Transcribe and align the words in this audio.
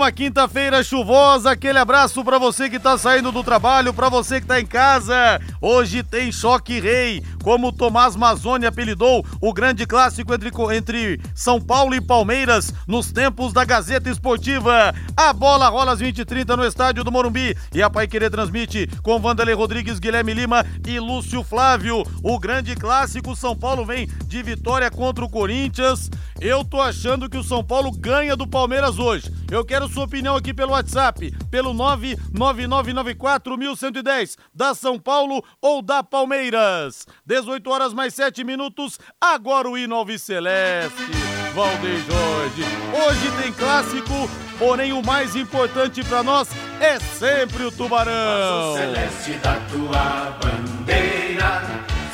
uma 0.00 0.10
quinta-feira 0.10 0.82
chuvosa. 0.82 1.50
Aquele 1.50 1.78
abraço 1.78 2.24
para 2.24 2.38
você 2.38 2.70
que 2.70 2.78
tá 2.78 2.96
saindo 2.96 3.30
do 3.30 3.44
trabalho, 3.44 3.92
para 3.92 4.08
você 4.08 4.40
que 4.40 4.46
tá 4.46 4.58
em 4.58 4.64
casa. 4.64 5.38
Hoje 5.60 6.02
tem 6.02 6.32
choque 6.32 6.80
rei, 6.80 7.22
como 7.44 7.70
Tomás 7.70 8.16
Mazzoni 8.16 8.64
apelidou 8.64 9.22
o 9.42 9.52
grande 9.52 9.84
clássico 9.86 10.32
entre, 10.32 10.50
entre 10.74 11.20
São 11.34 11.60
Paulo 11.60 11.94
e 11.94 12.00
Palmeiras 12.00 12.72
nos 12.88 13.12
tempos 13.12 13.52
da 13.52 13.62
Gazeta 13.62 14.08
Esportiva. 14.08 14.94
A 15.14 15.34
bola 15.34 15.68
rola 15.68 15.92
às 15.92 16.00
20 16.00 16.22
h 16.22 16.24
30 16.24 16.56
no 16.56 16.64
estádio 16.64 17.04
do 17.04 17.12
Morumbi 17.12 17.54
e 17.74 17.82
a 17.82 17.90
Pai 17.90 18.08
Querer 18.08 18.30
transmite 18.30 18.88
com 19.02 19.20
Vanderlei 19.20 19.54
Rodrigues, 19.54 19.98
Guilherme 19.98 20.32
Lima 20.32 20.64
e 20.86 20.98
Lúcio 20.98 21.44
Flávio. 21.44 22.04
O 22.22 22.38
grande 22.38 22.74
clássico 22.74 23.36
São 23.36 23.54
Paulo 23.54 23.84
vem 23.84 24.06
de 24.24 24.42
vitória 24.42 24.90
contra 24.90 25.22
o 25.22 25.28
Corinthians. 25.28 26.08
Eu 26.40 26.64
tô 26.64 26.80
achando 26.80 27.28
que 27.28 27.36
o 27.36 27.44
São 27.44 27.62
Paulo 27.62 27.92
ganha 27.92 28.34
do 28.34 28.46
Palmeiras 28.46 28.98
hoje. 28.98 29.30
Eu 29.50 29.62
quero 29.62 29.89
sua 29.90 30.04
opinião 30.04 30.36
aqui 30.36 30.54
pelo 30.54 30.72
WhatsApp, 30.72 31.34
pelo 31.50 31.74
999941110, 31.74 34.38
da 34.54 34.72
São 34.74 34.98
Paulo 34.98 35.44
ou 35.60 35.82
da 35.82 36.02
Palmeiras. 36.02 37.06
18 37.26 37.68
horas 37.68 37.92
mais 37.92 38.14
7 38.14 38.42
minutos, 38.44 38.98
agora 39.20 39.68
o 39.68 39.76
hino 39.76 40.00
Celeste. 40.18 41.30
Valdeir 41.54 42.02
Jorge. 42.06 42.64
Hoje 42.94 43.30
tem 43.42 43.52
clássico, 43.52 44.30
porém 44.58 44.92
o 44.92 45.02
mais 45.02 45.34
importante 45.34 46.04
para 46.04 46.22
nós 46.22 46.48
é 46.80 47.00
sempre 47.00 47.64
o 47.64 47.72
Tubarão. 47.72 48.72
O 48.72 48.76
celeste 48.76 49.32
da 49.34 49.56
tua 49.70 50.38
bandeira, 50.40 51.62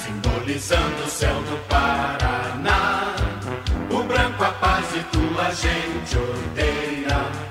simbolizando 0.02 1.04
o 1.04 1.10
céu 1.10 1.34
do 1.42 1.58
Paraná. 1.68 3.14
O 3.90 4.02
branco 4.02 4.42
a 4.42 4.52
paz 4.52 4.86
e 4.96 5.00
tua 5.04 5.54
gente 5.54 6.16
odeia 6.16 7.45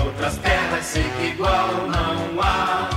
outras 0.00 0.36
terras 0.38 0.84
sei 0.84 1.02
que 1.02 1.26
igual 1.28 1.68
não 1.88 2.42
há. 2.42 2.88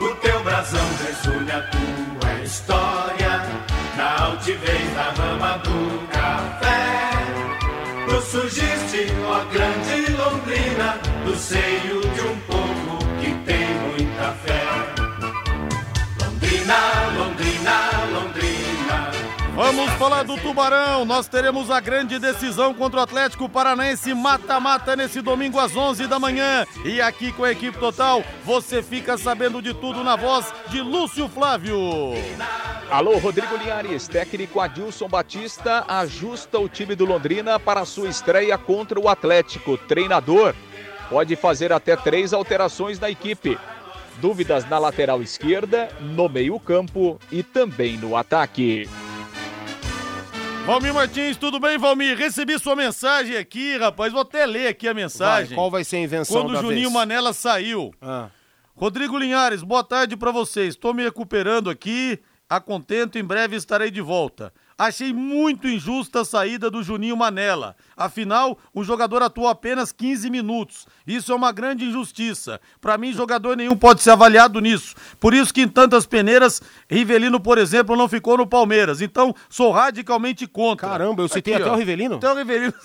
O 0.00 0.14
teu 0.16 0.42
brasão 0.42 0.86
resume 1.06 1.50
a 1.50 1.62
tua 1.62 2.32
história, 2.42 3.42
na 3.96 4.24
altivez 4.24 4.94
da 4.94 5.10
rama 5.22 5.58
do 5.58 6.06
café. 6.08 7.10
Tu 8.08 8.20
surgiste, 8.22 9.06
ó 9.26 9.44
grande 9.52 10.12
Londrina, 10.12 10.98
do 11.24 11.36
seio 11.36 12.00
de 12.00 12.20
um 12.20 12.36
povo 12.40 12.98
que 13.20 13.32
tem 13.44 13.66
muita 13.74 14.32
fé. 14.44 14.62
Londrina, 16.20 17.01
Vamos 19.64 19.92
falar 19.92 20.24
do 20.24 20.36
Tubarão. 20.38 21.04
Nós 21.04 21.28
teremos 21.28 21.70
a 21.70 21.78
grande 21.78 22.18
decisão 22.18 22.74
contra 22.74 22.98
o 22.98 23.02
Atlético 23.04 23.48
Paranaense 23.48 24.12
mata-mata 24.12 24.96
nesse 24.96 25.20
domingo 25.20 25.56
às 25.56 25.76
11 25.76 26.08
da 26.08 26.18
manhã. 26.18 26.66
E 26.84 27.00
aqui 27.00 27.30
com 27.30 27.44
a 27.44 27.52
equipe 27.52 27.78
total, 27.78 28.24
você 28.44 28.82
fica 28.82 29.16
sabendo 29.16 29.62
de 29.62 29.72
tudo 29.72 30.02
na 30.02 30.16
voz 30.16 30.52
de 30.68 30.80
Lúcio 30.80 31.28
Flávio. 31.28 31.78
Alô, 32.90 33.18
Rodrigo 33.18 33.56
Linhares, 33.56 34.08
técnico 34.08 34.58
Adilson 34.58 35.06
Batista 35.06 35.84
ajusta 35.86 36.58
o 36.58 36.68
time 36.68 36.96
do 36.96 37.04
Londrina 37.04 37.60
para 37.60 37.84
sua 37.84 38.08
estreia 38.08 38.58
contra 38.58 38.98
o 38.98 39.08
Atlético. 39.08 39.78
Treinador 39.78 40.56
pode 41.08 41.36
fazer 41.36 41.72
até 41.72 41.94
três 41.94 42.32
alterações 42.32 42.98
na 42.98 43.08
equipe. 43.08 43.56
Dúvidas 44.20 44.68
na 44.68 44.80
lateral 44.80 45.22
esquerda, 45.22 45.88
no 46.00 46.28
meio-campo 46.28 47.16
e 47.30 47.44
também 47.44 47.96
no 47.96 48.16
ataque. 48.16 48.88
Valmir 50.64 50.94
Martins, 50.94 51.36
tudo 51.36 51.58
bem, 51.58 51.76
Valmir? 51.76 52.16
Recebi 52.16 52.56
sua 52.56 52.76
mensagem 52.76 53.36
aqui, 53.36 53.76
rapaz. 53.76 54.12
Vou 54.12 54.22
até 54.22 54.46
ler 54.46 54.68
aqui 54.68 54.86
a 54.86 54.94
mensagem. 54.94 55.48
Vai, 55.48 55.56
qual 55.56 55.70
vai 55.70 55.82
ser 55.82 55.96
a 55.96 56.00
invenção 56.00 56.40
Quando 56.40 56.56
o 56.56 56.60
Juninho 56.60 56.82
vez? 56.82 56.92
Manela 56.92 57.32
saiu. 57.32 57.92
Ah. 58.00 58.28
Rodrigo 58.74 59.18
Linhares, 59.18 59.62
boa 59.62 59.82
tarde 59.82 60.16
para 60.16 60.30
vocês. 60.30 60.74
Estou 60.74 60.94
me 60.94 61.02
recuperando 61.02 61.68
aqui. 61.68 62.18
A 62.48 62.60
contento, 62.60 63.18
em 63.18 63.24
breve 63.24 63.56
estarei 63.56 63.90
de 63.90 64.00
volta. 64.00 64.52
Achei 64.78 65.12
muito 65.12 65.68
injusta 65.68 66.20
a 66.20 66.24
saída 66.24 66.70
do 66.70 66.82
Juninho 66.82 67.16
Manela. 67.16 67.76
Afinal, 67.96 68.58
o 68.74 68.82
jogador 68.82 69.22
atuou 69.22 69.48
apenas 69.48 69.92
15 69.92 70.30
minutos. 70.30 70.86
Isso 71.06 71.32
é 71.32 71.34
uma 71.34 71.52
grande 71.52 71.84
injustiça. 71.84 72.60
Para 72.80 72.98
mim, 72.98 73.12
jogador 73.12 73.56
nenhum 73.56 73.76
pode 73.76 74.02
ser 74.02 74.10
avaliado 74.10 74.60
nisso. 74.60 74.94
Por 75.20 75.34
isso 75.34 75.52
que 75.52 75.62
em 75.62 75.68
tantas 75.68 76.06
peneiras, 76.06 76.60
Rivelino, 76.88 77.38
por 77.38 77.58
exemplo, 77.58 77.96
não 77.96 78.08
ficou 78.08 78.36
no 78.36 78.46
Palmeiras. 78.46 79.00
Então, 79.00 79.34
sou 79.48 79.70
radicalmente 79.70 80.46
contra. 80.46 80.88
Caramba, 80.88 81.22
eu 81.22 81.28
citei 81.28 81.54
Aqui, 81.54 81.62
até 81.62 81.70
ó, 81.70 81.74
o 81.74 81.78
Rivelino? 81.78 82.16
Até 82.16 82.32
o 82.32 82.34
Rivelino. 82.36 82.74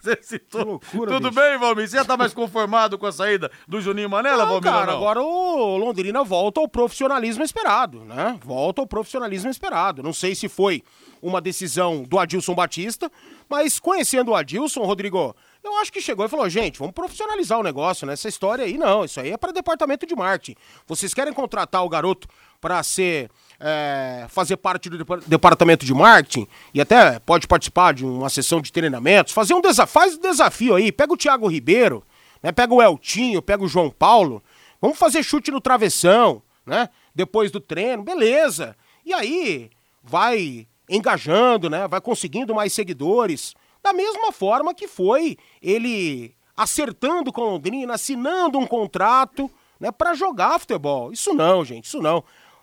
Você 0.00 0.18
citou. 0.22 0.64
Loucura, 0.64 1.12
Tudo 1.12 1.28
bicho. 1.28 1.40
bem, 1.42 1.58
Valmir? 1.58 1.86
Você 1.86 1.96
já 1.98 2.04
tá 2.06 2.16
mais 2.16 2.32
conformado 2.32 2.96
com 2.96 3.04
a 3.06 3.12
saída 3.12 3.50
do 3.68 3.82
Juninho 3.82 4.08
Manela, 4.08 4.44
não, 4.46 4.52
Valmir? 4.52 4.70
Cara, 4.72 4.92
agora 4.92 5.20
o 5.20 5.76
Londrina 5.76 6.24
volta 6.24 6.58
ao 6.58 6.66
profissionalismo 6.66 7.44
esperado, 7.44 8.02
né? 8.06 8.38
Volta 8.42 8.80
ao 8.80 8.86
profissionalismo 8.86 9.50
esperado. 9.50 10.02
Não 10.02 10.14
sei 10.14 10.34
se 10.34 10.48
foi 10.48 10.82
uma 11.22 11.40
decisão 11.40 12.02
do 12.02 12.18
Adilson 12.18 12.54
Batista, 12.54 13.10
mas 13.48 13.78
conhecendo 13.78 14.30
o 14.30 14.34
Adilson, 14.34 14.82
Rodrigo, 14.84 15.34
eu 15.62 15.76
acho 15.78 15.92
que 15.92 16.00
chegou 16.00 16.24
e 16.24 16.28
falou: 16.28 16.48
gente, 16.48 16.78
vamos 16.78 16.94
profissionalizar 16.94 17.58
o 17.58 17.62
negócio, 17.62 18.06
né? 18.06 18.14
Essa 18.14 18.28
história 18.28 18.64
aí 18.64 18.78
não, 18.78 19.04
isso 19.04 19.20
aí 19.20 19.30
é 19.30 19.36
para 19.36 19.52
departamento 19.52 20.06
de 20.06 20.14
marketing. 20.14 20.58
Vocês 20.86 21.12
querem 21.12 21.32
contratar 21.32 21.84
o 21.84 21.88
garoto 21.88 22.28
para 22.60 22.82
ser. 22.82 23.30
É, 23.62 24.24
fazer 24.30 24.56
parte 24.56 24.88
do 24.88 25.04
departamento 25.26 25.84
de 25.84 25.92
marketing 25.92 26.48
e 26.72 26.80
até 26.80 27.18
pode 27.18 27.46
participar 27.46 27.92
de 27.92 28.06
uma 28.06 28.30
sessão 28.30 28.58
de 28.58 28.72
treinamentos, 28.72 29.34
fazer 29.34 29.52
um 29.52 29.60
desafio, 29.60 29.92
faz 29.92 30.14
um 30.16 30.20
desafio 30.22 30.74
aí, 30.76 30.90
pega 30.90 31.12
o 31.12 31.16
Thiago 31.16 31.46
Ribeiro, 31.46 32.02
né? 32.42 32.52
Pega 32.52 32.72
o 32.72 32.80
Eltinho, 32.80 33.42
pega 33.42 33.62
o 33.62 33.68
João 33.68 33.90
Paulo, 33.90 34.42
vamos 34.80 34.96
fazer 34.96 35.22
chute 35.22 35.50
no 35.50 35.60
travessão, 35.60 36.42
né? 36.64 36.88
Depois 37.14 37.50
do 37.50 37.60
treino, 37.60 38.02
beleza. 38.02 38.74
E 39.04 39.12
aí 39.12 39.70
vai 40.02 40.66
engajando, 40.90 41.70
né? 41.70 41.86
Vai 41.88 42.00
conseguindo 42.00 42.54
mais 42.54 42.72
seguidores. 42.72 43.54
Da 43.82 43.92
mesma 43.92 44.32
forma 44.32 44.74
que 44.74 44.86
foi 44.86 45.38
ele 45.62 46.34
acertando 46.56 47.32
com 47.32 47.42
Londrina, 47.42 47.94
assinando 47.94 48.58
um 48.58 48.66
contrato, 48.66 49.50
né, 49.78 49.90
para 49.90 50.12
jogar 50.12 50.58
futebol. 50.58 51.10
Isso 51.10 51.32
não, 51.32 51.64
gente, 51.64 51.86
isso 51.86 52.02
não. 52.02 52.22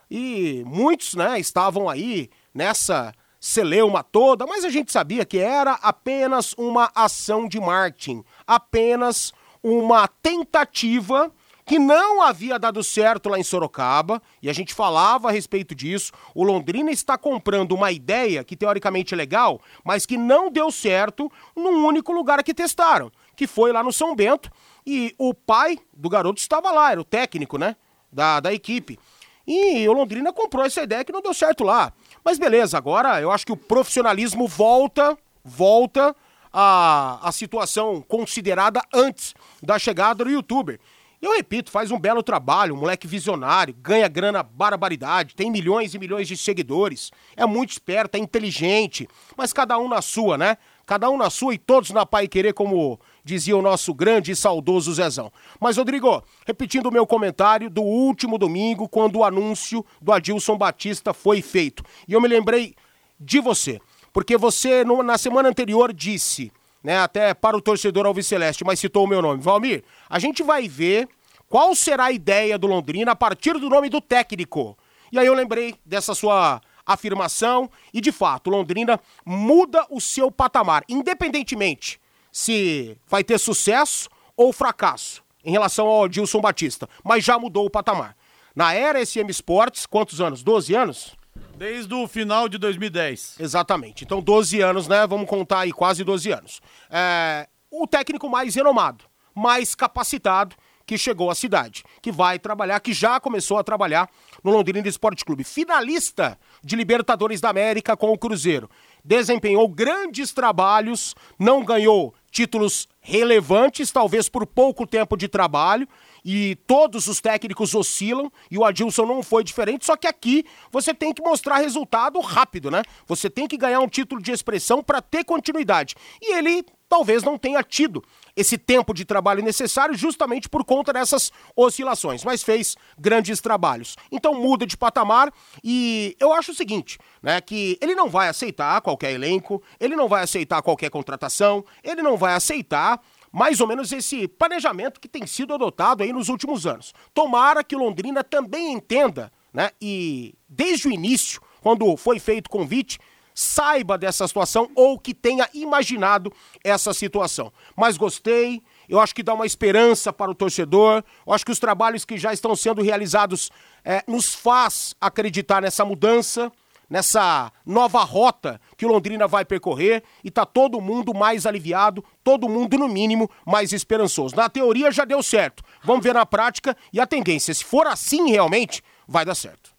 E 0.09 0.63
muitos, 0.67 1.15
né, 1.15 1.39
estavam 1.39 1.89
aí 1.89 2.29
nessa 2.53 3.11
celeuma 3.39 4.03
toda, 4.03 4.45
mas 4.45 4.63
a 4.63 4.69
gente 4.69 4.91
sabia 4.91 5.25
que 5.25 5.39
era 5.39 5.73
apenas 5.81 6.53
uma 6.57 6.91
ação 6.93 7.47
de 7.47 7.59
marketing, 7.59 8.23
apenas 8.45 9.33
uma 9.63 10.07
tentativa 10.07 11.31
que 11.67 11.77
não 11.77 12.21
havia 12.21 12.57
dado 12.57 12.81
certo 12.81 13.27
lá 13.27 13.37
em 13.37 13.43
Sorocaba, 13.43 14.21
e 14.41 14.49
a 14.49 14.53
gente 14.53 14.73
falava 14.73 15.27
a 15.27 15.31
respeito 15.31 15.75
disso. 15.75 16.13
O 16.33 16.41
Londrina 16.41 16.89
está 16.89 17.17
comprando 17.17 17.73
uma 17.73 17.91
ideia 17.91 18.41
que 18.41 18.55
teoricamente 18.55 19.13
é 19.13 19.17
legal, 19.17 19.59
mas 19.83 20.05
que 20.05 20.17
não 20.17 20.49
deu 20.49 20.71
certo 20.71 21.29
num 21.53 21.85
único 21.85 22.13
lugar 22.13 22.41
que 22.41 22.53
testaram, 22.53 23.11
que 23.35 23.45
foi 23.45 23.73
lá 23.73 23.83
no 23.83 23.91
São 23.91 24.15
Bento, 24.15 24.49
e 24.85 25.13
o 25.17 25.33
pai 25.33 25.77
do 25.93 26.07
garoto 26.07 26.39
estava 26.39 26.71
lá, 26.71 26.93
era 26.93 27.01
o 27.01 27.03
técnico, 27.03 27.57
né, 27.57 27.75
da, 28.09 28.39
da 28.39 28.53
equipe. 28.53 28.97
E 29.45 29.87
o 29.89 29.91
Londrina 29.91 30.31
comprou 30.31 30.63
essa 30.63 30.81
ideia 30.81 31.03
que 31.03 31.11
não 31.11 31.21
deu 31.21 31.33
certo 31.33 31.65
lá. 31.65 31.91
Mas 32.23 32.39
beleza, 32.39 32.77
agora 32.77 33.19
eu 33.19 33.29
acho 33.29 33.45
que 33.45 33.51
o 33.51 33.57
profissionalismo 33.57 34.47
volta, 34.47 35.17
volta 35.43 36.15
à, 36.51 37.19
à 37.27 37.31
situação 37.33 38.01
considerada 38.07 38.81
antes 38.93 39.35
da 39.61 39.77
chegada 39.77 40.23
do 40.23 40.29
youtuber. 40.29 40.79
Eu 41.19 41.35
repito, 41.35 41.71
faz 41.71 41.89
um 41.89 41.97
belo 41.97 42.21
trabalho, 42.21 42.75
um 42.75 42.77
moleque 42.77 43.07
visionário, 43.07 43.73
ganha 43.73 44.07
grana 44.07 44.43
barbaridade, 44.43 45.33
tem 45.33 45.49
milhões 45.49 45.95
e 45.95 45.99
milhões 45.99 46.27
de 46.27 46.37
seguidores, 46.37 47.11
é 47.35 47.43
muito 47.43 47.71
esperto, 47.71 48.15
é 48.15 48.19
inteligente, 48.19 49.07
mas 49.35 49.51
cada 49.51 49.79
um 49.79 49.89
na 49.89 49.99
sua, 49.99 50.37
né? 50.37 50.57
Cada 50.85 51.09
um 51.09 51.17
na 51.17 51.31
sua 51.31 51.55
e 51.55 51.57
todos 51.57 51.89
na 51.89 52.05
Pai 52.05 52.27
Querer, 52.27 52.53
como 52.53 52.99
dizia 53.23 53.57
o 53.57 53.63
nosso 53.63 53.95
grande 53.95 54.31
e 54.31 54.35
saudoso 54.35 54.93
Zezão. 54.93 55.33
Mas, 55.59 55.75
Rodrigo, 55.75 56.23
repetindo 56.45 56.85
o 56.85 56.91
meu 56.91 57.05
comentário 57.05 57.67
do 57.67 57.81
último 57.81 58.37
domingo, 58.37 58.87
quando 58.87 59.17
o 59.17 59.23
anúncio 59.23 59.83
do 59.99 60.13
Adilson 60.13 60.55
Batista 60.55 61.15
foi 61.15 61.41
feito. 61.41 61.83
E 62.07 62.13
eu 62.13 62.21
me 62.21 62.27
lembrei 62.27 62.75
de 63.19 63.39
você, 63.41 63.81
porque 64.13 64.37
você, 64.37 64.85
na 64.85 65.17
semana 65.17 65.49
anterior, 65.49 65.91
disse 65.91 66.51
né, 66.87 66.99
até 66.99 67.33
para 67.33 67.57
o 67.57 67.61
torcedor 67.61 68.05
Alviceleste, 68.05 68.63
mas 68.63 68.79
citou 68.79 69.03
o 69.03 69.07
meu 69.07 69.21
nome. 69.21 69.43
Valmir, 69.43 69.83
a 70.09 70.19
gente 70.19 70.41
vai 70.41 70.69
ver 70.69 71.09
qual 71.49 71.75
será 71.75 72.05
a 72.05 72.11
ideia 72.13 72.57
do 72.57 72.65
Londrina 72.65 73.11
a 73.11 73.15
partir 73.15 73.59
do 73.59 73.69
nome 73.69 73.89
do 73.89 73.99
técnico. 73.99 74.77
E 75.11 75.19
aí 75.19 75.27
eu 75.27 75.33
lembrei 75.33 75.75
dessa 75.85 76.15
sua 76.15 76.61
afirmação 76.85 77.69
e 77.93 77.99
de 77.99 78.09
fato, 78.09 78.49
Londrina 78.49 79.01
muda 79.25 79.85
o 79.89 79.99
seu 79.99 80.31
patamar, 80.31 80.85
independentemente 80.87 81.99
se 82.31 82.97
vai 83.05 83.21
ter 83.21 83.37
sucesso 83.37 84.07
ou 84.37 84.53
fracasso 84.53 85.21
em 85.43 85.51
relação 85.51 85.87
ao 85.87 86.07
Dilson 86.07 86.39
Batista, 86.39 86.87
mas 87.03 87.21
já 87.21 87.37
mudou 87.37 87.65
o 87.65 87.69
patamar. 87.69 88.15
Na 88.55 88.73
era 88.73 89.05
SM 89.05 89.29
Sports, 89.29 89.85
quantos 89.85 90.21
anos? 90.21 90.41
12 90.41 90.73
anos? 90.73 91.16
Desde 91.57 91.91
o 91.91 92.07
final 92.07 92.47
de 92.47 92.59
2010. 92.59 93.37
Exatamente. 93.39 94.03
Então, 94.03 94.21
12 94.21 94.61
anos, 94.61 94.87
né? 94.87 95.07
Vamos 95.07 95.27
contar 95.27 95.61
aí, 95.61 95.71
quase 95.71 96.03
12 96.03 96.31
anos. 96.31 96.61
É, 96.87 97.47
o 97.71 97.87
técnico 97.87 98.29
mais 98.29 98.53
renomado, 98.53 99.05
mais 99.33 99.73
capacitado 99.73 100.55
que 100.85 100.97
chegou 100.97 101.29
à 101.29 101.35
cidade, 101.35 101.83
que 102.01 102.11
vai 102.11 102.37
trabalhar, 102.39 102.79
que 102.79 102.93
já 102.93 103.19
começou 103.19 103.57
a 103.57 103.63
trabalhar 103.63 104.07
no 104.43 104.51
Londrina 104.51 104.87
Esporte 104.87 105.25
Clube. 105.25 105.43
Finalista 105.43 106.39
de 106.63 106.75
Libertadores 106.75 107.41
da 107.41 107.49
América 107.49 107.97
com 107.97 108.13
o 108.13 108.17
Cruzeiro. 108.17 108.69
Desempenhou 109.07 109.69
grandes 109.69 110.33
trabalhos, 110.33 111.15
não 111.39 111.63
ganhou 111.63 112.13
títulos 112.29 112.89
relevantes, 112.99 113.89
talvez 113.89 114.27
por 114.27 114.45
pouco 114.45 114.85
tempo 114.85 115.15
de 115.15 115.29
trabalho, 115.29 115.87
e 116.25 116.57
todos 116.67 117.07
os 117.07 117.21
técnicos 117.21 117.73
oscilam 117.73 118.29
e 118.51 118.57
o 118.57 118.65
Adilson 118.65 119.05
não 119.05 119.23
foi 119.23 119.45
diferente, 119.45 119.85
só 119.85 119.95
que 119.95 120.07
aqui 120.07 120.43
você 120.69 120.93
tem 120.93 121.13
que 121.13 121.21
mostrar 121.21 121.59
resultado 121.59 122.19
rápido, 122.19 122.69
né? 122.69 122.83
Você 123.05 123.29
tem 123.29 123.47
que 123.47 123.55
ganhar 123.55 123.79
um 123.79 123.87
título 123.87 124.21
de 124.21 124.33
expressão 124.33 124.83
para 124.83 125.01
ter 125.01 125.23
continuidade. 125.23 125.95
E 126.21 126.33
ele 126.33 126.65
talvez 126.89 127.23
não 127.23 127.37
tenha 127.37 127.61
tido 127.63 128.03
esse 128.35 128.57
tempo 128.57 128.93
de 128.93 129.03
trabalho 129.03 129.43
necessário 129.43 129.95
justamente 129.95 130.47
por 130.47 130.63
conta 130.63 130.93
dessas 130.93 131.31
oscilações, 131.55 132.23
mas 132.23 132.43
fez 132.43 132.75
grandes 132.97 133.41
trabalhos. 133.41 133.95
Então 134.11 134.33
muda 134.35 134.65
de 134.65 134.77
patamar 134.77 135.33
e 135.63 136.15
eu 136.19 136.31
acho 136.33 136.51
o 136.51 136.55
seguinte, 136.55 136.97
né, 137.21 137.41
que 137.41 137.77
ele 137.81 137.95
não 137.95 138.09
vai 138.09 138.29
aceitar 138.29 138.81
qualquer 138.81 139.11
elenco, 139.11 139.61
ele 139.79 139.95
não 139.95 140.07
vai 140.07 140.23
aceitar 140.23 140.61
qualquer 140.61 140.89
contratação, 140.89 141.65
ele 141.83 142.01
não 142.01 142.15
vai 142.15 142.33
aceitar 142.33 143.01
mais 143.31 143.59
ou 143.59 143.67
menos 143.67 143.91
esse 143.91 144.27
planejamento 144.27 144.99
que 144.99 145.07
tem 145.07 145.27
sido 145.27 145.53
adotado 145.53 146.03
aí 146.03 146.13
nos 146.13 146.29
últimos 146.29 146.65
anos. 146.65 146.93
Tomara 147.13 147.63
que 147.63 147.75
Londrina 147.75 148.23
também 148.23 148.71
entenda, 148.71 149.31
né? 149.53 149.71
E 149.81 150.33
desde 150.47 150.87
o 150.87 150.91
início, 150.91 151.41
quando 151.61 151.97
foi 151.97 152.19
feito 152.19 152.47
o 152.47 152.49
convite, 152.49 152.99
saiba 153.37 153.99
dessa 153.99 154.27
situação 154.27 154.67
ou 154.73 154.97
que 154.97 155.13
tenha 155.13 155.47
imaginado 155.53 156.33
essa 156.63 156.91
situação. 156.91 157.53
Mas 157.75 157.95
gostei, 157.95 158.63
eu 158.89 158.99
acho 158.99 159.13
que 159.13 159.21
dá 159.21 159.35
uma 159.35 159.45
esperança 159.45 160.11
para 160.11 160.31
o 160.31 160.33
torcedor, 160.33 161.03
eu 161.25 161.31
acho 161.31 161.45
que 161.45 161.51
os 161.51 161.59
trabalhos 161.59 162.03
que 162.03 162.17
já 162.17 162.33
estão 162.33 162.55
sendo 162.55 162.81
realizados 162.81 163.51
é, 163.85 164.03
nos 164.07 164.33
faz 164.33 164.95
acreditar 164.99 165.61
nessa 165.61 165.85
mudança 165.85 166.51
nessa 166.89 167.51
nova 167.65 168.01
rota 168.03 168.61
que 168.77 168.85
Londrina 168.85 169.27
vai 169.27 169.43
percorrer 169.43 170.03
e 170.23 170.31
tá 170.31 170.45
todo 170.45 170.79
mundo 170.79 171.13
mais 171.13 171.45
aliviado, 171.45 172.01
todo 172.23 172.47
mundo 172.47 172.77
no 172.77 172.87
mínimo 172.87 173.29
mais 173.45 173.73
esperançoso. 173.73 174.37
Na 174.37 174.49
teoria 174.49 174.89
já 174.89 175.03
deu 175.03 175.21
certo. 175.21 175.61
Vamos 175.83 176.01
ver 176.01 176.13
na 176.13 176.25
prática 176.25 176.77
e 176.93 176.99
a 176.99 177.05
tendência, 177.05 177.53
se 177.53 177.65
for 177.65 177.85
assim 177.87 178.31
realmente, 178.31 178.81
vai 179.05 179.25
dar 179.25 179.35
certo. 179.35 179.76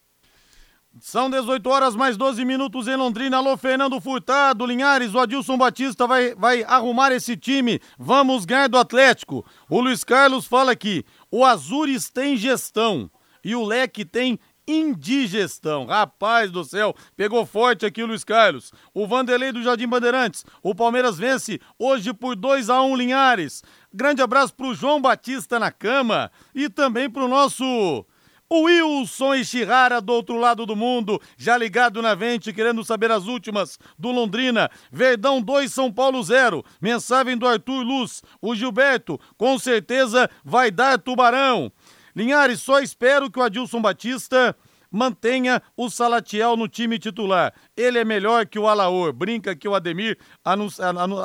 São 1.01 1.31
18 1.31 1.69
horas 1.69 1.95
mais 1.95 2.17
12 2.17 2.45
minutos 2.45 2.89
em 2.89 2.97
Londrina. 2.97 3.37
Alô, 3.37 3.57
Fernando 3.57 4.01
Furtado, 4.01 4.67
Linhares, 4.67 5.15
o 5.15 5.19
Adilson 5.19 5.57
Batista 5.57 6.07
vai, 6.07 6.35
vai 6.35 6.65
arrumar 6.65 7.13
esse 7.13 7.37
time. 7.37 7.81
Vamos 7.99 8.45
ganhar 8.45 8.69
do 8.69 8.79
Atlético. 8.79 9.45
O 9.69 9.81
Luiz 9.81 10.03
Carlos 10.03 10.47
fala 10.47 10.73
aqui: 10.73 11.05
o 11.31 11.45
Azures 11.45 12.11
tem 12.11 12.37
gestão 12.37 13.11
e 13.45 13.55
o 13.55 13.65
Leque 13.65 14.05
tem 14.05 14.39
indigestão. 14.67 15.87
Rapaz 15.87 16.51
do 16.51 16.65
céu, 16.65 16.95
pegou 17.17 17.47
forte 17.47 17.87
aqui 17.87 18.03
o 18.03 18.07
Luiz 18.07 18.25
Carlos. 18.25 18.73
O 18.93 19.07
Vanderlei 19.07 19.53
do 19.53 19.63
Jardim 19.63 19.87
Bandeirantes. 19.87 20.45
O 20.63 20.75
Palmeiras 20.75 21.17
vence 21.17 21.61
hoje 21.79 22.13
por 22.13 22.37
2 22.37 22.69
a 22.69 22.83
1 22.83 22.97
Linhares. 22.97 23.63
Grande 23.93 24.21
abraço 24.21 24.55
pro 24.55 24.75
João 24.75 25.01
Batista 25.01 25.59
na 25.59 25.71
cama 25.71 26.31
e 26.55 26.69
também 26.69 27.09
pro 27.09 27.29
nosso 27.29 28.05
o 28.51 28.63
Wilson 28.63 29.35
Ishihara 29.35 30.01
do 30.01 30.13
outro 30.13 30.37
lado 30.37 30.65
do 30.65 30.75
mundo, 30.75 31.21
já 31.37 31.57
ligado 31.57 32.01
na 32.01 32.15
vente, 32.15 32.53
querendo 32.53 32.83
saber 32.85 33.11
as 33.11 33.27
últimas 33.27 33.79
do 33.99 34.11
Londrina. 34.11 34.71
Verdão 34.91 35.41
2, 35.43 35.73
São 35.73 35.93
Paulo 35.93 36.23
0. 36.23 36.65
Mensagem 36.81 37.37
do 37.37 37.47
Arthur 37.47 37.83
Luz. 37.83 38.23
O 38.41 38.55
Gilberto, 38.55 39.21
com 39.37 39.59
certeza 39.59 40.31
vai 40.45 40.71
dar 40.71 40.99
tubarão. 40.99 41.71
Linhares, 42.17 42.61
só 42.61 42.81
espero 42.81 43.31
que 43.31 43.39
o 43.39 43.43
Adilson 43.43 43.81
Batista 43.81 44.57
mantenha 44.91 45.63
o 45.77 45.89
Salatiel 45.91 46.57
no 46.57 46.69
time 46.69 46.99
titular. 46.99 47.53
Ele 47.77 47.99
é 47.99 48.05
melhor 48.05 48.47
que 48.47 48.59
o 48.59 48.67
Alaor. 48.67 49.13
Brinca 49.13 49.55
que 49.55 49.69
o 49.69 49.75
Ademir 49.75 50.19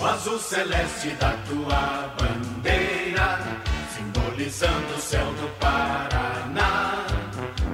O 0.00 0.04
azul 0.06 0.38
celeste 0.38 1.10
da 1.20 1.32
tua 1.46 2.14
bandeira, 2.18 2.49
simbolizando 4.40 4.94
o 4.96 5.00
céu 5.00 5.26
do 5.26 5.48
Paraná. 5.58 7.06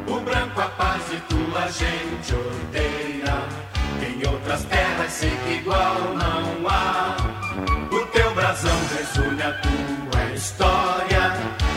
O 0.08 0.20
branco 0.20 0.61
a 0.61 0.68
paz 0.68 1.02
e 1.12 1.16
tua 1.28 1.68
gente 1.68 2.35
odeia. 2.35 3.42
Em 4.02 4.26
outras 4.28 4.64
terras 4.64 5.12
sei 5.12 5.30
que 5.30 5.54
igual 5.54 6.14
não 6.14 6.68
há. 6.68 7.16
O 7.92 8.06
teu 8.06 8.35
brasão 8.35 8.76
resulha 8.99 9.49
a 9.49 9.52
tua 9.52 10.35
história. 10.35 11.32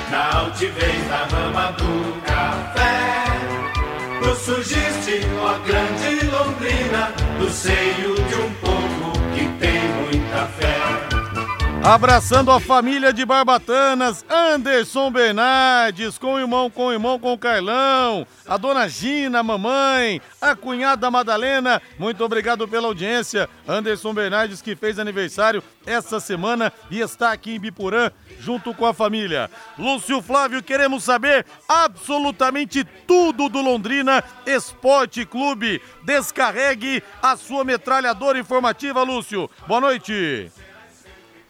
Na 0.10 0.40
altivez 0.40 1.08
da 1.08 1.26
rama 1.26 1.72
do 1.74 2.22
café. 2.22 3.26
Tu 4.22 4.36
surgiste, 4.36 5.22
ó 5.42 5.58
grande 5.60 6.26
Londrina, 6.26 7.14
do 7.40 7.50
seio 7.50 8.19
Abraçando 11.84 12.52
a 12.52 12.60
família 12.60 13.14
de 13.14 13.26
Barbatanas, 13.26 14.24
Anderson 14.30 15.10
Bernardes, 15.10 16.18
com 16.18 16.34
o 16.34 16.40
irmão, 16.40 16.70
com 16.70 16.88
o 16.88 16.92
irmão, 16.92 17.18
com 17.18 17.32
o 17.32 17.38
Carlão, 17.38 18.28
a 18.46 18.58
dona 18.58 18.88
Gina, 18.88 19.40
a 19.40 19.44
mamãe, 19.44 20.22
a 20.42 20.56
cunhada 20.56 21.10
Madalena, 21.10 21.82
muito 21.98 22.24
obrigado 22.24 22.68
pela 22.68 22.88
audiência. 22.88 23.50
Anderson 23.68 24.14
Bernardes, 24.14 24.62
que 24.62 24.76
fez 24.76 25.00
aniversário 25.00 25.64
essa 25.86 26.20
semana 26.20 26.72
e 26.92 27.00
está 27.00 27.32
aqui 27.32 27.56
em 27.56 27.60
Bipurã, 27.60 28.12
junto 28.40 28.74
com 28.74 28.86
a 28.86 28.94
família. 28.94 29.50
Lúcio 29.78 30.22
Flávio, 30.22 30.62
queremos 30.62 31.04
saber 31.06 31.46
absolutamente 31.68 32.84
tudo 33.08 33.48
do 33.48 33.62
Londrina 33.62 34.22
Esporte 34.46 35.26
Clube. 35.26 35.82
Descarregue 36.04 37.02
a 37.22 37.38
sua 37.38 37.64
metralhadora 37.64 38.38
informativa, 38.38 39.02
Lúcio. 39.02 39.50
Boa 39.66 39.80
noite. 39.80 40.52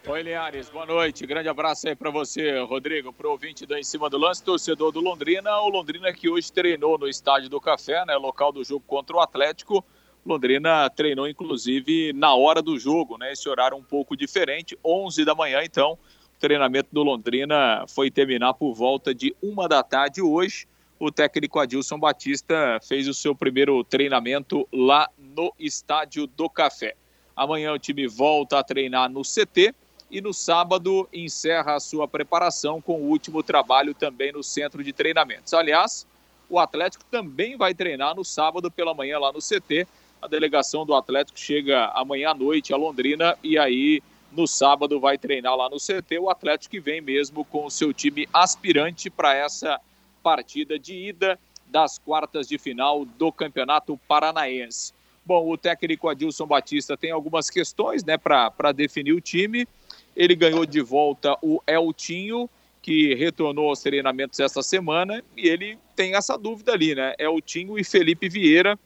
Oi, 0.08 0.24
Linhares, 0.24 0.70
boa 0.70 0.86
noite. 0.86 1.28
Grande 1.28 1.50
abraço 1.50 1.88
aí 1.88 1.96
para 1.96 2.10
você, 2.10 2.58
Rodrigo, 2.62 3.12
pro 3.12 3.32
ouvinte 3.32 3.66
do 3.66 3.78
Em 3.78 3.84
Cima 3.84 4.10
do 4.10 4.18
Lance, 4.18 4.42
torcedor 4.42 4.94
do 4.94 5.02
Londrina. 5.02 5.60
O 5.60 5.68
Londrina 5.68 6.12
que 6.14 6.30
hoje 6.30 6.52
treinou 6.52 6.98
no 6.98 7.08
Estádio 7.08 7.50
do 7.50 7.60
Café, 7.60 8.06
né, 8.06 8.16
local 8.16 8.52
do 8.52 8.64
jogo 8.64 8.84
contra 8.88 9.18
o 9.18 9.20
Atlético. 9.20 9.84
Londrina 10.26 10.90
treinou, 10.90 11.28
inclusive, 11.28 12.14
na 12.14 12.34
hora 12.34 12.62
do 12.62 12.80
jogo, 12.80 13.18
né, 13.18 13.34
esse 13.34 13.48
horário 13.50 13.78
um 13.78 13.84
pouco 13.84 14.16
diferente, 14.16 14.80
11 14.84 15.26
da 15.26 15.36
manhã, 15.36 15.62
então. 15.64 15.94
O 15.94 16.40
treinamento 16.40 16.90
do 16.94 17.04
Londrina 17.04 17.84
foi 17.88 18.10
terminar 18.10 18.54
por 18.54 18.74
volta 18.74 19.14
de 19.14 19.36
uma 19.44 19.68
da 19.68 19.84
tarde 19.84 20.22
hoje. 20.22 20.66
O 20.98 21.12
técnico 21.12 21.60
Adilson 21.60 22.00
Batista 22.00 22.80
fez 22.82 23.06
o 23.08 23.14
seu 23.14 23.36
primeiro 23.36 23.84
treinamento 23.84 24.68
lá 24.72 25.10
no 25.18 25.54
Estádio 25.60 26.26
do 26.26 26.50
Café. 26.50 26.96
Amanhã 27.36 27.74
o 27.74 27.80
time 27.80 28.08
volta 28.08 28.60
a 28.60 28.64
treinar 28.64 29.10
no 29.10 29.22
CT 29.22 29.76
e 30.10 30.22
no 30.22 30.34
sábado 30.34 31.08
encerra 31.14 31.76
a 31.76 31.80
sua 31.80 32.08
preparação 32.08 32.82
com 32.82 33.02
o 33.02 33.10
último 33.10 33.44
trabalho 33.44 33.94
também 33.94 34.32
no 34.32 34.44
centro 34.44 34.84
de 34.84 34.92
treinamentos. 34.92 35.54
Aliás, 35.54 36.06
o 36.50 36.58
Atlético 36.58 37.06
também 37.12 37.56
vai 37.56 37.74
treinar 37.74 38.16
no 38.16 38.26
sábado 38.26 38.72
pela 38.72 38.94
manhã 38.94 39.20
lá 39.20 39.32
no 39.32 39.40
CT. 39.40 39.88
A 40.22 40.28
delegação 40.28 40.86
do 40.86 40.96
Atlético 40.96 41.40
chega 41.40 41.86
amanhã 41.94 42.32
à 42.32 42.34
noite 42.34 42.74
a 42.74 42.78
Londrina 42.78 43.38
e 43.44 43.58
aí 43.58 44.02
no 44.32 44.48
sábado 44.48 45.00
vai 45.00 45.18
treinar 45.18 45.56
lá 45.56 45.70
no 45.70 45.78
CT. 45.78 46.20
O 46.20 46.30
Atlético 46.30 46.72
que 46.72 46.80
vem 46.80 47.02
mesmo 47.02 47.46
com 47.46 47.66
o 47.66 47.72
seu 47.72 47.94
time 47.94 48.28
aspirante 48.34 49.10
para 49.10 49.36
essa 49.36 49.80
partida 50.24 50.78
de 50.78 50.94
ida 50.94 51.40
das 51.68 52.00
quartas 52.00 52.48
de 52.48 52.58
final 52.58 53.06
do 53.06 53.32
Campeonato 53.32 54.00
Paranaense. 54.08 54.92
Bom, 55.24 55.48
o 55.48 55.58
técnico 55.58 56.10
Adilson 56.10 56.48
Batista 56.48 56.98
tem 56.98 57.12
algumas 57.12 57.50
questões 57.50 58.04
né, 58.04 58.18
para 58.18 58.72
definir 58.72 59.14
o 59.14 59.22
time. 59.22 59.68
Ele 60.20 60.36
ganhou 60.36 60.66
de 60.66 60.82
volta 60.82 61.38
o 61.42 61.62
Eltinho, 61.66 62.50
que 62.82 63.16
retornou 63.16 63.70
aos 63.70 63.82
treinamentos 63.82 64.38
essa 64.38 64.62
semana, 64.62 65.24
e 65.38 65.48
ele 65.48 65.78
tem 65.96 66.14
essa 66.14 66.38
dúvida 66.38 66.74
ali, 66.74 66.94
né? 66.94 67.16
Eltinho 67.18 67.80
e 67.80 67.86
Felipe 67.86 68.28
Vieira, 68.28 68.78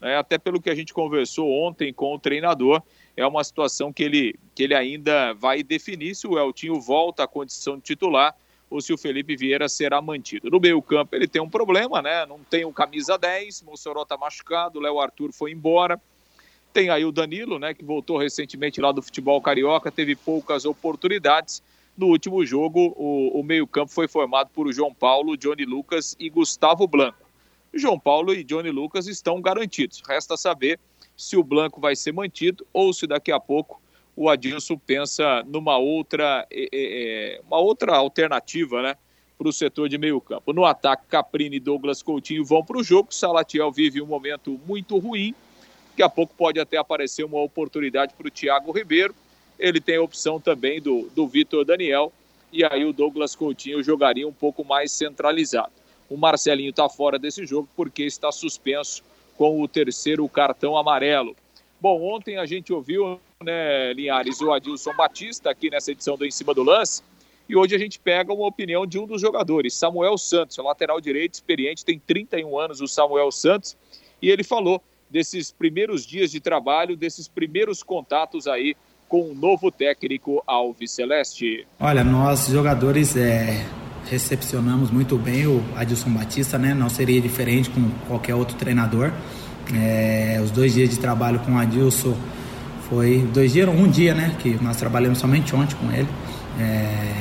né, 0.00 0.16
até 0.16 0.36
pelo 0.36 0.60
que 0.60 0.68
a 0.68 0.74
gente 0.74 0.92
conversou 0.92 1.48
ontem 1.62 1.92
com 1.92 2.12
o 2.12 2.18
treinador, 2.18 2.82
é 3.16 3.24
uma 3.24 3.44
situação 3.44 3.92
que 3.92 4.02
ele, 4.02 4.34
que 4.52 4.64
ele 4.64 4.74
ainda 4.74 5.32
vai 5.34 5.62
definir 5.62 6.16
se 6.16 6.26
o 6.26 6.36
Eltinho 6.36 6.80
volta 6.80 7.22
à 7.22 7.28
condição 7.28 7.76
de 7.76 7.82
titular 7.82 8.34
ou 8.68 8.80
se 8.80 8.92
o 8.92 8.98
Felipe 8.98 9.36
Vieira 9.36 9.68
será 9.68 10.00
mantido. 10.02 10.50
No 10.50 10.58
meio-campo 10.58 11.14
ele 11.14 11.28
tem 11.28 11.40
um 11.40 11.50
problema, 11.50 12.02
né? 12.02 12.26
Não 12.26 12.40
tem 12.40 12.64
o 12.64 12.72
camisa 12.72 13.16
10, 13.16 13.62
Mossoró 13.62 14.04
tá 14.04 14.16
machucado, 14.16 14.80
Léo 14.80 14.98
Arthur 14.98 15.32
foi 15.32 15.52
embora. 15.52 16.00
Tem 16.72 16.88
aí 16.88 17.04
o 17.04 17.12
Danilo, 17.12 17.58
né, 17.58 17.74
que 17.74 17.84
voltou 17.84 18.16
recentemente 18.16 18.80
lá 18.80 18.92
do 18.92 19.02
futebol 19.02 19.40
carioca, 19.40 19.90
teve 19.90 20.14
poucas 20.14 20.64
oportunidades. 20.64 21.62
No 21.96 22.06
último 22.06 22.44
jogo, 22.46 22.94
o, 22.96 23.40
o 23.40 23.42
meio-campo 23.42 23.90
foi 23.90 24.06
formado 24.06 24.50
por 24.54 24.72
João 24.72 24.94
Paulo, 24.94 25.36
Johnny 25.36 25.64
Lucas 25.64 26.16
e 26.18 26.30
Gustavo 26.30 26.86
Blanco. 26.86 27.28
João 27.74 27.98
Paulo 27.98 28.32
e 28.32 28.44
Johnny 28.44 28.70
Lucas 28.70 29.06
estão 29.06 29.40
garantidos. 29.40 30.02
Resta 30.06 30.36
saber 30.36 30.78
se 31.16 31.36
o 31.36 31.44
Blanco 31.44 31.80
vai 31.80 31.94
ser 31.94 32.12
mantido 32.12 32.66
ou 32.72 32.92
se 32.92 33.06
daqui 33.06 33.30
a 33.30 33.38
pouco 33.38 33.80
o 34.16 34.28
Adilson 34.28 34.76
pensa 34.76 35.42
numa 35.46 35.78
outra, 35.78 36.46
é, 36.50 36.68
é, 36.72 37.40
uma 37.46 37.58
outra 37.58 37.96
alternativa, 37.96 38.82
né? 38.82 38.96
Para 39.38 39.48
o 39.48 39.52
setor 39.52 39.88
de 39.88 39.96
meio 39.96 40.20
campo. 40.20 40.52
No 40.52 40.66
ataque, 40.66 41.04
Caprini 41.08 41.56
e 41.56 41.60
Douglas 41.60 42.02
Coutinho 42.02 42.44
vão 42.44 42.62
para 42.62 42.76
o 42.76 42.82
jogo. 42.82 43.14
Salatiel 43.14 43.72
vive 43.72 44.02
um 44.02 44.06
momento 44.06 44.60
muito 44.66 44.98
ruim. 44.98 45.34
Daqui 45.90 46.02
a 46.02 46.08
pouco 46.08 46.34
pode 46.34 46.58
até 46.58 46.76
aparecer 46.76 47.24
uma 47.24 47.40
oportunidade 47.40 48.14
para 48.16 48.26
o 48.26 48.30
Thiago 48.30 48.72
Ribeiro. 48.72 49.14
Ele 49.58 49.80
tem 49.80 49.96
a 49.96 50.02
opção 50.02 50.40
também 50.40 50.80
do, 50.80 51.10
do 51.14 51.26
Vitor 51.26 51.64
Daniel. 51.64 52.12
E 52.52 52.64
aí 52.64 52.84
o 52.84 52.92
Douglas 52.92 53.36
Coutinho 53.36 53.82
jogaria 53.82 54.26
um 54.26 54.32
pouco 54.32 54.64
mais 54.64 54.90
centralizado. 54.92 55.72
O 56.08 56.16
Marcelinho 56.16 56.70
está 56.70 56.88
fora 56.88 57.18
desse 57.18 57.46
jogo 57.46 57.68
porque 57.76 58.02
está 58.02 58.32
suspenso 58.32 59.02
com 59.36 59.60
o 59.60 59.68
terceiro 59.68 60.28
cartão 60.28 60.76
amarelo. 60.76 61.36
Bom, 61.80 62.02
ontem 62.02 62.36
a 62.36 62.44
gente 62.44 62.72
ouviu, 62.72 63.20
né, 63.42 63.92
Linhares, 63.92 64.40
o 64.40 64.52
Adilson 64.52 64.92
Batista 64.94 65.50
aqui 65.50 65.70
nessa 65.70 65.92
edição 65.92 66.16
do 66.16 66.26
Em 66.26 66.30
Cima 66.30 66.52
do 66.52 66.62
Lance. 66.62 67.02
E 67.48 67.56
hoje 67.56 67.74
a 67.74 67.78
gente 67.78 67.98
pega 67.98 68.32
uma 68.32 68.46
opinião 68.46 68.86
de 68.86 68.98
um 68.98 69.06
dos 69.06 69.20
jogadores, 69.20 69.74
Samuel 69.74 70.18
Santos, 70.18 70.56
lateral 70.58 71.00
direito, 71.00 71.34
experiente, 71.34 71.84
tem 71.84 71.98
31 71.98 72.58
anos 72.58 72.80
o 72.80 72.86
Samuel 72.86 73.30
Santos. 73.32 73.76
E 74.20 74.28
ele 74.28 74.44
falou 74.44 74.82
desses 75.10 75.50
primeiros 75.50 76.06
dias 76.06 76.30
de 76.30 76.40
trabalho, 76.40 76.96
desses 76.96 77.26
primeiros 77.26 77.82
contatos 77.82 78.46
aí 78.46 78.76
com 79.08 79.30
o 79.30 79.34
novo 79.34 79.72
técnico 79.72 80.42
Alves 80.46 80.92
Celeste. 80.92 81.66
Olha, 81.80 82.04
nós 82.04 82.46
jogadores 82.46 83.16
é, 83.16 83.66
recepcionamos 84.08 84.90
muito 84.90 85.18
bem 85.18 85.46
o 85.46 85.64
Adilson 85.74 86.10
Batista, 86.10 86.56
né? 86.56 86.72
Não 86.72 86.88
seria 86.88 87.20
diferente 87.20 87.68
com 87.70 87.90
qualquer 88.06 88.36
outro 88.36 88.56
treinador. 88.56 89.10
É, 89.74 90.40
os 90.42 90.52
dois 90.52 90.74
dias 90.74 90.90
de 90.90 90.98
trabalho 90.98 91.40
com 91.40 91.52
o 91.52 91.58
Adilson 91.58 92.16
foi 92.88 93.28
dois 93.34 93.52
dias, 93.52 93.68
um 93.68 93.88
dia, 93.88 94.14
né? 94.14 94.36
Que 94.38 94.62
nós 94.62 94.76
trabalhamos 94.76 95.18
somente 95.18 95.54
ontem 95.56 95.74
com 95.76 95.90
ele. 95.92 96.08
É, 96.60 97.20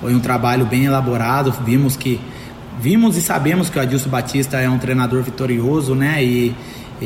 foi 0.00 0.14
um 0.14 0.20
trabalho 0.20 0.66
bem 0.66 0.84
elaborado. 0.84 1.52
Vimos 1.64 1.96
que 1.96 2.20
vimos 2.78 3.16
e 3.16 3.22
sabemos 3.22 3.70
que 3.70 3.78
o 3.78 3.82
Adilson 3.82 4.10
Batista 4.10 4.58
é 4.58 4.68
um 4.68 4.78
treinador 4.78 5.22
vitorioso, 5.22 5.94
né? 5.94 6.22
E 6.22 6.54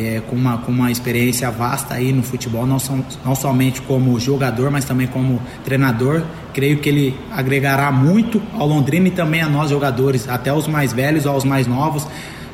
é, 0.01 0.21
com, 0.21 0.37
uma, 0.37 0.59
com 0.59 0.73
uma 0.73 0.91
experiência 0.91 1.51
vasta 1.51 1.95
aí 1.95 2.13
no 2.13 2.23
futebol, 2.23 2.67
não, 2.67 2.79
som, 2.79 3.03
não 3.25 3.35
somente 3.35 3.81
como 3.83 4.19
jogador, 4.19 4.71
mas 4.71 4.85
também 4.85 5.07
como 5.07 5.41
treinador. 5.65 6.23
Creio 6.53 6.79
que 6.79 6.89
ele 6.89 7.17
agregará 7.31 7.91
muito 7.93 8.43
ao 8.55 8.67
Londrina 8.67 9.09
e 9.09 9.11
também 9.11 9.41
a 9.43 9.49
nós 9.49 9.71
jogadores, 9.71 10.29
até 10.29 10.53
os 10.53 10.67
mais 10.67 10.93
velhos 10.93 11.27
ou 11.27 11.33
aos 11.33 11.45
mais 11.45 11.67
novos 11.67 12.07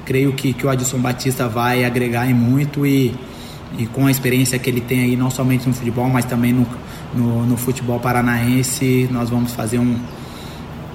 creio 0.04 0.32
que, 0.32 0.52
que 0.52 0.66
o 0.66 0.70
Adilson 0.70 0.98
Batista 0.98 1.48
vai 1.48 1.84
agregar 1.84 2.28
em 2.28 2.34
muito 2.34 2.86
e, 2.86 3.14
e 3.78 3.86
com 3.86 4.06
a 4.06 4.10
experiência 4.10 4.58
que 4.58 4.68
ele 4.68 4.80
tem 4.80 5.00
aí, 5.00 5.16
não 5.16 5.30
somente 5.30 5.66
no 5.66 5.74
futebol, 5.74 6.08
mas 6.08 6.24
também 6.24 6.52
no, 6.52 6.66
no, 7.14 7.46
no 7.46 7.56
futebol 7.56 7.98
paranaense, 7.98 9.08
nós 9.10 9.30
vamos 9.30 9.52
fazer 9.52 9.78
um, 9.78 9.98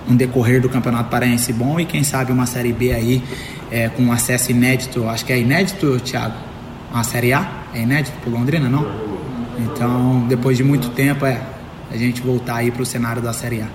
um 0.09 0.15
decorrer 0.15 0.61
do 0.61 0.69
Campeonato 0.69 1.09
Paraense 1.09 1.53
bom 1.53 1.79
e 1.79 1.85
quem 1.85 2.03
sabe 2.03 2.31
uma 2.31 2.45
Série 2.45 2.73
B 2.73 2.91
aí 2.91 3.23
é, 3.71 3.89
com 3.89 4.11
acesso 4.11 4.51
inédito, 4.51 5.07
acho 5.07 5.25
que 5.25 5.31
é 5.31 5.39
inédito, 5.39 5.99
Thiago? 5.99 6.35
Uma 6.91 7.03
Série 7.03 7.33
A? 7.33 7.47
É 7.73 7.81
inédito 7.81 8.17
para 8.21 8.31
Londrina, 8.31 8.67
não? 8.67 8.85
Então, 9.59 10.25
depois 10.27 10.57
de 10.57 10.63
muito 10.63 10.89
tempo, 10.89 11.25
é 11.25 11.39
a 11.91 11.97
gente 11.97 12.21
voltar 12.21 12.55
aí 12.55 12.71
para 12.71 12.81
o 12.81 12.85
cenário 12.85 13.21
da 13.21 13.33
Série 13.33 13.61
A. 13.61 13.67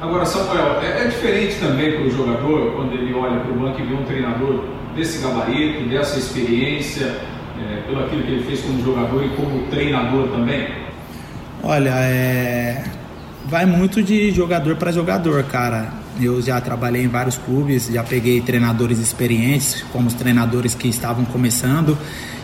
Agora, 0.00 0.24
Samuel, 0.24 0.80
é, 0.82 1.04
é 1.04 1.08
diferente 1.08 1.56
também 1.60 1.92
para 1.92 2.02
o 2.02 2.10
jogador 2.10 2.72
quando 2.76 2.92
ele 2.92 3.14
olha 3.14 3.40
para 3.40 3.52
o 3.52 3.54
banco 3.54 3.80
e 3.80 3.84
vê 3.84 3.94
um 3.94 4.04
treinador 4.04 4.64
desse 4.96 5.22
gabarito, 5.22 5.88
dessa 5.88 6.18
experiência, 6.18 7.06
é, 7.58 7.82
pelo 7.86 8.04
aquilo 8.04 8.22
que 8.22 8.30
ele 8.32 8.44
fez 8.44 8.60
como 8.60 8.82
jogador 8.82 9.24
e 9.24 9.28
como 9.30 9.66
treinador 9.68 10.28
também? 10.28 10.68
Olha, 11.62 11.90
é... 11.90 12.82
vai 13.46 13.66
muito 13.66 14.02
de 14.02 14.30
jogador 14.30 14.76
para 14.76 14.92
jogador, 14.92 15.42
cara. 15.44 15.92
Eu 16.20 16.40
já 16.42 16.60
trabalhei 16.60 17.02
em 17.02 17.08
vários 17.08 17.38
clubes, 17.38 17.88
já 17.92 18.02
peguei 18.02 18.40
treinadores 18.40 18.98
experientes, 18.98 19.84
como 19.92 20.08
os 20.08 20.14
treinadores 20.14 20.74
que 20.74 20.88
estavam 20.88 21.24
começando, 21.24 21.96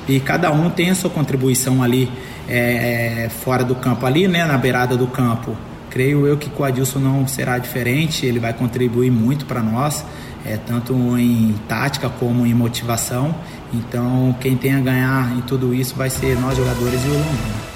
e 0.08 0.18
cada 0.20 0.50
um 0.50 0.70
tem 0.70 0.90
a 0.90 0.94
sua 0.94 1.10
contribuição 1.10 1.82
ali 1.82 2.10
é, 2.48 3.24
é 3.24 3.28
fora 3.28 3.62
do 3.62 3.74
campo, 3.74 4.06
ali, 4.06 4.26
né, 4.26 4.44
na 4.46 4.56
beirada 4.56 4.96
do 4.96 5.06
campo. 5.06 5.54
Creio 5.90 6.26
eu 6.26 6.36
que 6.36 6.48
com 6.48 6.62
o 6.62 6.66
Adilson 6.66 6.98
não 6.98 7.26
será 7.26 7.58
diferente, 7.58 8.24
ele 8.24 8.38
vai 8.38 8.52
contribuir 8.52 9.10
muito 9.10 9.44
para 9.44 9.62
nós, 9.62 10.04
é, 10.46 10.56
tanto 10.56 10.94
em 11.18 11.54
tática 11.68 12.08
como 12.08 12.46
em 12.46 12.54
motivação. 12.54 13.34
Então, 13.72 14.34
quem 14.40 14.56
tem 14.56 14.74
a 14.74 14.80
ganhar 14.80 15.36
em 15.36 15.42
tudo 15.42 15.74
isso 15.74 15.94
vai 15.94 16.08
ser 16.08 16.38
nós 16.38 16.56
jogadores 16.56 17.04
e 17.04 17.08
o 17.08 17.12
Londrina. 17.12 17.68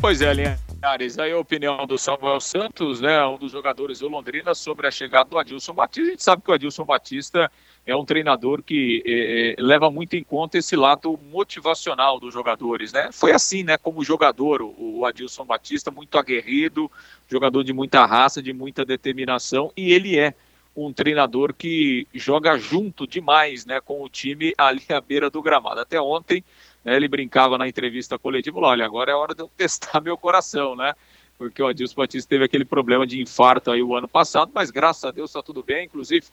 Pois 0.00 0.20
é, 0.20 0.32
Linhares, 0.82 1.16
aí 1.16 1.30
a 1.30 1.38
opinião 1.38 1.86
do 1.86 1.96
Samuel 1.96 2.40
Santos, 2.40 3.00
né, 3.00 3.24
um 3.24 3.38
dos 3.38 3.52
jogadores 3.52 4.00
do 4.00 4.08
Londrina, 4.08 4.52
sobre 4.52 4.88
a 4.88 4.90
chegada 4.90 5.30
do 5.30 5.38
Adilson 5.38 5.72
Batista. 5.72 6.08
A 6.08 6.10
gente 6.10 6.22
sabe 6.24 6.42
que 6.42 6.50
o 6.50 6.54
Adilson 6.54 6.84
Batista 6.84 7.50
é 7.86 7.94
um 7.94 8.04
treinador 8.04 8.64
que 8.64 9.00
é, 9.06 9.60
é, 9.60 9.62
leva 9.62 9.92
muito 9.92 10.16
em 10.16 10.24
conta 10.24 10.58
esse 10.58 10.74
lado 10.74 11.16
motivacional 11.30 12.18
dos 12.18 12.34
jogadores, 12.34 12.92
né? 12.92 13.10
Foi 13.12 13.30
assim, 13.30 13.62
né? 13.62 13.78
Como 13.78 14.02
jogador, 14.02 14.60
o, 14.60 14.98
o 14.98 15.06
Adilson 15.06 15.44
Batista, 15.44 15.92
muito 15.92 16.18
aguerrido, 16.18 16.90
jogador 17.30 17.62
de 17.62 17.72
muita 17.72 18.04
raça, 18.04 18.42
de 18.42 18.52
muita 18.52 18.84
determinação, 18.84 19.72
e 19.76 19.92
ele 19.92 20.18
é 20.18 20.34
um 20.74 20.92
treinador 20.92 21.54
que 21.54 22.08
joga 22.12 22.58
junto 22.58 23.06
demais, 23.06 23.64
né? 23.64 23.80
Com 23.80 24.02
o 24.02 24.08
time 24.08 24.52
ali 24.58 24.82
à 24.88 25.00
beira 25.00 25.30
do 25.30 25.40
gramado. 25.40 25.78
Até 25.78 26.00
ontem, 26.00 26.42
né, 26.84 26.96
ele 26.96 27.08
brincava 27.08 27.56
na 27.58 27.68
entrevista 27.68 28.18
coletiva, 28.18 28.58
olha, 28.60 28.84
agora 28.84 29.12
é 29.12 29.14
hora 29.14 29.34
de 29.34 29.42
eu 29.42 29.50
testar 29.56 30.00
meu 30.00 30.16
coração, 30.16 30.76
né? 30.76 30.94
Porque 31.38 31.62
o 31.62 31.66
Adilson 31.66 31.96
Batista 31.96 32.28
teve 32.28 32.44
aquele 32.44 32.64
problema 32.64 33.06
de 33.06 33.20
infarto 33.20 33.70
aí 33.70 33.82
o 33.82 33.96
ano 33.96 34.06
passado, 34.06 34.52
mas 34.54 34.70
graças 34.70 35.04
a 35.04 35.10
Deus 35.10 35.30
está 35.30 35.42
tudo 35.42 35.62
bem, 35.62 35.86
inclusive 35.86 36.26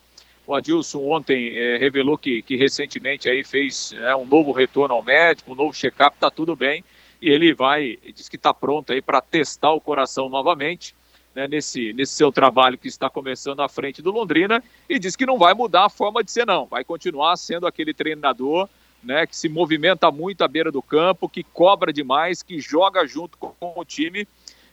o 0.49 0.55
Adilson 0.55 1.07
ontem 1.07 1.55
é, 1.55 1.77
revelou 1.77 2.17
que, 2.17 2.41
que 2.41 2.55
recentemente 2.55 3.29
aí 3.29 3.43
fez 3.43 3.93
é, 3.93 4.15
um 4.15 4.25
novo 4.25 4.51
retorno 4.51 4.95
ao 4.95 5.03
médico, 5.03 5.51
um 5.51 5.55
novo 5.55 5.75
check-up, 5.75 6.15
está 6.15 6.31
tudo 6.31 6.55
bem. 6.55 6.83
E 7.21 7.29
ele 7.29 7.53
vai, 7.53 7.99
diz 8.15 8.27
que 8.27 8.35
está 8.35 8.51
pronto 8.51 8.91
aí 8.91 8.99
para 8.99 9.21
testar 9.21 9.71
o 9.73 9.79
coração 9.79 10.27
novamente. 10.27 10.95
Né, 11.35 11.47
nesse, 11.47 11.93
nesse 11.93 12.13
seu 12.13 12.31
trabalho 12.31 12.75
que 12.75 12.87
está 12.87 13.07
começando 13.07 13.61
à 13.61 13.69
frente 13.69 14.01
do 14.01 14.09
Londrina 14.09 14.63
e 14.89 14.97
diz 14.97 15.15
que 15.15 15.27
não 15.27 15.37
vai 15.37 15.53
mudar 15.53 15.85
a 15.85 15.89
forma 15.89 16.23
de 16.23 16.31
ser, 16.31 16.47
não. 16.47 16.65
Vai 16.65 16.83
continuar 16.83 17.37
sendo 17.37 17.67
aquele 17.67 17.93
treinador 17.93 18.67
né, 19.03 19.25
que 19.25 19.35
se 19.35 19.47
movimenta 19.47 20.11
muito 20.11 20.43
à 20.43 20.47
beira 20.47 20.71
do 20.71 20.81
campo, 20.81 21.29
que 21.29 21.43
cobra 21.43 21.91
demais, 21.93 22.43
que 22.43 22.59
joga 22.59 23.05
junto 23.05 23.37
com, 23.37 23.53
o 23.59 23.85
time. 23.85 24.27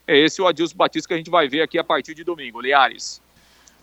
É 0.07 0.19
esse 0.19 0.41
o 0.41 0.47
Adilson 0.47 0.77
Batista 0.77 1.09
que 1.09 1.15
a 1.15 1.17
gente 1.17 1.31
vai 1.31 1.49
ver 1.49 1.63
aqui 1.63 1.79
a 1.79 1.85
partir 1.85 2.15
de 2.15 2.25
domingo. 2.25 2.61
Liares. 2.61 3.21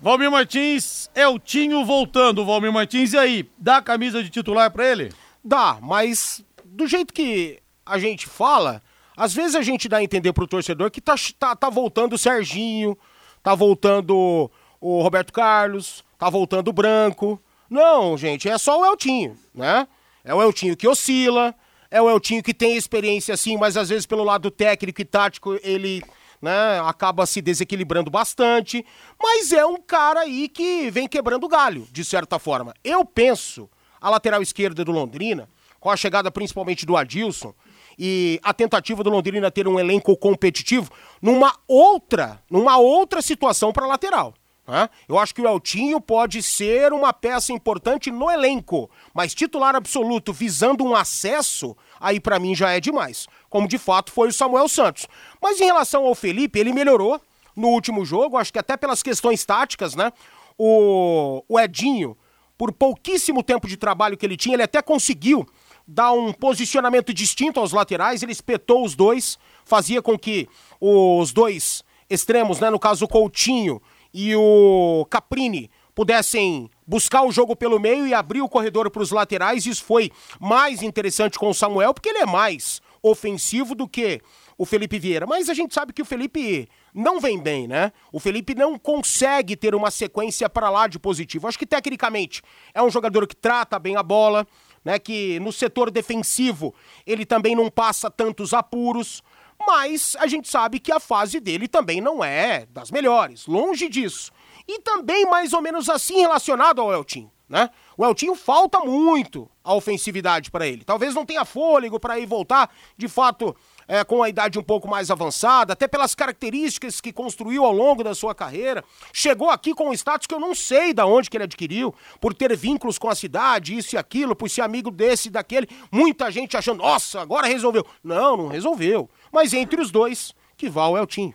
Valmir 0.01 0.29
Martins, 0.29 1.09
é 1.15 1.27
o 1.27 1.39
Tinho 1.39 1.85
voltando, 1.85 2.45
Valmir 2.45 2.73
Martins. 2.73 3.13
E 3.13 3.17
aí, 3.17 3.49
dá 3.57 3.77
a 3.77 3.81
camisa 3.81 4.21
de 4.21 4.29
titular 4.29 4.69
para 4.69 4.85
ele? 4.85 5.13
Dá, 5.43 5.77
mas 5.81 6.43
do 6.65 6.87
jeito 6.87 7.13
que 7.13 7.59
a 7.85 7.97
gente 7.99 8.27
fala, 8.27 8.81
Às 9.15 9.33
vezes 9.33 9.55
a 9.55 9.61
gente 9.61 9.87
dá 9.87 9.97
a 9.97 10.03
entender 10.03 10.33
pro 10.33 10.47
torcedor 10.47 10.89
que 10.89 10.99
tá, 10.99 11.15
tá, 11.37 11.55
tá 11.55 11.69
voltando 11.69 12.13
o 12.13 12.17
Serginho, 12.17 12.97
tá 13.43 13.53
voltando 13.53 14.49
o 14.81 15.01
Roberto 15.01 15.31
Carlos, 15.31 16.03
tá 16.17 16.29
voltando 16.29 16.69
o 16.69 16.73
Branco. 16.73 17.39
Não, 17.69 18.17
gente, 18.17 18.49
é 18.49 18.57
só 18.57 18.79
o 18.81 18.85
Eltinho, 18.85 19.37
né? 19.53 19.87
É 20.23 20.33
o 20.33 20.41
Eltinho 20.41 20.77
que 20.77 20.87
oscila, 20.87 21.53
é 21.91 22.01
o 22.01 22.09
Eltinho 22.09 22.41
que 22.41 22.53
tem 22.53 22.75
experiência 22.77 23.33
assim, 23.33 23.57
mas 23.57 23.75
às 23.75 23.89
vezes 23.89 24.05
pelo 24.05 24.23
lado 24.23 24.49
técnico 24.49 25.01
e 25.01 25.05
tático 25.05 25.59
ele 25.61 26.01
né, 26.41 26.81
acaba 26.85 27.25
se 27.25 27.41
desequilibrando 27.41 28.11
bastante. 28.11 28.85
Mas 29.21 29.51
é 29.53 29.65
um 29.65 29.77
cara 29.77 30.19
aí 30.19 30.49
que 30.49 30.91
vem 30.91 31.07
quebrando 31.07 31.47
galho, 31.47 31.87
de 31.91 32.03
certa 32.03 32.37
forma. 32.37 32.73
Eu 32.83 33.05
penso, 33.05 33.69
a 34.01 34.09
lateral 34.09 34.41
esquerda 34.41 34.83
do 34.83 34.91
Londrina, 34.91 35.47
com 35.79 35.89
a 35.89 35.95
chegada 35.95 36.29
principalmente 36.29 36.85
do 36.85 36.97
Adilson, 36.97 37.53
e 37.97 38.39
a 38.43 38.53
tentativa 38.53 39.03
do 39.03 39.09
Londrina 39.09 39.51
ter 39.51 39.67
um 39.67 39.79
elenco 39.79 40.17
competitivo 40.17 40.91
numa 41.21 41.55
outra, 41.67 42.41
numa 42.49 42.77
outra 42.77 43.21
situação 43.21 43.71
para 43.71 43.87
lateral. 43.87 44.33
Né? 44.67 44.89
Eu 45.07 45.19
acho 45.19 45.35
que 45.35 45.41
o 45.41 45.47
Eltinho 45.47 45.99
pode 45.99 46.41
ser 46.41 46.93
uma 46.93 47.11
peça 47.11 47.51
importante 47.51 48.09
no 48.09 48.31
elenco, 48.31 48.89
mas 49.13 49.33
titular 49.33 49.75
absoluto 49.75 50.31
visando 50.31 50.83
um 50.83 50.95
acesso, 50.95 51.75
aí 51.99 52.19
para 52.19 52.39
mim 52.39 52.55
já 52.55 52.71
é 52.71 52.79
demais. 52.79 53.27
Como 53.49 53.67
de 53.67 53.77
fato 53.77 54.11
foi 54.11 54.29
o 54.29 54.33
Samuel 54.33 54.69
Santos. 54.69 55.07
Mas 55.41 55.59
em 55.59 55.65
relação 55.65 56.05
ao 56.05 56.15
Felipe, 56.15 56.59
ele 56.59 56.71
melhorou 56.71 57.21
no 57.55 57.67
último 57.69 58.05
jogo, 58.05 58.37
acho 58.37 58.53
que 58.53 58.59
até 58.59 58.77
pelas 58.77 59.03
questões 59.03 59.45
táticas, 59.45 59.95
né? 59.95 60.11
O, 60.57 61.43
o 61.47 61.59
Edinho, 61.59 62.17
por 62.57 62.71
pouquíssimo 62.71 63.43
tempo 63.43 63.67
de 63.67 63.75
trabalho 63.75 64.17
que 64.17 64.25
ele 64.25 64.37
tinha, 64.37 64.55
ele 64.55 64.63
até 64.63 64.81
conseguiu 64.81 65.47
dar 65.85 66.13
um 66.13 66.31
posicionamento 66.31 67.13
distinto 67.13 67.59
aos 67.59 67.73
laterais, 67.73 68.23
ele 68.23 68.31
espetou 68.31 68.85
os 68.85 68.95
dois, 68.95 69.37
fazia 69.65 70.01
com 70.01 70.17
que 70.17 70.47
os 70.79 71.33
dois 71.33 71.83
extremos, 72.09 72.59
né, 72.59 72.69
no 72.69 72.79
caso 72.79 73.05
o 73.05 73.07
Coutinho 73.07 73.81
e 74.13 74.35
o 74.35 75.05
Caprini, 75.09 75.71
pudessem 75.95 76.69
buscar 76.85 77.23
o 77.23 77.31
jogo 77.31 77.55
pelo 77.55 77.79
meio 77.79 78.07
e 78.07 78.13
abrir 78.13 78.41
o 78.41 78.49
corredor 78.49 78.89
para 78.89 79.01
os 79.01 79.11
laterais. 79.11 79.65
Isso 79.65 79.83
foi 79.83 80.11
mais 80.39 80.81
interessante 80.81 81.37
com 81.39 81.49
o 81.49 81.53
Samuel, 81.53 81.93
porque 81.93 82.09
ele 82.09 82.19
é 82.19 82.25
mais 82.25 82.81
ofensivo 83.01 83.75
do 83.75 83.87
que 83.87 84.21
o 84.57 84.65
Felipe 84.65 84.99
Vieira. 84.99 85.25
Mas 85.25 85.49
a 85.49 85.53
gente 85.53 85.73
sabe 85.73 85.93
que 85.93 86.01
o 86.01 86.05
Felipe 86.05 86.67
não 86.93 87.19
vem 87.19 87.39
bem, 87.39 87.67
né? 87.67 87.91
O 88.11 88.19
Felipe 88.19 88.55
não 88.55 88.77
consegue 88.77 89.55
ter 89.55 89.75
uma 89.75 89.91
sequência 89.91 90.49
para 90.49 90.69
lá 90.69 90.87
de 90.87 90.99
positivo. 90.99 91.47
Acho 91.47 91.59
que 91.59 91.65
tecnicamente 91.65 92.41
é 92.73 92.81
um 92.81 92.89
jogador 92.89 93.27
que 93.27 93.35
trata 93.35 93.79
bem 93.79 93.95
a 93.95 94.03
bola, 94.03 94.47
né? 94.85 94.99
Que 94.99 95.39
no 95.39 95.51
setor 95.51 95.91
defensivo 95.91 96.73
ele 97.05 97.25
também 97.25 97.55
não 97.55 97.69
passa 97.69 98.09
tantos 98.09 98.53
apuros. 98.53 99.21
Mas 99.65 100.15
a 100.19 100.27
gente 100.27 100.47
sabe 100.49 100.79
que 100.79 100.91
a 100.91 100.99
fase 100.99 101.39
dele 101.39 101.67
também 101.67 102.01
não 102.01 102.23
é 102.23 102.65
das 102.67 102.91
melhores, 102.91 103.47
longe 103.47 103.89
disso. 103.89 104.31
E 104.67 104.79
também 104.79 105.25
mais 105.25 105.53
ou 105.53 105.61
menos 105.61 105.89
assim 105.89 106.19
relacionado 106.19 106.81
ao 106.81 106.93
Eltinho, 106.93 107.31
né? 107.49 107.69
O 107.97 108.05
Eltinho 108.05 108.35
falta 108.35 108.79
muito 108.79 109.49
a 109.63 109.73
ofensividade 109.73 110.51
para 110.51 110.67
ele. 110.67 110.83
Talvez 110.83 111.13
não 111.13 111.25
tenha 111.25 111.45
fôlego 111.45 111.99
para 111.99 112.19
ir 112.19 112.25
voltar, 112.25 112.69
de 112.97 113.07
fato, 113.07 113.55
é, 113.87 114.03
com 114.03 114.21
a 114.21 114.29
idade 114.29 114.59
um 114.59 114.63
pouco 114.63 114.87
mais 114.87 115.09
avançada, 115.09 115.73
até 115.73 115.87
pelas 115.87 116.13
características 116.15 116.99
que 116.99 117.13
construiu 117.13 117.63
ao 117.63 117.71
longo 117.71 118.03
da 118.03 118.13
sua 118.13 118.33
carreira. 118.35 118.83
Chegou 119.13 119.49
aqui 119.49 119.73
com 119.73 119.89
um 119.89 119.93
status 119.93 120.27
que 120.27 120.33
eu 120.33 120.39
não 120.39 120.53
sei 120.53 120.93
da 120.93 121.05
onde 121.05 121.29
que 121.29 121.37
ele 121.37 121.45
adquiriu, 121.45 121.93
por 122.19 122.33
ter 122.33 122.55
vínculos 122.57 122.97
com 122.97 123.09
a 123.09 123.15
cidade, 123.15 123.77
isso 123.77 123.95
e 123.95 123.97
aquilo, 123.97 124.35
por 124.35 124.49
ser 124.49 124.61
amigo 124.61 124.91
desse 124.91 125.29
e 125.29 125.31
daquele. 125.31 125.67
Muita 125.91 126.31
gente 126.31 126.57
achando, 126.57 126.79
nossa, 126.79 127.21
agora 127.21 127.47
resolveu. 127.47 127.85
Não, 128.03 128.35
não 128.35 128.47
resolveu. 128.47 129.09
Mas 129.33 129.51
entre 129.51 129.81
os 129.81 129.89
dois, 129.89 130.35
que 130.55 130.69
vá 130.69 130.87
o 130.87 130.95
Eltinho. 130.95 131.33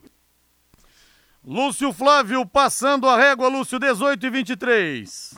Lúcio 1.44 1.92
Flávio 1.92 2.46
passando 2.46 3.08
a 3.08 3.16
régua, 3.16 3.48
Lúcio 3.48 3.76
18 3.78 4.24
e 4.24 4.30
23. 4.30 5.34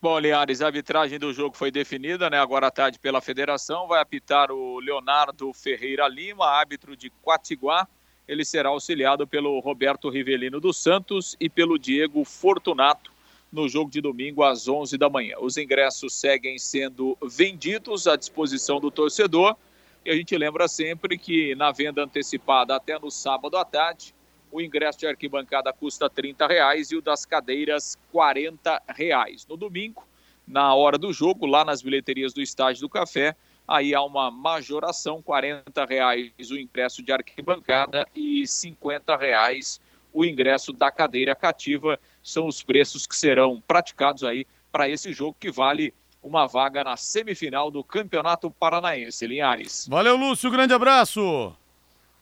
Bom, 0.00 0.18
Linhares, 0.18 0.60
a 0.60 0.66
arbitragem 0.66 1.16
do 1.16 1.32
jogo 1.32 1.56
foi 1.56 1.70
definida, 1.70 2.28
né? 2.28 2.40
Agora 2.40 2.66
à 2.66 2.70
tarde 2.72 2.98
pela 2.98 3.20
federação. 3.20 3.86
Vai 3.86 4.00
apitar 4.00 4.50
o 4.50 4.80
Leonardo 4.80 5.52
Ferreira 5.52 6.08
Lima, 6.08 6.44
árbitro 6.44 6.96
de 6.96 7.08
Quatiguá. 7.22 7.86
Ele 8.26 8.44
será 8.44 8.70
auxiliado 8.70 9.24
pelo 9.24 9.60
Roberto 9.60 10.10
Rivelino 10.10 10.58
dos 10.58 10.82
Santos 10.82 11.36
e 11.38 11.48
pelo 11.48 11.78
Diego 11.78 12.24
Fortunato 12.24 13.12
no 13.52 13.68
jogo 13.68 13.92
de 13.92 14.00
domingo 14.00 14.42
às 14.42 14.66
11 14.66 14.98
da 14.98 15.08
manhã. 15.08 15.36
Os 15.38 15.56
ingressos 15.56 16.14
seguem 16.14 16.58
sendo 16.58 17.16
vendidos 17.22 18.08
à 18.08 18.16
disposição 18.16 18.80
do 18.80 18.90
torcedor. 18.90 19.56
E 20.04 20.10
a 20.10 20.16
gente 20.16 20.36
lembra 20.36 20.66
sempre 20.66 21.16
que 21.16 21.54
na 21.54 21.70
venda 21.70 22.02
antecipada 22.02 22.74
até 22.74 22.98
no 22.98 23.08
sábado 23.08 23.56
à 23.56 23.64
tarde, 23.64 24.12
o 24.50 24.60
ingresso 24.60 24.98
de 24.98 25.06
arquibancada 25.06 25.72
custa 25.72 26.10
R$ 26.14 26.34
reais 26.48 26.90
e 26.90 26.96
o 26.96 27.00
das 27.00 27.24
cadeiras 27.24 27.96
R$ 28.12 28.58
reais. 28.88 29.46
No 29.46 29.56
domingo, 29.56 30.04
na 30.46 30.74
hora 30.74 30.98
do 30.98 31.12
jogo, 31.12 31.46
lá 31.46 31.64
nas 31.64 31.82
bilheterias 31.82 32.32
do 32.32 32.42
Estádio 32.42 32.82
do 32.82 32.88
Café, 32.88 33.36
aí 33.66 33.94
há 33.94 34.02
uma 34.02 34.28
majoração, 34.28 35.22
R$ 35.24 35.62
reais 35.88 36.50
o 36.50 36.58
ingresso 36.58 37.00
de 37.00 37.12
arquibancada 37.12 38.04
e 38.12 38.42
R$ 38.42 39.16
reais 39.20 39.80
o 40.12 40.24
ingresso 40.24 40.72
da 40.72 40.90
cadeira 40.90 41.36
cativa. 41.36 41.98
São 42.20 42.48
os 42.48 42.60
preços 42.60 43.06
que 43.06 43.14
serão 43.14 43.60
praticados 43.60 44.24
aí 44.24 44.46
para 44.72 44.88
esse 44.88 45.12
jogo 45.12 45.36
que 45.38 45.50
vale 45.50 45.94
uma 46.22 46.46
vaga 46.46 46.84
na 46.84 46.96
semifinal 46.96 47.70
do 47.70 47.82
Campeonato 47.82 48.50
Paranaense. 48.50 49.26
Linhares. 49.26 49.86
Valeu, 49.88 50.16
Lúcio. 50.16 50.50
Grande 50.50 50.72
abraço. 50.72 51.54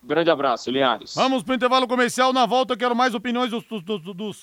Grande 0.03 0.31
abraço, 0.31 0.71
Linhares. 0.71 1.15
Vamos 1.15 1.43
para 1.43 1.53
o 1.53 1.57
intervalo 1.57 1.87
comercial. 1.87 2.33
Na 2.33 2.47
volta, 2.47 2.75
quero 2.77 2.97
mais 2.97 3.15
opiniões 3.15 3.51
dos, 3.51 3.65
dos, 3.65 3.83
dos, 3.83 4.03
dos. 4.15 4.43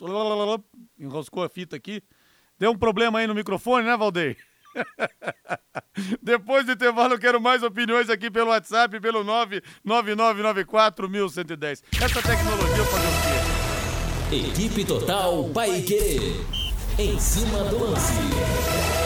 Enroscou 1.00 1.44
a 1.44 1.50
fita 1.50 1.76
aqui. 1.76 2.04
Deu 2.60 2.72
um 2.72 2.78
problema 2.78 3.20
aí 3.20 3.28
no 3.28 3.36
microfone, 3.36 3.86
né, 3.86 3.98
Valdeir? 3.98 4.38
Depois 6.22 6.66
do 6.66 6.74
intervalo, 6.74 7.16
eu 7.16 7.20
quero 7.20 7.42
mais 7.42 7.64
opiniões 7.64 8.10
aqui 8.10 8.30
pelo 8.30 8.50
WhatsApp, 8.50 9.00
pelo 9.00 9.24
999941110. 9.86 11.84
Essa 12.02 12.22
tecnologia 12.22 12.84
fazer 12.86 13.08
o 13.08 13.12
quê? 14.30 14.36
Equipe 14.36 14.86
Total 14.86 15.44
Paique. 15.50 16.36
Em 17.00 17.20
cima 17.20 17.64
do 17.66 17.80
lance. 17.80 18.97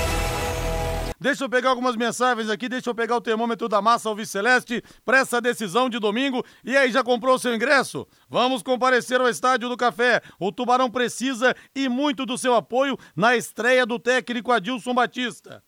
Deixa 1.21 1.43
eu 1.43 1.49
pegar 1.49 1.69
algumas 1.69 1.95
mensagens 1.95 2.49
aqui, 2.49 2.67
deixa 2.67 2.89
eu 2.89 2.95
pegar 2.95 3.15
o 3.15 3.21
termômetro 3.21 3.69
da 3.69 3.79
massa 3.79 4.09
Alviceleste 4.09 4.83
para 5.05 5.19
essa 5.19 5.39
decisão 5.39 5.87
de 5.87 5.99
domingo. 5.99 6.43
E 6.65 6.75
aí, 6.75 6.91
já 6.91 7.03
comprou 7.03 7.35
o 7.35 7.39
seu 7.39 7.53
ingresso? 7.53 8.07
Vamos 8.27 8.63
comparecer 8.63 9.21
ao 9.21 9.29
Estádio 9.29 9.69
do 9.69 9.77
Café. 9.77 10.19
O 10.39 10.51
Tubarão 10.51 10.89
precisa 10.89 11.55
e 11.75 11.87
muito 11.87 12.25
do 12.25 12.39
seu 12.39 12.55
apoio 12.55 12.97
na 13.15 13.37
estreia 13.37 13.85
do 13.85 13.99
técnico 13.99 14.51
Adilson 14.51 14.95
Batista. 14.95 15.63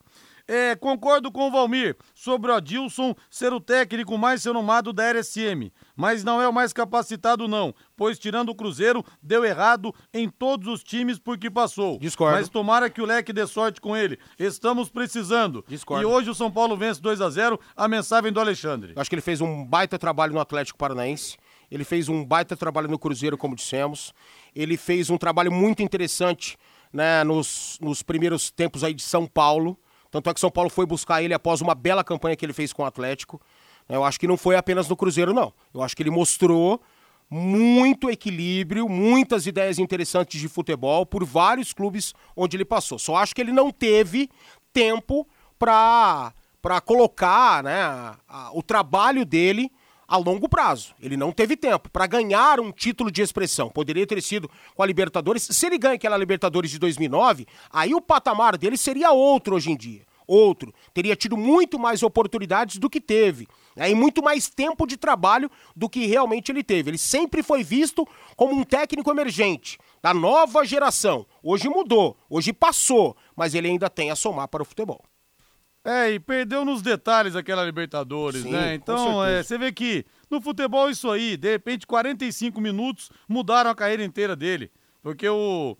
É, 0.46 0.76
concordo 0.76 1.32
com 1.32 1.48
o 1.48 1.50
Valmir 1.50 1.96
sobre 2.14 2.50
o 2.50 2.54
Adilson 2.54 3.14
ser 3.30 3.52
o 3.52 3.60
técnico 3.60 4.18
mais 4.18 4.44
renomado 4.44 4.92
da 4.92 5.10
RSM, 5.10 5.72
mas 5.96 6.22
não 6.22 6.40
é 6.40 6.46
o 6.46 6.52
mais 6.52 6.72
capacitado 6.72 7.48
não, 7.48 7.74
pois 7.96 8.18
tirando 8.18 8.50
o 8.50 8.54
Cruzeiro, 8.54 9.02
deu 9.22 9.42
errado 9.42 9.94
em 10.12 10.28
todos 10.28 10.68
os 10.68 10.82
times 10.82 11.18
porque 11.18 11.50
passou. 11.50 11.98
Discordo. 11.98 12.36
Mas 12.36 12.50
tomara 12.50 12.90
que 12.90 13.00
o 13.00 13.06
Leque 13.06 13.32
dê 13.32 13.46
sorte 13.46 13.80
com 13.80 13.96
ele. 13.96 14.18
Estamos 14.38 14.90
precisando. 14.90 15.64
Discordo. 15.66 16.02
E 16.02 16.06
hoje 16.06 16.28
o 16.28 16.34
São 16.34 16.50
Paulo 16.50 16.76
vence 16.76 17.00
2 17.00 17.22
a 17.22 17.30
0 17.30 17.58
a 17.74 17.88
mensagem 17.88 18.30
do 18.30 18.38
Alexandre. 18.38 18.92
Eu 18.94 19.00
acho 19.00 19.08
que 19.08 19.14
ele 19.14 19.22
fez 19.22 19.40
um 19.40 19.64
baita 19.64 19.98
trabalho 19.98 20.34
no 20.34 20.40
Atlético 20.40 20.78
Paranaense. 20.78 21.38
Ele 21.70 21.84
fez 21.84 22.08
um 22.08 22.22
baita 22.22 22.54
trabalho 22.54 22.88
no 22.88 22.98
Cruzeiro, 22.98 23.38
como 23.38 23.56
dissemos. 23.56 24.12
Ele 24.54 24.76
fez 24.76 25.08
um 25.08 25.16
trabalho 25.16 25.50
muito 25.50 25.82
interessante 25.82 26.58
né, 26.92 27.24
nos, 27.24 27.78
nos 27.80 28.02
primeiros 28.02 28.50
tempos 28.50 28.84
aí 28.84 28.92
de 28.92 29.02
São 29.02 29.26
Paulo. 29.26 29.78
Tanto 30.14 30.30
é 30.30 30.34
que 30.34 30.38
São 30.38 30.48
Paulo 30.48 30.70
foi 30.70 30.86
buscar 30.86 31.24
ele 31.24 31.34
após 31.34 31.60
uma 31.60 31.74
bela 31.74 32.04
campanha 32.04 32.36
que 32.36 32.46
ele 32.46 32.52
fez 32.52 32.72
com 32.72 32.84
o 32.84 32.86
Atlético. 32.86 33.40
Eu 33.88 34.04
acho 34.04 34.20
que 34.20 34.28
não 34.28 34.36
foi 34.36 34.54
apenas 34.54 34.88
no 34.88 34.96
Cruzeiro, 34.96 35.34
não. 35.34 35.52
Eu 35.74 35.82
acho 35.82 35.96
que 35.96 36.04
ele 36.04 36.10
mostrou 36.10 36.80
muito 37.28 38.08
equilíbrio, 38.08 38.88
muitas 38.88 39.44
ideias 39.44 39.76
interessantes 39.76 40.40
de 40.40 40.46
futebol 40.46 41.04
por 41.04 41.24
vários 41.24 41.72
clubes 41.72 42.14
onde 42.36 42.56
ele 42.56 42.64
passou. 42.64 42.96
Só 42.96 43.16
acho 43.16 43.34
que 43.34 43.40
ele 43.40 43.50
não 43.50 43.72
teve 43.72 44.30
tempo 44.72 45.26
para 45.58 46.32
para 46.62 46.80
colocar 46.80 47.64
né, 47.64 47.82
a, 47.82 48.16
a, 48.28 48.50
o 48.56 48.62
trabalho 48.62 49.26
dele 49.26 49.68
a 50.06 50.16
longo 50.16 50.48
prazo. 50.48 50.94
Ele 51.00 51.16
não 51.16 51.32
teve 51.32 51.56
tempo 51.56 51.90
para 51.90 52.06
ganhar 52.06 52.60
um 52.60 52.70
título 52.70 53.10
de 53.10 53.22
expressão. 53.22 53.70
Poderia 53.70 54.06
ter 54.06 54.22
sido 54.22 54.50
com 54.74 54.82
a 54.82 54.86
Libertadores. 54.86 55.42
Se 55.50 55.66
ele 55.66 55.78
ganha 55.78 55.94
aquela 55.94 56.16
Libertadores 56.16 56.70
de 56.70 56.78
2009, 56.78 57.46
aí 57.70 57.94
o 57.94 58.00
patamar 58.00 58.56
dele 58.56 58.76
seria 58.76 59.10
outro 59.12 59.56
hoje 59.56 59.70
em 59.70 59.76
dia. 59.76 60.02
Outro. 60.26 60.72
Teria 60.92 61.14
tido 61.14 61.36
muito 61.36 61.78
mais 61.78 62.02
oportunidades 62.02 62.78
do 62.78 62.88
que 62.88 63.00
teve. 63.00 63.46
Né? 63.76 63.90
E 63.90 63.94
muito 63.94 64.22
mais 64.22 64.48
tempo 64.48 64.86
de 64.86 64.96
trabalho 64.96 65.50
do 65.76 65.88
que 65.88 66.06
realmente 66.06 66.50
ele 66.50 66.62
teve. 66.62 66.90
Ele 66.90 66.98
sempre 66.98 67.42
foi 67.42 67.62
visto 67.62 68.06
como 68.36 68.54
um 68.54 68.64
técnico 68.64 69.10
emergente, 69.10 69.78
da 70.02 70.14
nova 70.14 70.64
geração. 70.64 71.26
Hoje 71.42 71.68
mudou, 71.68 72.16
hoje 72.28 72.52
passou, 72.52 73.16
mas 73.36 73.54
ele 73.54 73.68
ainda 73.68 73.90
tem 73.90 74.10
a 74.10 74.16
somar 74.16 74.48
para 74.48 74.62
o 74.62 74.66
futebol. 74.66 75.04
É, 75.84 76.10
e 76.12 76.18
perdeu 76.18 76.64
nos 76.64 76.80
detalhes 76.80 77.36
aquela 77.36 77.62
Libertadores, 77.62 78.42
Sim, 78.42 78.50
né? 78.50 78.74
Então, 78.74 79.22
é, 79.22 79.42
você 79.42 79.58
vê 79.58 79.70
que 79.70 80.06
no 80.30 80.40
futebol 80.40 80.88
isso 80.88 81.10
aí, 81.10 81.36
de 81.36 81.50
repente 81.50 81.86
45 81.86 82.58
minutos 82.58 83.10
mudaram 83.28 83.70
a 83.70 83.74
carreira 83.74 84.02
inteira 84.02 84.34
dele. 84.34 84.72
Porque 85.02 85.28
o, 85.28 85.76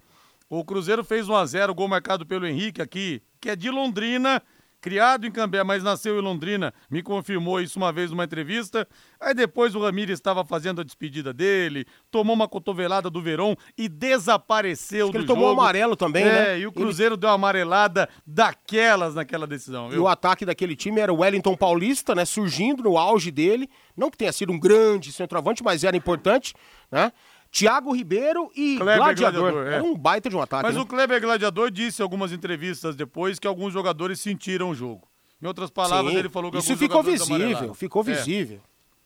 o 0.50 0.62
Cruzeiro 0.62 1.02
fez 1.02 1.26
1 1.26 1.34
a 1.34 1.46
0 1.46 1.74
gol 1.74 1.88
marcado 1.88 2.26
pelo 2.26 2.46
Henrique 2.46 2.82
aqui, 2.82 3.22
que 3.40 3.48
é 3.48 3.56
de 3.56 3.70
Londrina, 3.70 4.42
criado 4.84 5.26
em 5.26 5.30
Cambé, 5.30 5.64
mas 5.64 5.82
nasceu 5.82 6.18
em 6.18 6.20
Londrina, 6.20 6.74
me 6.90 7.02
confirmou 7.02 7.58
isso 7.58 7.78
uma 7.78 7.90
vez 7.90 8.10
numa 8.10 8.24
entrevista. 8.24 8.86
Aí 9.18 9.32
depois 9.32 9.74
o 9.74 9.80
Ramires 9.80 10.18
estava 10.18 10.44
fazendo 10.44 10.82
a 10.82 10.84
despedida 10.84 11.32
dele, 11.32 11.86
tomou 12.10 12.36
uma 12.36 12.46
cotovelada 12.46 13.08
do 13.08 13.22
Verón 13.22 13.54
e 13.78 13.88
desapareceu 13.88 15.06
Acho 15.06 15.12
que 15.12 15.18
do 15.18 15.22
ele 15.24 15.26
tomou 15.26 15.48
amarelo 15.50 15.96
também, 15.96 16.24
é, 16.24 16.32
né? 16.32 16.58
e 16.58 16.66
o 16.66 16.68
Ele- 16.68 16.72
Cruzeiro 16.72 17.16
deu 17.16 17.30
uma 17.30 17.34
amarelada 17.34 18.10
daquelas 18.26 19.14
naquela 19.14 19.46
decisão, 19.46 19.88
E 19.88 19.92
viu? 19.92 20.02
o 20.02 20.08
ataque 20.08 20.44
daquele 20.44 20.76
time 20.76 21.00
era 21.00 21.10
o 21.10 21.20
Wellington 21.20 21.56
Paulista, 21.56 22.14
né? 22.14 22.26
Surgindo 22.26 22.82
no 22.82 22.98
auge 22.98 23.30
dele. 23.30 23.70
Não 23.96 24.10
que 24.10 24.18
tenha 24.18 24.32
sido 24.32 24.52
um 24.52 24.58
grande 24.60 25.12
centroavante, 25.12 25.62
mas 25.64 25.82
era 25.82 25.96
importante, 25.96 26.52
né? 26.92 27.10
Thiago 27.54 27.92
Ribeiro 27.94 28.50
e 28.56 28.76
Kleber 28.76 28.96
Gladiador. 28.98 29.40
Gladiador, 29.52 29.72
é. 29.72 29.74
Era 29.76 29.84
um 29.84 29.96
baita 29.96 30.28
de 30.28 30.34
um 30.34 30.40
ataque. 30.40 30.64
Mas 30.64 30.74
né? 30.74 30.80
o 30.80 30.86
Kleber 30.86 31.20
Gladiador 31.20 31.70
disse 31.70 32.02
em 32.02 32.02
algumas 32.02 32.32
entrevistas 32.32 32.96
depois 32.96 33.38
que 33.38 33.46
alguns 33.46 33.72
jogadores 33.72 34.20
sentiram 34.20 34.70
o 34.70 34.74
jogo. 34.74 35.06
Em 35.40 35.46
outras 35.46 35.70
palavras, 35.70 36.12
Sim, 36.12 36.18
ele 36.18 36.28
falou 36.28 36.50
que 36.50 36.58
Isso 36.58 36.76
ficou 36.76 37.00
visível, 37.02 37.36
amarelaram. 37.36 37.74
ficou 37.74 38.02
É. 38.02 38.04
visível. 38.06 38.60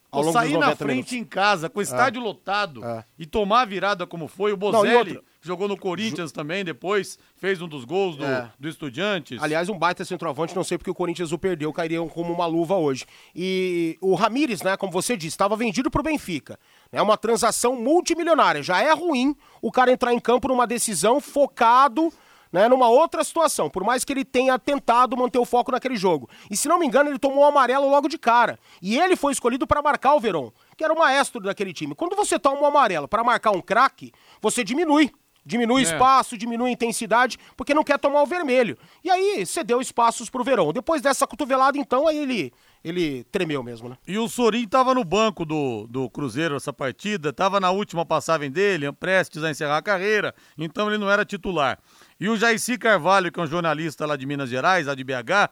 Pô, 0.09 0.17
Ao 0.17 0.21
longo 0.23 0.33
sair 0.33 0.53
na 0.53 0.59
90 0.71 0.75
frente 0.77 0.93
minutos. 0.95 1.13
em 1.13 1.23
casa, 1.23 1.69
com 1.69 1.77
o 1.79 1.83
estádio 1.83 2.19
lotado, 2.21 2.83
É. 2.83 3.05
e 3.19 3.27
tomar 3.27 3.61
a 3.61 3.65
virada 3.65 4.07
como 4.07 4.27
foi. 4.27 4.51
O 4.51 4.57
Bozelli 4.57 5.19
jogou 5.41 5.67
no 5.67 5.77
Corinthians 5.77 6.31
também 6.31 6.63
depois, 6.65 7.17
fez 7.37 7.61
um 7.61 7.67
dos 7.67 7.85
gols 7.85 8.15
do, 8.17 8.25
É. 8.25 8.51
do 8.59 8.67
Estudiantes. 8.67 9.41
Aliás, 9.41 9.69
um 9.69 9.77
baita 9.77 10.03
centroavante, 10.03 10.55
não 10.55 10.63
sei 10.63 10.77
porque 10.77 10.91
o 10.91 10.95
Corinthians 10.95 11.31
o 11.31 11.37
perdeu, 11.37 11.71
cairiam 11.71 12.07
como 12.09 12.33
uma 12.33 12.45
luva 12.45 12.75
hoje. 12.75 13.05
E 13.35 13.97
o 14.01 14.15
Ramires, 14.15 14.61
né, 14.61 14.75
como 14.75 14.91
você 14.91 15.15
disse, 15.15 15.35
estava 15.35 15.55
vendido 15.55 15.89
pro 15.89 16.03
Benfica. 16.03 16.59
É 16.91 17.01
uma 17.01 17.17
transação 17.17 17.75
multimilionária. 17.75 18.61
Já 18.61 18.81
é 18.81 18.91
ruim 18.93 19.35
o 19.61 19.71
cara 19.71 19.91
entrar 19.91 20.13
em 20.13 20.19
campo 20.19 20.47
numa 20.47 20.67
decisão 20.67 21.19
focado 21.21 22.11
né, 22.51 22.67
numa 22.67 22.89
outra 22.89 23.23
situação, 23.23 23.69
por 23.69 23.83
mais 23.83 24.03
que 24.03 24.11
ele 24.11 24.25
tenha 24.25 24.57
tentado 24.57 25.15
manter 25.15 25.37
o 25.37 25.45
foco 25.45 25.71
naquele 25.71 25.95
jogo. 25.95 26.27
E 26.49 26.57
se 26.57 26.67
não 26.67 26.79
me 26.79 26.85
engano, 26.87 27.09
ele 27.09 27.19
tomou 27.19 27.43
um 27.43 27.47
amarelo 27.47 27.89
logo 27.89 28.07
de 28.07 28.17
cara. 28.17 28.57
E 28.81 28.97
ele 28.97 29.15
foi 29.15 29.31
escolhido 29.33 29.67
para 29.67 29.81
marcar 29.81 30.15
o 30.15 30.19
Verón, 30.19 30.49
que 30.75 30.83
era 30.83 30.93
o 30.93 30.97
maestro 30.97 31.39
daquele 31.41 31.73
time. 31.73 31.93
Quando 31.93 32.15
você 32.15 32.39
toma 32.39 32.59
um 32.61 32.65
amarelo 32.65 33.07
para 33.07 33.23
marcar 33.23 33.51
um 33.51 33.61
craque, 33.61 34.11
você 34.41 34.63
diminui. 34.63 35.11
Diminui 35.45 35.81
É. 35.81 35.85
espaço, 35.85 36.37
diminui 36.37 36.71
intensidade, 36.71 37.37
porque 37.57 37.73
não 37.73 37.83
quer 37.83 37.97
tomar 37.97 38.21
o 38.21 38.25
vermelho. 38.25 38.77
E 39.03 39.09
aí 39.09 39.45
cedeu 39.45 39.81
espaços 39.81 40.29
pro 40.29 40.43
Verão. 40.43 40.71
Depois 40.71 41.01
dessa 41.01 41.25
cotovelada, 41.25 41.77
então, 41.77 42.07
aí 42.07 42.17
ele, 42.17 42.53
ele 42.83 43.23
tremeu 43.25 43.63
mesmo, 43.63 43.89
né? 43.89 43.97
E 44.07 44.17
o 44.17 44.27
Sorin 44.29 44.63
estava 44.63 44.93
no 44.93 45.03
banco 45.03 45.45
do, 45.45 45.87
do 45.87 46.09
Cruzeiro 46.09 46.55
essa 46.55 46.71
partida, 46.73 47.29
estava 47.29 47.59
na 47.59 47.71
última 47.71 48.05
passagem 48.05 48.51
dele, 48.51 48.91
prestes 48.91 49.43
a 49.43 49.49
encerrar 49.49 49.77
a 49.77 49.81
carreira, 49.81 50.35
então 50.57 50.87
ele 50.87 50.97
não 50.97 51.09
era 51.09 51.25
titular. 51.25 51.79
E 52.19 52.29
o 52.29 52.35
Jaici 52.37 52.77
Carvalho, 52.77 53.31
que 53.31 53.39
é 53.39 53.43
um 53.43 53.47
jornalista 53.47 54.05
lá 54.05 54.15
de 54.15 54.25
Minas 54.25 54.49
Gerais, 54.49 54.87
lá 54.87 54.93
de 54.93 55.03
BH, 55.03 55.49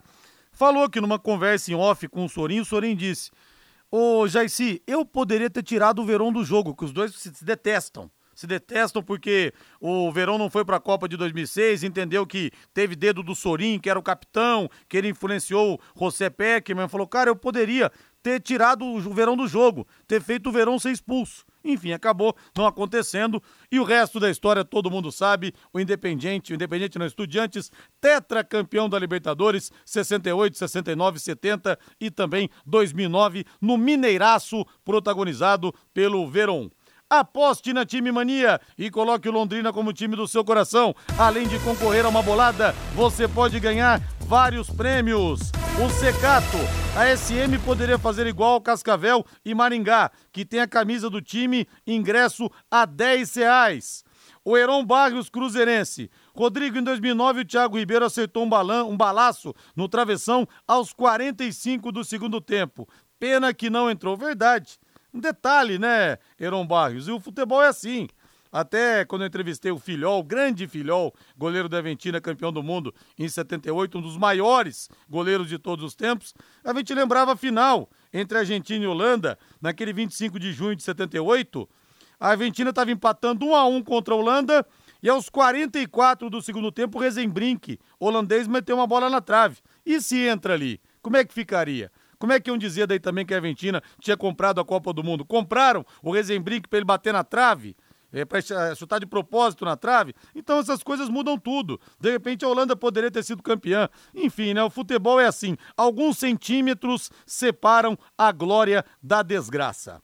falou 0.52 0.90
que 0.90 1.00
numa 1.02 1.18
conversa 1.18 1.72
em 1.72 1.76
off 1.76 2.08
com 2.08 2.26
o 2.26 2.30
Sorin, 2.30 2.60
o 2.60 2.66
Sorin 2.66 2.96
disse: 2.96 3.32
Ô 3.90 4.28
Jaici, 4.28 4.82
eu 4.86 5.06
poderia 5.06 5.50
ter 5.50 5.64
tirado 5.64 6.02
o 6.02 6.06
Verão 6.06 6.32
do 6.32 6.44
jogo, 6.44 6.76
que 6.76 6.84
os 6.84 6.92
dois 6.92 7.16
se 7.16 7.44
detestam. 7.44 8.12
Se 8.38 8.46
detestam 8.46 9.02
porque 9.02 9.52
o 9.82 10.12
Verão 10.12 10.38
não 10.38 10.48
foi 10.48 10.64
para 10.64 10.78
a 10.78 10.80
Copa 10.80 11.10
de 11.10 11.18
2006, 11.18 11.84
entendeu 11.84 12.24
que 12.24 12.52
teve 12.72 12.96
dedo 12.96 13.24
do 13.24 13.34
Sorin, 13.34 13.80
que 13.80 13.90
era 13.90 13.98
o 13.98 14.04
capitão, 14.04 14.70
que 14.88 14.96
ele 14.96 15.10
influenciou 15.10 15.82
José 16.00 16.30
Peckman, 16.30 16.88
falou, 16.88 17.08
cara, 17.08 17.32
eu 17.32 17.36
poderia 17.36 17.92
ter 18.22 18.40
tirado 18.40 18.86
o 18.86 19.00
Verão 19.12 19.36
do 19.36 19.48
jogo, 19.48 19.88
ter 20.08 20.22
feito 20.22 20.50
o 20.50 20.52
Verão 20.52 20.78
ser 20.78 20.92
expulso. 20.92 21.44
Enfim, 21.64 21.94
acabou 21.94 22.38
não 22.56 22.68
acontecendo. 22.68 23.42
E 23.72 23.80
o 23.80 23.84
resto 23.84 24.20
da 24.20 24.30
história 24.30 24.64
todo 24.64 24.92
mundo 24.92 25.12
sabe. 25.12 25.52
O 25.74 25.80
Independiente, 25.80 26.54
o 26.54 26.56
Independiente 26.56 27.00
não, 27.00 27.08
Estudiantes, 27.08 27.72
tetracampeão 28.00 28.88
da 28.88 29.00
Libertadores, 29.00 29.72
68, 29.84 30.56
69, 30.56 31.20
70 31.20 31.80
e 32.00 32.12
também 32.12 32.52
2009, 32.68 33.46
no 33.60 33.78
Mineiraço, 33.80 34.64
protagonizado 34.86 35.74
pelo 35.92 36.30
Verón. 36.30 36.70
Aposte 37.10 37.72
na 37.72 37.86
Time 37.86 38.12
Mania 38.12 38.60
e 38.78 38.92
coloque 38.92 39.30
o 39.30 39.32
Londrina 39.32 39.72
como 39.72 39.94
time 39.94 40.14
do 40.14 40.28
seu 40.28 40.44
coração. 40.44 40.94
Além 41.18 41.48
de 41.48 41.58
concorrer 41.60 42.06
a 42.06 42.10
uma 42.10 42.22
bolada, 42.22 42.74
você 42.94 43.30
pode 43.30 43.58
ganhar 43.62 44.02
vários 44.20 44.70
prêmios. 44.70 45.40
O 45.82 45.90
Secato, 45.90 46.58
a 46.98 47.16
SM 47.16 47.58
poderia 47.64 47.98
fazer 47.98 48.28
igual 48.28 48.56
ao 48.56 48.62
Cascavel 48.62 49.26
e 49.46 49.56
Maringá, 49.56 50.12
que 50.34 50.44
tem 50.44 50.60
a 50.60 50.68
camisa 50.68 51.10
do 51.10 51.22
time, 51.22 51.66
ingresso 51.86 52.50
a 52.70 52.86
10 52.86 53.36
reais. 53.36 54.04
O 54.44 54.58
Heron 54.58 54.84
Barrios 54.84 55.30
Cruzeirense. 55.30 56.12
Rodrigo, 56.36 56.78
em 56.78 56.84
2009, 56.84 57.42
o 57.42 57.46
Thiago 57.46 57.78
Ribeiro 57.78 58.04
acertou 58.04 58.44
um, 58.44 58.50
balão, 58.50 58.90
um 58.90 58.98
balaço 58.98 59.54
no 59.74 59.88
travessão 59.88 60.46
aos 60.68 60.92
45 60.92 61.90
do 61.90 62.04
segundo 62.04 62.42
tempo. 62.42 62.86
Pena 63.18 63.54
que 63.54 63.70
não 63.70 63.90
entrou. 63.90 64.18
Verdade. 64.18 64.78
Um 65.18 65.20
detalhe, 65.20 65.80
né, 65.80 66.20
Heron 66.40 66.64
Barrios? 66.68 67.08
E 67.08 67.12
o 67.12 67.20
futebol 67.20 67.64
é 67.64 67.70
assim. 67.70 68.08
Até 68.52 69.04
quando 69.04 69.24
eu 69.24 69.28
entrevistei 69.28 69.72
o 69.72 69.80
Filhol, 69.80 70.20
o 70.20 70.24
grande 70.24 70.68
Filhol, 70.68 71.12
goleiro 71.36 71.68
da 71.68 71.80
Aventina, 71.80 72.22
campeão 72.22 72.54
do 72.54 72.62
mundo 72.62 72.94
em 73.18 73.28
78, 73.28 73.98
um 73.98 74.02
dos 74.02 74.16
maiores 74.16 74.88
goleiros 75.10 75.50
de 75.50 75.58
todos 75.58 75.84
os 75.84 75.96
tempos, 75.96 76.36
a 76.64 76.72
gente 76.72 76.94
lembrava 76.94 77.34
a 77.34 77.36
final 77.36 77.90
entre 78.14 78.38
Argentina 78.38 78.86
e 78.86 78.88
Holanda, 78.88 79.40
naquele 79.60 79.92
25 79.92 80.40
de 80.40 80.54
junho 80.54 80.76
de 80.76 80.84
78. 80.84 81.68
A 82.20 82.30
Argentina 82.30 82.70
estava 82.70 82.92
empatando 82.92 83.44
1 83.48 83.56
a 83.56 83.66
1 83.66 83.84
contra 83.84 84.14
a 84.14 84.18
Holanda 84.18 84.64
e 85.02 85.10
aos 85.10 85.30
44 85.30 86.30
do 86.30 86.44
segundo 86.44 86.72
tempo, 86.72 87.00
o 87.00 87.02
Rezenbrink, 87.02 87.80
holandês, 88.00 88.48
meteu 88.48 88.76
uma 88.76 88.86
bola 88.86 89.10
na 89.10 89.20
trave. 89.20 89.58
E 89.84 90.00
se 90.00 90.20
entra 90.20 90.54
ali? 90.54 90.80
Como 91.02 91.18
é 91.18 91.26
que 91.26 91.34
ficaria? 91.34 91.92
Como 92.20 92.34
é 92.34 92.40
que 92.40 92.50
iam 92.50 92.58
dizer 92.58 92.88
daí 92.88 93.00
também 93.00 93.26
que 93.26 93.34
a 93.34 93.38
Argentina 93.38 93.82
tinha 94.00 94.18
comprado 94.18 94.60
a 94.60 94.66
Copa 94.66 94.92
do 94.92 95.04
Mundo? 95.04 95.26
Compraram 95.26 95.86
o 96.02 96.12
Rezenbrink 96.12 96.68
para 96.68 96.78
ele 96.78 96.86
bater 96.86 97.14
na 97.14 97.24
trave? 97.24 97.76
É, 98.12 98.24
para 98.24 98.40
chutar 98.74 99.00
de 99.00 99.06
propósito 99.06 99.66
na 99.66 99.76
trave? 99.76 100.16
Então 100.34 100.60
essas 100.60 100.82
coisas 100.82 101.10
mudam 101.10 101.38
tudo. 101.38 101.80
De 102.00 102.10
repente 102.10 102.46
a 102.46 102.48
Holanda 102.48 102.76
poderia 102.76 103.12
ter 103.12 103.24
sido 103.24 103.44
campeã. 103.44 103.90
Enfim, 104.16 104.54
né? 104.54 104.64
O 104.64 104.70
futebol 104.70 105.20
é 105.20 105.26
assim. 105.26 105.58
Alguns 105.76 106.18
centímetros 106.18 107.12
separam 107.26 107.98
a 108.18 108.32
glória 108.32 108.86
da 109.04 109.22
desgraça. 109.22 110.02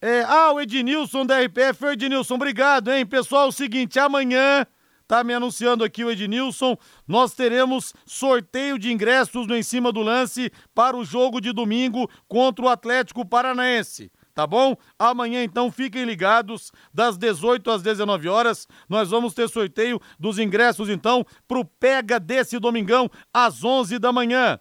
É, 0.00 0.22
ah, 0.24 0.52
o 0.52 0.60
Ednilson 0.60 1.24
da 1.24 1.40
RPF. 1.40 1.86
Ednilson, 1.86 2.34
obrigado, 2.34 2.90
hein? 2.90 3.06
Pessoal, 3.06 3.46
é 3.46 3.48
o 3.48 3.52
seguinte, 3.52 3.98
amanhã, 3.98 4.66
tá 5.12 5.22
me 5.22 5.34
anunciando 5.34 5.84
aqui 5.84 6.02
o 6.02 6.10
Ednilson, 6.10 6.74
nós 7.06 7.34
teremos 7.34 7.92
sorteio 8.06 8.78
de 8.78 8.90
ingressos 8.90 9.46
no 9.46 9.54
Em 9.54 9.62
Cima 9.62 9.92
do 9.92 10.00
Lance 10.00 10.50
para 10.74 10.96
o 10.96 11.04
jogo 11.04 11.38
de 11.38 11.52
domingo 11.52 12.08
contra 12.26 12.64
o 12.64 12.68
Atlético 12.70 13.22
Paranaense. 13.22 14.10
Tá 14.34 14.46
bom? 14.46 14.74
Amanhã, 14.98 15.44
então, 15.44 15.70
fiquem 15.70 16.06
ligados, 16.06 16.72
das 16.94 17.18
18 17.18 17.70
às 17.70 17.82
19 17.82 18.26
horas, 18.26 18.66
nós 18.88 19.10
vamos 19.10 19.34
ter 19.34 19.50
sorteio 19.50 20.00
dos 20.18 20.38
ingressos, 20.38 20.88
então, 20.88 21.26
pro 21.46 21.62
Pega 21.62 22.18
desse 22.18 22.58
domingão, 22.58 23.10
às 23.34 23.62
11 23.62 23.98
da 23.98 24.10
manhã. 24.14 24.58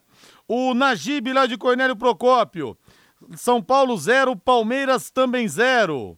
O 0.49 0.73
Najib, 0.73 1.31
lá 1.31 1.45
de 1.45 1.57
Cornélio 1.57 1.95
Procópio. 1.95 2.77
São 3.37 3.63
Paulo 3.63 3.95
zero, 3.95 4.35
Palmeiras 4.35 5.09
também 5.09 5.47
zero. 5.47 6.17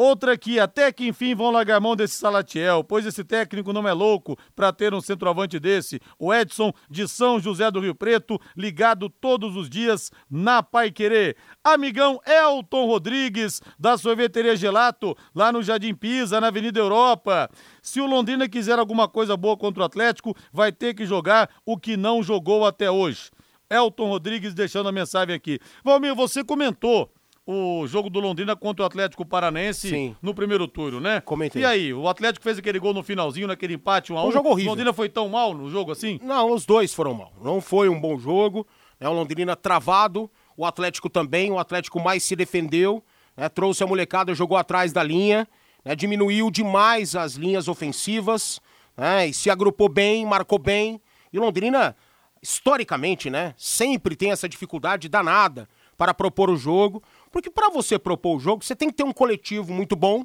Outra 0.00 0.34
aqui, 0.34 0.60
até 0.60 0.92
que 0.92 1.08
enfim 1.08 1.34
vão 1.34 1.50
largar 1.50 1.80
mão 1.80 1.96
desse 1.96 2.14
Salatiel, 2.14 2.84
pois 2.84 3.04
esse 3.04 3.24
técnico 3.24 3.72
não 3.72 3.88
é 3.88 3.92
louco 3.92 4.38
para 4.54 4.72
ter 4.72 4.94
um 4.94 5.00
centroavante 5.00 5.58
desse. 5.58 5.98
O 6.16 6.32
Edson 6.32 6.72
de 6.88 7.08
São 7.08 7.40
José 7.40 7.68
do 7.68 7.80
Rio 7.80 7.96
Preto, 7.96 8.40
ligado 8.56 9.10
todos 9.10 9.56
os 9.56 9.68
dias 9.68 10.12
na 10.30 10.62
Pai 10.62 10.92
Querer. 10.92 11.36
Amigão 11.64 12.20
Elton 12.24 12.86
Rodrigues, 12.86 13.60
da 13.76 13.98
sorveteria 13.98 14.54
Gelato, 14.54 15.16
lá 15.34 15.50
no 15.50 15.64
Jardim 15.64 15.96
Pisa, 15.96 16.40
na 16.40 16.46
Avenida 16.46 16.78
Europa. 16.78 17.50
Se 17.82 18.00
o 18.00 18.06
Londrina 18.06 18.48
quiser 18.48 18.78
alguma 18.78 19.08
coisa 19.08 19.36
boa 19.36 19.56
contra 19.56 19.82
o 19.82 19.86
Atlético, 19.86 20.32
vai 20.52 20.70
ter 20.70 20.94
que 20.94 21.06
jogar 21.06 21.50
o 21.66 21.76
que 21.76 21.96
não 21.96 22.22
jogou 22.22 22.64
até 22.64 22.88
hoje. 22.88 23.32
Elton 23.68 24.08
Rodrigues 24.08 24.54
deixando 24.54 24.88
a 24.88 24.92
mensagem 24.92 25.34
aqui. 25.34 25.58
Valmir, 25.84 26.14
você 26.14 26.44
comentou 26.44 27.10
o 27.50 27.86
jogo 27.86 28.10
do 28.10 28.20
Londrina 28.20 28.54
contra 28.54 28.82
o 28.82 28.86
Atlético 28.86 29.24
Paranaense 29.24 29.88
Sim. 29.88 30.14
no 30.20 30.34
primeiro 30.34 30.68
turno, 30.68 31.00
né? 31.00 31.18
Comentei. 31.22 31.62
E 31.62 31.64
aí, 31.64 31.94
o 31.94 32.06
Atlético 32.06 32.44
fez 32.44 32.58
aquele 32.58 32.78
gol 32.78 32.92
no 32.92 33.02
finalzinho, 33.02 33.46
naquele 33.46 33.72
empate 33.72 34.12
1 34.12 34.18
a 34.18 34.24
1 34.24 34.28
Um 34.28 34.32
jogo 34.32 34.50
horrível. 34.50 34.70
O 34.70 34.74
Londrina 34.74 34.92
foi 34.92 35.08
tão 35.08 35.30
mal 35.30 35.54
no 35.54 35.70
jogo 35.70 35.90
assim? 35.90 36.20
Não, 36.22 36.52
os 36.52 36.66
dois 36.66 36.92
foram 36.92 37.14
mal. 37.14 37.32
Não 37.42 37.58
foi 37.62 37.88
um 37.88 37.98
bom 37.98 38.18
jogo. 38.18 38.66
Né? 39.00 39.08
O 39.08 39.14
Londrina 39.14 39.56
travado, 39.56 40.30
o 40.58 40.66
Atlético 40.66 41.08
também. 41.08 41.50
O 41.50 41.58
Atlético 41.58 41.98
mais 41.98 42.22
se 42.22 42.36
defendeu, 42.36 43.02
né? 43.34 43.48
trouxe 43.48 43.82
a 43.82 43.86
molecada, 43.86 44.34
jogou 44.34 44.58
atrás 44.58 44.92
da 44.92 45.02
linha, 45.02 45.48
né? 45.82 45.96
diminuiu 45.96 46.50
demais 46.50 47.16
as 47.16 47.32
linhas 47.32 47.66
ofensivas, 47.66 48.60
né? 48.94 49.26
e 49.26 49.32
se 49.32 49.48
agrupou 49.48 49.88
bem, 49.88 50.26
marcou 50.26 50.58
bem. 50.58 51.00
E 51.32 51.38
o 51.38 51.40
Londrina 51.40 51.96
historicamente, 52.42 53.28
né, 53.28 53.54
sempre 53.56 54.14
tem 54.14 54.30
essa 54.30 54.48
dificuldade 54.48 55.08
danada 55.08 55.68
para 55.96 56.14
propor 56.14 56.48
o 56.48 56.56
jogo, 56.56 57.02
porque 57.30 57.50
para 57.50 57.70
você 57.70 57.98
propor 57.98 58.36
o 58.36 58.40
jogo, 58.40 58.64
você 58.64 58.74
tem 58.74 58.88
que 58.88 58.96
ter 58.96 59.04
um 59.04 59.12
coletivo 59.12 59.72
muito 59.72 59.94
bom, 59.94 60.24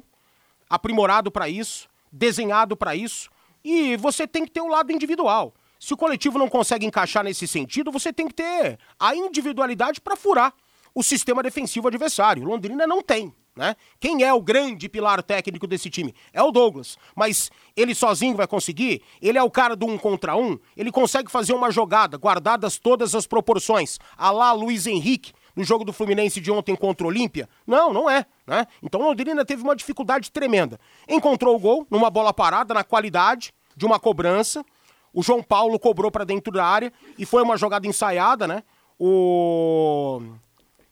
aprimorado 0.68 1.30
para 1.30 1.48
isso, 1.48 1.88
desenhado 2.10 2.76
para 2.76 2.94
isso, 2.94 3.30
e 3.64 3.96
você 3.96 4.26
tem 4.26 4.44
que 4.44 4.50
ter 4.50 4.60
o 4.60 4.68
lado 4.68 4.92
individual. 4.92 5.54
Se 5.78 5.92
o 5.92 5.96
coletivo 5.96 6.38
não 6.38 6.48
consegue 6.48 6.86
encaixar 6.86 7.24
nesse 7.24 7.46
sentido, 7.46 7.90
você 7.90 8.12
tem 8.12 8.26
que 8.26 8.34
ter 8.34 8.78
a 8.98 9.14
individualidade 9.14 10.00
para 10.00 10.16
furar 10.16 10.54
o 10.94 11.02
sistema 11.02 11.42
defensivo 11.42 11.88
adversário. 11.88 12.44
Londrina 12.44 12.86
não 12.86 13.02
tem. 13.02 13.34
Né? 13.56 13.76
Quem 14.00 14.24
é 14.24 14.32
o 14.34 14.42
grande 14.42 14.88
pilar 14.88 15.22
técnico 15.22 15.66
desse 15.66 15.88
time? 15.88 16.14
É 16.32 16.42
o 16.42 16.50
Douglas. 16.50 16.98
Mas 17.14 17.50
ele 17.76 17.94
sozinho 17.94 18.36
vai 18.36 18.46
conseguir? 18.46 19.02
Ele 19.22 19.38
é 19.38 19.42
o 19.42 19.50
cara 19.50 19.76
do 19.76 19.86
um 19.86 19.96
contra 19.96 20.36
um? 20.36 20.58
Ele 20.76 20.90
consegue 20.90 21.30
fazer 21.30 21.52
uma 21.52 21.70
jogada, 21.70 22.16
guardadas 22.16 22.78
todas 22.78 23.14
as 23.14 23.26
proporções, 23.26 23.98
a 24.16 24.30
lá 24.30 24.52
Luiz 24.52 24.86
Henrique, 24.86 25.32
no 25.54 25.64
jogo 25.64 25.84
do 25.84 25.92
Fluminense 25.92 26.40
de 26.40 26.50
ontem 26.50 26.74
contra 26.74 27.06
o 27.06 27.10
Olímpia? 27.10 27.48
Não, 27.66 27.92
não 27.92 28.10
é. 28.10 28.26
Né? 28.46 28.66
Então 28.82 29.00
o 29.00 29.04
Londrina 29.04 29.44
teve 29.44 29.62
uma 29.62 29.76
dificuldade 29.76 30.30
tremenda. 30.30 30.78
Encontrou 31.08 31.56
o 31.56 31.58
gol 31.58 31.86
numa 31.90 32.10
bola 32.10 32.32
parada, 32.32 32.74
na 32.74 32.84
qualidade 32.84 33.52
de 33.76 33.84
uma 33.84 33.98
cobrança. 33.98 34.64
O 35.12 35.22
João 35.22 35.42
Paulo 35.42 35.78
cobrou 35.78 36.10
para 36.10 36.24
dentro 36.24 36.52
da 36.52 36.64
área 36.64 36.92
e 37.18 37.24
foi 37.24 37.42
uma 37.42 37.56
jogada 37.56 37.86
ensaiada, 37.86 38.46
né? 38.46 38.62
O 38.98 40.20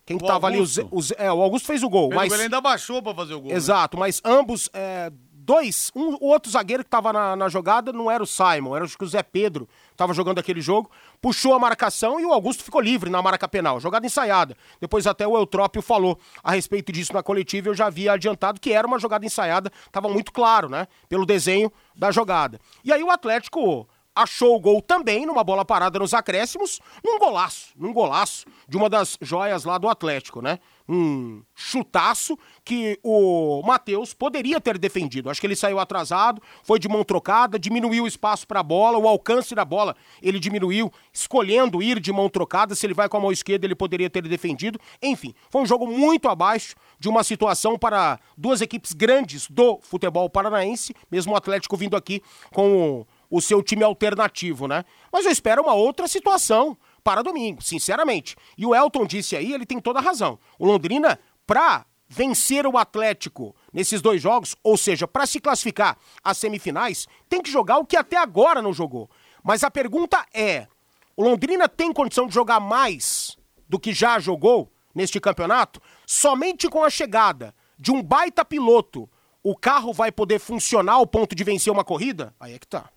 quem 0.05 0.19
que 0.19 0.27
tava 0.27 0.49
Augusto. 0.49 0.81
ali? 0.81 0.89
Os, 0.93 1.11
os, 1.11 1.19
é, 1.19 1.33
o 1.33 1.41
Augusto 1.41 1.67
fez 1.67 1.83
o 1.83 1.89
gol. 1.89 2.11
mas 2.13 2.33
ele 2.33 2.43
ainda 2.43 2.61
baixou 2.61 3.03
pra 3.03 3.15
fazer 3.15 3.35
o 3.35 3.41
gol. 3.41 3.51
Né? 3.51 3.57
Exato, 3.57 3.97
né? 3.97 4.01
mas 4.01 4.21
ambos. 4.25 4.69
É, 4.73 5.11
dois. 5.45 5.91
Um, 5.95 6.17
o 6.21 6.29
outro 6.29 6.51
zagueiro 6.51 6.85
que 6.85 6.91
tava 6.91 7.13
na, 7.13 7.37
na, 7.37 7.49
jogada 7.49 7.93
não 7.93 8.11
era 8.11 8.23
o 8.23 8.27
Simon, 8.27 8.77
era 8.77 8.85
acho 8.85 8.97
que 8.97 9.05
o 9.05 9.09
Zé 9.09 9.23
Pedro. 9.23 9.69
Tava 9.97 10.15
jogando 10.15 10.39
aquele 10.39 10.61
jogo. 10.61 10.91
Puxou 11.21 11.55
a 11.55 11.59
marcação 11.59 12.19
e 12.19 12.25
o 12.25 12.33
Augusto 12.33 12.65
ficou 12.65 12.81
livre 12.81 13.11
na 13.11 13.21
marca 13.21 13.47
penal. 13.47 13.79
Jogada 13.79 14.07
ensaiada. 14.07 14.57
Depois 14.81 15.07
até 15.07 15.27
o 15.27 15.37
Eutrópio 15.37 15.83
falou 15.83 16.19
a 16.43 16.53
respeito 16.53 16.91
disso 16.91 17.13
na 17.13 17.23
coletiva. 17.23 17.69
Eu 17.69 17.75
já 17.75 17.87
havia 17.87 18.13
adiantado 18.13 18.61
que 18.61 18.73
era 18.73 18.87
uma 18.87 18.99
jogada 18.99 19.27
ensaiada. 19.27 19.71
Tava 19.91 20.09
muito 20.09 20.33
claro, 20.33 20.69
né? 20.69 20.89
Pelo 21.09 21.27
desenho 21.27 21.71
da 21.95 22.11
jogada. 22.11 22.61
E 22.85 22.93
aí 22.93 23.03
o 23.03 23.11
Atlético 23.11 23.87
achou 24.15 24.55
o 24.55 24.61
gol 24.61 24.83
também 24.83 25.27
numa 25.27 25.43
bola 25.43 25.65
parada 25.65 25.99
nos 25.99 26.15
acréscimos, 26.15 26.81
num 27.05 27.19
golaço, 27.19 27.69
num 27.77 27.93
golaço 27.93 28.47
de 28.69 28.77
uma 28.77 28.89
das 28.89 29.19
joias 29.21 29.65
lá 29.65 29.79
do 29.79 29.89
Atlético, 29.89 30.43
né? 30.43 30.59
Um 30.89 31.43
chutaço 31.55 32.37
que 32.65 32.99
o 33.03 33.63
Matheus 33.65 34.13
poderia 34.13 34.61
ter 34.61 34.77
defendido. 34.77 35.31
Acho 35.31 35.41
que 35.41 35.47
ele 35.47 35.57
saiu 35.57 35.79
atrasado, 35.79 36.43
foi 36.63 36.79
de 36.79 36.89
mão 36.89 37.05
trocada, 37.05 37.59
diminuiu 37.59 38.05
o 38.05 38.07
espaço 38.07 38.47
para 38.47 38.61
a 38.61 38.63
bola, 38.63 38.99
o 38.99 39.09
alcance 39.09 39.55
da 39.55 39.65
bola 39.65 39.97
ele 40.21 40.39
diminuiu, 40.39 40.93
escolhendo 41.13 41.83
ir 41.83 42.01
de 42.01 42.13
mão 42.13 42.29
trocada. 42.29 42.75
Se 42.75 42.85
ele 42.85 42.95
vai 42.95 43.09
com 43.09 43.17
a 43.17 43.21
mão 43.21 43.33
esquerda, 43.33 43.65
ele 43.65 43.75
poderia 43.75 44.11
ter 44.11 44.27
defendido. 44.29 44.79
Enfim, 45.01 45.35
foi 45.49 45.63
um 45.63 45.67
jogo 45.67 45.87
muito 45.87 46.29
abaixo 46.29 46.75
de 46.99 47.09
uma 47.09 47.25
situação 47.25 47.79
para 47.79 48.19
duas 48.37 48.61
equipes 48.61 48.93
grandes 48.93 49.49
do 49.49 49.79
futebol 49.83 50.29
paranaense, 50.29 50.95
mesmo 51.11 51.33
o 51.33 51.37
Atlético 51.37 51.77
vindo 51.77 51.97
aqui 51.97 52.23
com 52.53 53.01
o 53.01 53.07
o 53.33 53.41
seu 53.41 53.63
time 53.63 53.83
alternativo, 53.83 54.69
né? 54.69 54.85
Mas 55.11 55.25
eu 55.25 55.33
espero 55.33 55.63
uma 55.63 55.73
outra 55.73 56.07
situação 56.07 56.77
para 57.03 57.23
domingo, 57.23 57.63
sinceramente. 57.63 58.37
E 58.59 58.67
o 58.67 58.75
Elton 58.75 59.07
disse 59.07 59.35
aí, 59.35 59.55
ele 59.55 59.65
tem 59.65 59.81
toda 59.81 59.99
a 59.99 60.03
razão. 60.03 60.39
O 60.59 60.67
Londrina, 60.67 61.19
para 61.47 61.87
vencer 62.07 62.67
o 62.67 62.77
Atlético 62.77 63.57
nesses 63.73 64.03
dois 64.03 64.21
jogos, 64.21 64.55
ou 64.63 64.77
seja, 64.77 65.09
para 65.09 65.25
se 65.25 65.41
classificar 65.41 65.97
às 66.23 66.37
semifinais, 66.37 67.09
tem 67.27 67.41
que 67.41 67.51
jogar 67.51 67.79
o 67.79 67.87
que 67.87 67.97
até 67.97 68.19
agora 68.19 68.61
não 68.61 68.71
jogou. 68.71 69.09
Mas 69.43 69.65
a 69.65 69.71
pergunta 69.71 70.27
é: 70.35 70.69
o 71.17 71.25
Londrina 71.25 71.67
tem 71.67 71.91
condição 71.91 72.27
de 72.27 72.35
jogar 72.35 72.61
mais 72.61 73.39
do 73.67 73.81
que 73.81 73.95
já 73.95 74.21
jogou 74.21 74.71
neste 74.95 75.19
campeonato? 75.19 75.81
Somente 76.07 76.69
com 76.69 76.85
a 76.85 76.91
chegada 76.91 77.55
de 77.79 77.91
um 77.91 78.03
baita 78.03 78.45
piloto, 78.45 79.09
o 79.43 79.57
carro 79.57 79.95
vai 79.95 80.13
poder 80.13 80.39
funcionar 80.39 80.95
ao 80.95 81.07
ponto 81.07 81.35
de 81.35 81.43
vencer 81.43 81.73
uma 81.73 81.83
corrida? 81.83 82.35
Aí 82.39 82.53
é 82.53 82.59
que 82.59 82.67
tá. 82.67 82.91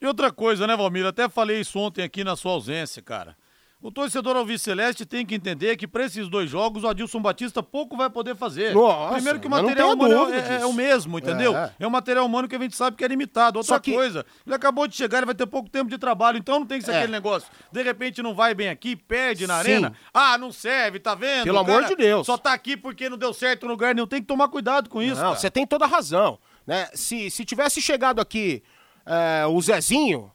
E 0.00 0.06
outra 0.06 0.32
coisa, 0.32 0.66
né, 0.66 0.76
Valmir? 0.76 1.04
Até 1.04 1.28
falei 1.28 1.60
isso 1.60 1.78
ontem 1.78 2.02
aqui 2.02 2.24
na 2.24 2.34
sua 2.36 2.52
ausência, 2.52 3.02
cara. 3.02 3.36
O 3.82 3.90
torcedor 3.90 4.36
Alves 4.36 4.60
Celeste 4.60 5.06
tem 5.06 5.24
que 5.24 5.34
entender 5.34 5.74
que 5.74 5.88
para 5.88 6.04
esses 6.04 6.28
dois 6.28 6.50
jogos 6.50 6.84
o 6.84 6.88
Adilson 6.88 7.18
Batista 7.18 7.62
pouco 7.62 7.96
vai 7.96 8.10
poder 8.10 8.36
fazer. 8.36 8.74
Nossa, 8.74 9.14
Primeiro 9.14 9.40
que 9.40 9.46
o 9.46 9.50
material 9.50 9.94
humano 9.94 10.34
é, 10.34 10.60
é, 10.60 10.66
o 10.66 10.72
mesmo, 10.74 11.18
entendeu? 11.18 11.56
É. 11.56 11.72
é 11.80 11.86
um 11.86 11.90
material 11.90 12.26
humano 12.26 12.46
que 12.46 12.54
a 12.54 12.58
gente 12.58 12.76
sabe 12.76 12.94
que 12.94 13.02
é 13.02 13.08
limitado. 13.08 13.58
Outra 13.58 13.80
que... 13.80 13.94
coisa, 13.94 14.26
ele 14.44 14.54
acabou 14.54 14.86
de 14.86 14.94
chegar, 14.94 15.18
ele 15.18 15.26
vai 15.26 15.34
ter 15.34 15.46
pouco 15.46 15.70
tempo 15.70 15.88
de 15.88 15.96
trabalho, 15.96 16.36
então 16.36 16.60
não 16.60 16.66
tem 16.66 16.78
que 16.78 16.84
ser 16.84 16.92
é. 16.92 16.98
aquele 16.98 17.12
negócio. 17.12 17.48
De 17.72 17.82
repente 17.82 18.22
não 18.22 18.34
vai 18.34 18.52
bem 18.52 18.68
aqui, 18.68 18.94
perde 18.94 19.46
na 19.46 19.62
Sim. 19.62 19.72
arena. 19.72 19.92
Ah, 20.12 20.36
não 20.36 20.52
serve, 20.52 20.98
tá 20.98 21.14
vendo? 21.14 21.44
Pelo 21.44 21.58
amor 21.58 21.84
de 21.84 21.96
Deus. 21.96 22.26
Só 22.26 22.36
tá 22.36 22.52
aqui 22.52 22.76
porque 22.76 23.08
não 23.08 23.16
deu 23.16 23.32
certo 23.32 23.64
no 23.64 23.72
lugar 23.72 23.94
nenhum. 23.94 24.06
Tem 24.06 24.20
que 24.20 24.26
tomar 24.26 24.48
cuidado 24.48 24.90
com 24.90 25.00
isso. 25.00 25.22
Não, 25.22 25.34
você 25.34 25.50
tem 25.50 25.66
toda 25.66 25.86
a 25.86 25.88
razão. 25.88 26.38
Né? 26.66 26.86
Se, 26.92 27.30
se 27.30 27.46
tivesse 27.46 27.80
chegado 27.80 28.20
aqui 28.20 28.62
é, 29.06 29.46
o 29.46 29.60
Zezinho 29.60 30.30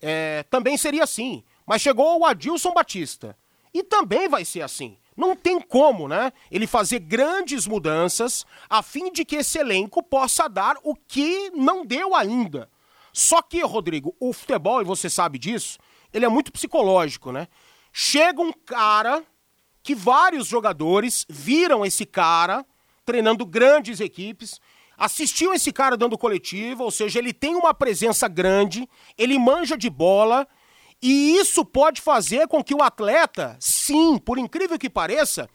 é, 0.00 0.44
também 0.50 0.76
seria 0.76 1.04
assim. 1.04 1.42
Mas 1.66 1.82
chegou 1.82 2.18
o 2.18 2.26
Adilson 2.26 2.72
Batista. 2.72 3.36
E 3.72 3.82
também 3.82 4.28
vai 4.28 4.44
ser 4.44 4.62
assim. 4.62 4.96
Não 5.16 5.36
tem 5.36 5.60
como, 5.60 6.08
né? 6.08 6.32
Ele 6.50 6.66
fazer 6.66 6.98
grandes 6.98 7.66
mudanças 7.66 8.46
a 8.68 8.82
fim 8.82 9.12
de 9.12 9.24
que 9.24 9.36
esse 9.36 9.58
elenco 9.58 10.02
possa 10.02 10.48
dar 10.48 10.76
o 10.82 10.94
que 10.94 11.50
não 11.50 11.84
deu 11.84 12.14
ainda. 12.14 12.68
Só 13.12 13.42
que, 13.42 13.60
Rodrigo, 13.62 14.14
o 14.18 14.32
futebol, 14.32 14.80
e 14.80 14.84
você 14.84 15.10
sabe 15.10 15.38
disso, 15.38 15.78
ele 16.12 16.24
é 16.24 16.28
muito 16.28 16.52
psicológico, 16.52 17.32
né? 17.32 17.48
Chega 17.92 18.40
um 18.40 18.52
cara 18.52 19.22
que 19.82 19.94
vários 19.94 20.46
jogadores 20.46 21.26
viram 21.28 21.84
esse 21.84 22.06
cara 22.06 22.64
treinando 23.04 23.44
grandes 23.44 24.00
equipes 24.00 24.60
assistiu 25.00 25.54
esse 25.54 25.72
cara 25.72 25.96
dando 25.96 26.18
coletiva, 26.18 26.84
ou 26.84 26.90
seja, 26.90 27.18
ele 27.18 27.32
tem 27.32 27.56
uma 27.56 27.72
presença 27.72 28.28
grande, 28.28 28.86
ele 29.16 29.38
manja 29.38 29.74
de 29.74 29.88
bola, 29.88 30.46
e 31.00 31.38
isso 31.38 31.64
pode 31.64 32.02
fazer 32.02 32.46
com 32.46 32.62
que 32.62 32.74
o 32.74 32.82
atleta, 32.82 33.56
sim, 33.58 34.18
por 34.18 34.38
incrível 34.38 34.78
que 34.78 34.90
pareça, 34.90 35.48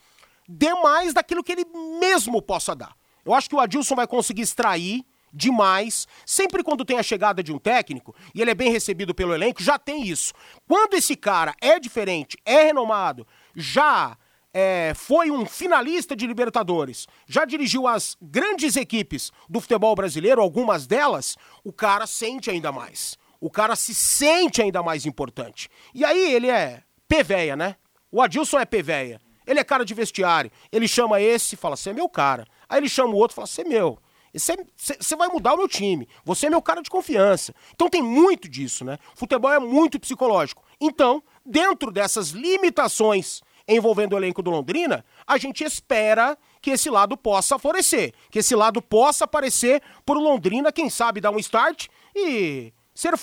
dê 0.50 0.74
mais 0.74 1.14
daquilo 1.14 1.44
que 1.44 1.52
ele 1.52 1.66
mesmo 2.00 2.42
possa 2.42 2.76
dar. 2.76 2.96
Eu 3.24 3.36
acho 3.36 3.48
que 3.48 3.56
o 3.56 3.60
Adilson 3.60 3.96
vai 3.96 4.08
conseguir 4.08 4.42
extrair 4.42 5.06
demais. 5.32 6.08
Sempre 6.26 6.64
quando 6.64 6.84
tem 6.84 6.98
a 6.98 7.04
chegada 7.04 7.44
de 7.44 7.54
um 7.54 7.60
técnico 7.60 8.16
e 8.34 8.42
ele 8.42 8.50
é 8.50 8.56
bem 8.56 8.72
recebido 8.72 9.14
pelo 9.14 9.34
elenco, 9.34 9.62
já 9.62 9.78
tem 9.78 10.08
isso. 10.08 10.34
Quando 10.68 10.96
esse 10.96 11.16
cara 11.16 11.54
é 11.62 11.80
diferente, 11.80 12.36
é 12.44 12.64
renomado, 12.64 13.28
já 13.56 14.18
é, 14.58 14.94
foi 14.96 15.30
um 15.30 15.46
finalista 15.46 16.16
de 16.16 16.26
Libertadores, 16.26 17.08
já 17.28 17.44
dirigiu 17.44 17.86
as 17.86 18.16
grandes 18.22 18.78
equipes 18.78 19.30
do 19.50 19.60
futebol 19.60 19.94
brasileiro, 19.94 20.42
algumas 20.42 20.88
delas, 20.88 21.36
o 21.62 21.74
cara 21.74 22.08
sente 22.08 22.50
ainda 22.50 22.72
mais. 22.72 23.18
O 23.42 23.50
cara 23.50 23.76
se 23.76 23.94
sente 23.94 24.62
ainda 24.62 24.82
mais 24.82 25.06
importante. 25.06 25.70
E 25.94 26.06
aí 26.06 26.34
ele 26.34 26.50
é 26.50 26.84
pevéia, 27.06 27.58
né? 27.58 27.76
O 28.10 28.22
Adilson 28.22 28.58
é 28.58 28.66
pevéia. 28.66 29.20
Ele 29.46 29.60
é 29.60 29.64
cara 29.64 29.84
de 29.84 29.94
vestiário. 29.94 30.50
Ele 30.72 30.88
chama 30.88 31.20
esse 31.20 31.56
e 31.56 31.58
fala, 31.58 31.76
você 31.76 31.90
é 31.90 31.94
meu 31.94 32.08
cara. 32.08 32.48
Aí 32.70 32.80
ele 32.80 32.88
chama 32.88 33.14
o 33.14 33.18
outro 33.18 33.34
e 33.34 33.36
fala, 33.36 33.48
você 33.48 33.62
é 33.62 33.66
meu. 33.66 34.00
Você 34.34 35.16
vai 35.18 35.28
mudar 35.28 35.54
o 35.54 35.58
meu 35.58 35.68
time. 35.68 36.08
Você 36.24 36.48
é 36.48 36.50
meu 36.50 36.62
cara 36.62 36.82
de 36.82 36.90
confiança. 36.90 37.54
Então 37.74 37.90
tem 37.90 38.02
muito 38.02 38.48
disso, 38.48 38.86
né? 38.86 38.98
Futebol 39.16 39.52
é 39.52 39.60
muito 39.60 40.00
psicológico. 40.00 40.64
Então, 40.80 41.22
dentro 41.46 41.92
dessas 41.92 42.30
limitações 42.30 43.42
envolvendo 43.68 44.14
o 44.14 44.18
elenco 44.18 44.42
do 44.42 44.52
Londrina, 44.52 45.04
a 45.26 45.38
gente 45.38 45.64
espera 45.64 46.38
que 46.62 46.72
esse 46.72 46.90
lado 46.90 47.18
possa 47.18 47.58
florescer, 47.58 48.14
que 48.30 48.40
esse 48.40 48.56
lado 48.56 48.82
possa 48.82 49.26
aparecer 49.26 49.82
por 50.06 50.18
Londrina, 50.18 50.72
quem 50.72 50.90
sabe 50.90 51.22
dar 51.22 51.32
um 51.32 51.40
start 51.40 51.88
e 52.16 52.74
ser 52.94 53.14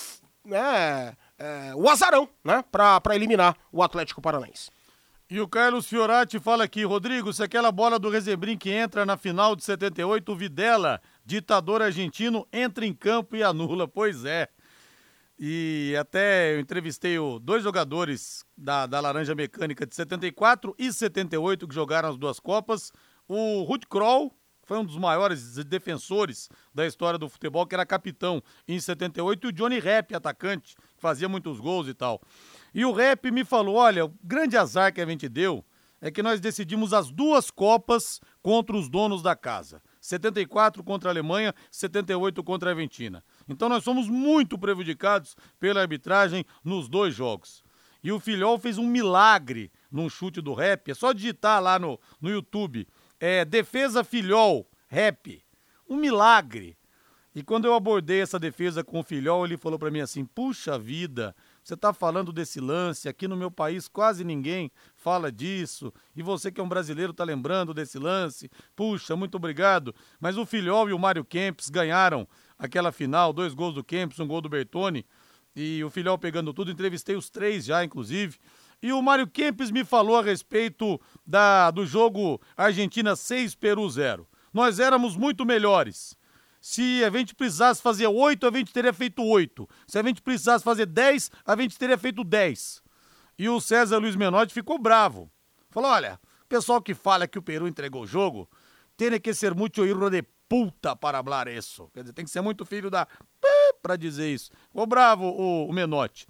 né, 0.45 1.17
é, 1.39 1.73
o 1.75 1.89
azarão, 1.89 2.29
né, 2.45 2.65
para 2.71 3.15
eliminar 3.15 3.57
o 3.71 3.83
Atlético 3.83 4.21
Paranaense. 4.21 4.71
E 5.31 5.41
o 5.41 5.49
Carlos 5.49 5.87
Fiorati 5.87 6.39
fala 6.39 6.65
aqui, 6.65 6.85
Rodrigo, 6.85 7.33
se 7.33 7.43
aquela 7.43 7.73
bola 7.73 7.99
do 7.99 8.11
Rezebrim 8.11 8.55
que 8.55 8.71
entra 8.71 9.07
na 9.07 9.17
final 9.17 9.57
de 9.57 9.65
78, 9.65 10.31
o 10.31 10.37
Videla, 10.37 11.01
ditador 11.25 11.81
argentino, 11.81 12.47
entra 12.53 12.85
em 12.85 12.93
campo 12.93 13.35
e 13.35 13.43
anula. 13.43 13.89
Pois 13.89 14.27
é. 14.27 14.49
E 15.45 15.97
até 15.99 16.55
eu 16.55 16.61
entrevistei 16.61 17.17
dois 17.43 17.65
jogadores 17.65 18.47
da, 18.57 18.87
da 18.87 19.01
Laranja 19.01 19.35
Mecânica 19.35 19.85
de 19.85 19.93
74 19.93 20.73
e 20.79 20.93
78 20.93 21.67
que 21.67 21.75
jogaram 21.75 22.11
as 22.11 22.17
duas 22.17 22.39
Copas. 22.39 22.93
O 23.27 23.65
Ruth 23.65 23.87
Kroll 23.91 24.33
foi 24.63 24.79
um 24.79 24.85
dos 24.85 24.97
maiores 24.97 25.57
defensores 25.65 26.49
da 26.73 26.87
história 26.87 27.19
do 27.19 27.29
futebol, 27.29 27.67
que 27.67 27.75
era 27.75 27.85
capitão 27.85 28.41
em 28.69 28.79
78, 28.79 29.45
e 29.45 29.49
o 29.49 29.53
Johnny 29.53 29.81
Rep, 29.81 30.15
atacante, 30.15 30.77
que 30.77 31.03
fazia 31.03 31.29
muitos 31.29 31.59
gols 31.59 31.89
e 31.89 31.95
tal. 31.95 32.23
E 32.73 32.85
o 32.85 32.93
Rep 32.93 33.29
me 33.33 33.45
falou: 33.45 33.75
olha, 33.75 34.05
o 34.05 34.15
grande 34.23 34.57
azar 34.57 34.95
que 34.95 35.01
a 35.01 35.07
gente 35.07 35.29
deu 35.29 35.65
é 36.01 36.09
que 36.09 36.23
nós 36.23 36.39
decidimos 36.39 36.93
as 36.93 37.11
duas 37.11 37.51
Copas 37.51 38.21
contra 38.41 38.77
os 38.77 38.89
donos 38.89 39.23
da 39.23 39.35
casa. 39.35 39.83
74 40.01 40.85
contra 40.85 41.11
a 41.11 41.13
Alemanha, 41.13 41.53
78 41.69 42.45
contra 42.45 42.71
a 42.71 42.73
Argentina. 42.75 43.25
Então 43.53 43.69
nós 43.69 43.85
somos 43.85 44.09
muito 44.09 44.59
prejudicados 44.59 45.37
pela 45.61 45.81
arbitragem 45.81 46.45
nos 46.65 46.89
dois 46.89 47.15
jogos. 47.15 47.63
E 48.03 48.11
o 48.11 48.19
Filhol 48.19 48.59
fez 48.59 48.79
um 48.79 48.87
milagre 48.87 49.71
num 49.91 50.09
chute 50.09 50.41
do 50.41 50.55
rap. 50.55 50.91
É 50.91 50.95
só 50.95 51.13
digitar 51.13 51.63
lá 51.63 51.79
no, 51.79 52.01
no 52.21 52.31
YouTube. 52.31 52.89
É 53.21 53.45
Defesa 53.45 54.03
Filhol 54.03 54.69
Rap. 54.89 55.41
Um 55.89 55.97
milagre. 55.97 56.77
E 57.35 57.43
quando 57.43 57.65
eu 57.65 57.75
abordei 57.75 58.21
essa 58.21 58.39
defesa 58.39 58.85
com 58.85 59.01
o 59.01 59.03
Filhol, 59.03 59.47
ele 59.47 59.57
falou 59.57 59.79
para 59.79 59.91
mim 59.91 60.01
assim: 60.01 60.25
puxa 60.25 60.79
vida, 60.79 61.35
você 61.65 61.73
está 61.73 61.93
falando 61.93 62.31
desse 62.31 62.61
lance, 62.61 63.09
aqui 63.09 63.27
no 63.27 63.37
meu 63.37 63.51
país 63.51 63.89
quase 63.89 64.23
ninguém 64.23 64.71
fala 64.95 65.33
disso, 65.33 65.93
e 66.15 66.23
você 66.23 66.53
que 66.53 66.61
é 66.61 66.65
um 66.65 66.69
brasileiro 66.69 67.13
está 67.13 67.25
lembrando 67.25 67.73
desse 67.73 67.99
lance, 67.99 68.51
puxa, 68.77 69.17
muito 69.17 69.37
obrigado. 69.37 69.95
Mas 70.21 70.37
o 70.37 70.45
Filhol 70.45 70.91
e 70.91 70.93
o 70.93 70.99
Mário 70.99 71.25
Kempis 71.25 71.71
ganharam 71.71 72.29
aquela 72.63 72.93
final, 72.93 73.33
dois 73.33 73.55
gols 73.55 73.75
do 73.75 73.83
Kempis, 73.83 74.21
um 74.21 74.27
gol 74.27 74.41
do 74.41 74.49
Bertone, 74.49 75.05
e 75.55 75.83
o 75.83 75.91
Filhol 75.91 76.17
pegando 76.17 76.55
tudo, 76.55 76.71
entrevistei 76.71 77.17
os 77.17 77.29
três 77.29 77.65
já, 77.65 77.85
inclusive. 77.85 78.39
E 78.81 78.93
o 78.93 79.03
Mário 79.03 79.27
Kempis 79.27 79.73
me 79.73 79.85
falou 79.85 80.17
a 80.17 80.23
respeito 80.23 81.01
da, 81.27 81.73
do 81.73 81.85
jogo 81.85 82.41
Argentina 82.57 83.17
6, 83.17 83.57
Peru 83.57 83.89
0. 83.91 84.27
Nós 84.55 84.79
éramos 84.79 85.17
muito 85.17 85.45
melhores. 85.45 86.17
Se 86.61 87.03
a 87.05 87.11
gente 87.11 87.35
precisasse 87.35 87.83
fazer 87.83 88.07
oito, 88.07 88.47
a 88.47 88.51
gente 88.53 88.73
teria 88.73 88.93
feito 88.93 89.25
oito. 89.25 89.69
Se 89.87 89.99
a 89.99 90.03
gente 90.03 90.23
precisasse 90.23 90.63
fazer 90.63 90.87
dez, 90.87 91.31
a 91.45 91.57
gente 91.57 91.77
teria 91.77 91.99
feito 91.99 92.23
dez. 92.23 92.81
E 93.37 93.49
o 93.49 93.61
César 93.61 93.99
Luiz 93.99 94.15
Menotti 94.15 94.55
ficou 94.55 94.79
bravo. 94.79 95.29
Falou: 95.69 95.91
olha, 95.91 96.21
o 96.45 96.47
pessoal 96.47 96.81
que 96.81 96.95
fala 96.95 97.27
que 97.27 97.39
o 97.39 97.43
Peru 97.43 97.67
entregou 97.67 98.03
o 98.03 98.07
jogo 98.07 98.49
tem 98.97 99.19
que 99.21 99.35
ser 99.35 99.55
muito 99.55 99.85
hijo 99.85 100.09
de 100.09 100.23
puta 100.53 100.95
para 100.95 101.25
falar 101.25 101.49
isso. 101.49 101.89
Quer 101.95 102.01
dizer, 102.01 102.13
tem 102.13 102.27
que 102.27 102.31
ser 102.31 102.43
muito 102.43 102.67
filho 102.67 102.91
da 102.91 103.09
para 103.83 103.97
dizer 103.97 104.31
isso. 104.31 104.51
Ficou 104.69 104.87
bravo 104.87 105.25
o, 105.25 105.67
o 105.67 105.73
Menotti. 105.73 106.27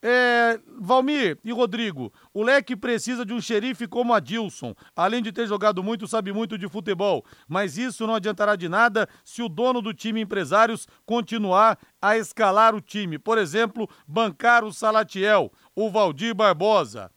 É, 0.00 0.60
Valmir 0.78 1.36
e 1.42 1.50
Rodrigo, 1.50 2.12
o 2.32 2.44
Leque 2.44 2.76
precisa 2.76 3.26
de 3.26 3.34
um 3.34 3.40
xerife 3.40 3.88
como 3.88 4.14
Adilson. 4.14 4.72
Além 4.94 5.20
de 5.20 5.32
ter 5.32 5.48
jogado 5.48 5.82
muito, 5.82 6.06
sabe 6.06 6.32
muito 6.32 6.56
de 6.56 6.68
futebol. 6.68 7.24
Mas 7.48 7.76
isso 7.76 8.06
não 8.06 8.14
adiantará 8.14 8.54
de 8.54 8.68
nada 8.68 9.08
se 9.24 9.42
o 9.42 9.48
dono 9.48 9.82
do 9.82 9.92
time 9.92 10.20
empresários 10.20 10.86
continuar 11.04 11.76
a 12.00 12.16
escalar 12.16 12.72
o 12.72 12.80
time. 12.80 13.18
Por 13.18 13.36
exemplo, 13.36 13.90
bancar 14.06 14.64
o 14.64 14.72
Salatiel, 14.72 15.50
o 15.74 15.90
Valdir 15.90 16.36
Barbosa. 16.36 17.10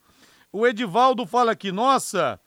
O 0.52 0.66
Edivaldo 0.66 1.28
fala 1.28 1.52
aqui, 1.52 1.72
nossa, 1.72 2.40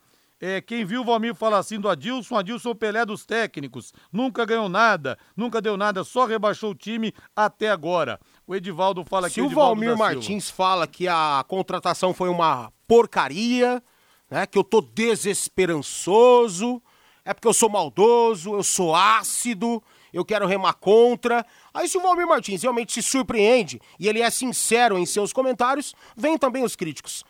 é, 0.45 0.59
quem 0.59 0.83
viu 0.83 0.99
o 0.99 1.05
Valmir 1.05 1.33
falar 1.33 1.59
assim 1.59 1.79
do 1.79 1.87
Adilson, 1.87 2.35
Adilson 2.35 2.75
Pelé 2.75 3.05
dos 3.05 3.25
técnicos. 3.25 3.93
Nunca 4.11 4.43
ganhou 4.43 4.67
nada, 4.67 5.17
nunca 5.37 5.61
deu 5.61 5.77
nada, 5.77 6.03
só 6.03 6.25
rebaixou 6.25 6.71
o 6.71 6.75
time 6.75 7.13
até 7.33 7.69
agora. 7.69 8.19
O 8.45 8.53
Edivaldo 8.53 9.05
fala 9.05 9.29
Se 9.29 9.39
aqui. 9.39 9.49
Se 9.49 9.53
o 9.53 9.55
Valmir 9.55 9.97
Martins 9.97 10.49
fala 10.49 10.85
que 10.85 11.07
a 11.07 11.45
contratação 11.47 12.13
foi 12.13 12.27
uma 12.27 12.73
porcaria, 12.85 13.81
né? 14.29 14.45
Que 14.45 14.57
eu 14.57 14.65
tô 14.65 14.81
desesperançoso, 14.81 16.83
é 17.23 17.33
porque 17.33 17.47
eu 17.47 17.53
sou 17.53 17.69
maldoso, 17.69 18.53
eu 18.53 18.63
sou 18.63 18.93
ácido, 18.93 19.81
eu 20.11 20.25
quero 20.25 20.45
remar 20.45 20.73
contra. 20.73 21.45
Aí 21.73 21.87
se 21.87 21.97
o 21.97 22.01
Valmir 22.01 22.27
Martins 22.27 22.63
realmente 22.63 22.91
se 22.91 23.01
surpreende 23.01 23.79
e 23.97 24.09
ele 24.09 24.21
é 24.21 24.29
sincero 24.29 24.97
em 24.97 25.05
seus 25.05 25.31
comentários, 25.31 25.95
vem 26.17 26.37
também 26.37 26.65
os 26.65 26.75
críticos. 26.75 27.23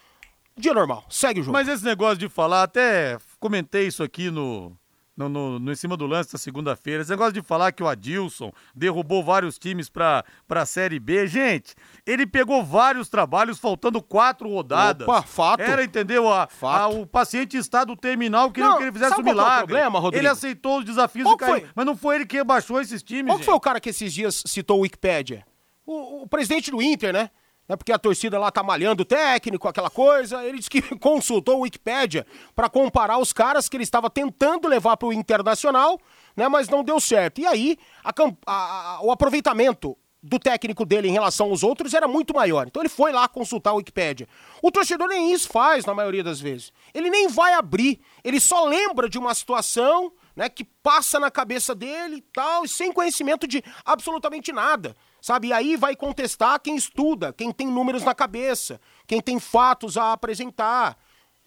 Dia 0.57 0.73
normal, 0.73 1.03
segue 1.09 1.39
o 1.39 1.43
jogo. 1.43 1.53
Mas 1.53 1.67
esse 1.67 1.83
negócio 1.83 2.17
de 2.17 2.29
falar, 2.29 2.63
até 2.63 3.17
comentei 3.39 3.87
isso 3.87 4.03
aqui 4.03 4.29
no, 4.29 4.77
no, 5.15 5.29
no, 5.29 5.59
no, 5.59 5.71
em 5.71 5.75
cima 5.75 5.95
do 5.95 6.05
lance 6.05 6.31
da 6.31 6.37
segunda-feira. 6.37 7.01
Esse 7.01 7.11
negócio 7.11 7.33
de 7.33 7.41
falar 7.41 7.71
que 7.71 7.83
o 7.83 7.87
Adilson 7.87 8.51
derrubou 8.75 9.23
vários 9.23 9.57
times 9.57 9.89
para 9.89 10.23
a 10.49 10.65
Série 10.65 10.99
B. 10.99 11.27
Gente, 11.27 11.75
ele 12.05 12.25
pegou 12.25 12.63
vários 12.63 13.09
trabalhos 13.09 13.59
faltando 13.59 14.01
quatro 14.01 14.49
rodadas. 14.49 15.07
Opa, 15.07 15.21
fato. 15.21 15.61
Era, 15.61 15.83
entendeu? 15.83 16.31
A. 16.31 16.47
A, 16.61 16.87
o 16.87 17.05
paciente 17.05 17.57
em 17.57 17.59
estado 17.59 17.95
terminal 17.95 18.51
queria 18.51 18.69
não, 18.69 18.77
que 18.77 18.83
ele 18.83 18.91
fizesse 18.91 19.19
um 19.19 19.23
milagre. 19.23 19.53
É 19.53 19.63
o 19.63 19.67
problema, 19.67 19.99
Rodrigo? 19.99 20.21
Ele 20.21 20.27
aceitou 20.27 20.79
os 20.79 20.85
desafios 20.85 21.25
qual 21.25 21.37
cair, 21.37 21.69
mas 21.75 21.85
não 21.85 21.95
foi 21.95 22.15
ele 22.15 22.25
que 22.25 22.37
rebaixou 22.37 22.81
esses 22.81 23.03
times. 23.03 23.25
Qual 23.25 23.37
gente? 23.37 23.45
foi 23.45 23.53
o 23.53 23.59
cara 23.59 23.79
que 23.79 23.89
esses 23.89 24.13
dias 24.13 24.43
citou 24.45 24.79
o 24.79 24.81
Wikipédia? 24.81 25.45
O, 25.85 26.23
o 26.23 26.27
presidente 26.27 26.71
do 26.71 26.81
Inter, 26.81 27.13
né? 27.13 27.29
Né, 27.67 27.75
porque 27.75 27.91
a 27.91 27.97
torcida 27.97 28.37
lá 28.37 28.51
tá 28.51 28.61
malhando 28.61 29.03
o 29.03 29.05
técnico, 29.05 29.67
aquela 29.67 29.89
coisa. 29.89 30.43
Ele 30.43 30.57
disse 30.57 30.69
que 30.69 30.81
consultou 30.97 31.59
o 31.59 31.61
Wikipédia 31.61 32.25
para 32.55 32.69
comparar 32.69 33.17
os 33.17 33.31
caras 33.31 33.69
que 33.69 33.77
ele 33.77 33.83
estava 33.83 34.09
tentando 34.09 34.67
levar 34.67 34.97
para 34.97 35.07
o 35.07 35.13
internacional, 35.13 35.99
né, 36.35 36.47
mas 36.47 36.69
não 36.69 36.83
deu 36.83 36.99
certo. 36.99 37.39
E 37.39 37.45
aí, 37.45 37.77
a, 38.03 38.13
a, 38.45 38.99
o 39.01 39.11
aproveitamento 39.11 39.97
do 40.21 40.39
técnico 40.39 40.85
dele 40.85 41.09
em 41.09 41.11
relação 41.11 41.49
aos 41.49 41.63
outros 41.63 41.93
era 41.93 42.07
muito 42.07 42.33
maior. 42.33 42.65
Então 42.65 42.81
ele 42.81 42.89
foi 42.89 43.11
lá 43.11 43.27
consultar 43.27 43.73
o 43.73 43.77
Wikipédia. 43.77 44.27
O 44.61 44.71
torcedor 44.71 45.09
nem 45.09 45.33
isso 45.33 45.49
faz 45.49 45.85
na 45.85 45.93
maioria 45.93 46.23
das 46.23 46.39
vezes. 46.39 46.71
Ele 46.93 47.09
nem 47.09 47.27
vai 47.27 47.53
abrir, 47.53 47.99
ele 48.23 48.39
só 48.39 48.65
lembra 48.65 49.09
de 49.09 49.17
uma 49.17 49.33
situação, 49.33 50.13
né, 50.33 50.47
que 50.47 50.63
passa 50.63 51.19
na 51.19 51.29
cabeça 51.29 51.75
dele 51.75 52.17
e 52.17 52.21
tal, 52.21 52.65
sem 52.65 52.93
conhecimento 52.93 53.45
de 53.45 53.61
absolutamente 53.83 54.53
nada 54.53 54.95
sabe? 55.23 55.47
E 55.47 55.53
aí 55.53 55.77
vai 55.77 55.95
contestar 55.95 56.59
quem 56.59 56.75
estuda, 56.75 57.31
quem 57.31 57.49
tem 57.49 57.65
números 57.65 58.03
na 58.03 58.13
cabeça, 58.13 58.79
quem 59.07 59.21
tem 59.21 59.39
fatos 59.39 59.95
a 59.95 60.11
apresentar. 60.11 60.97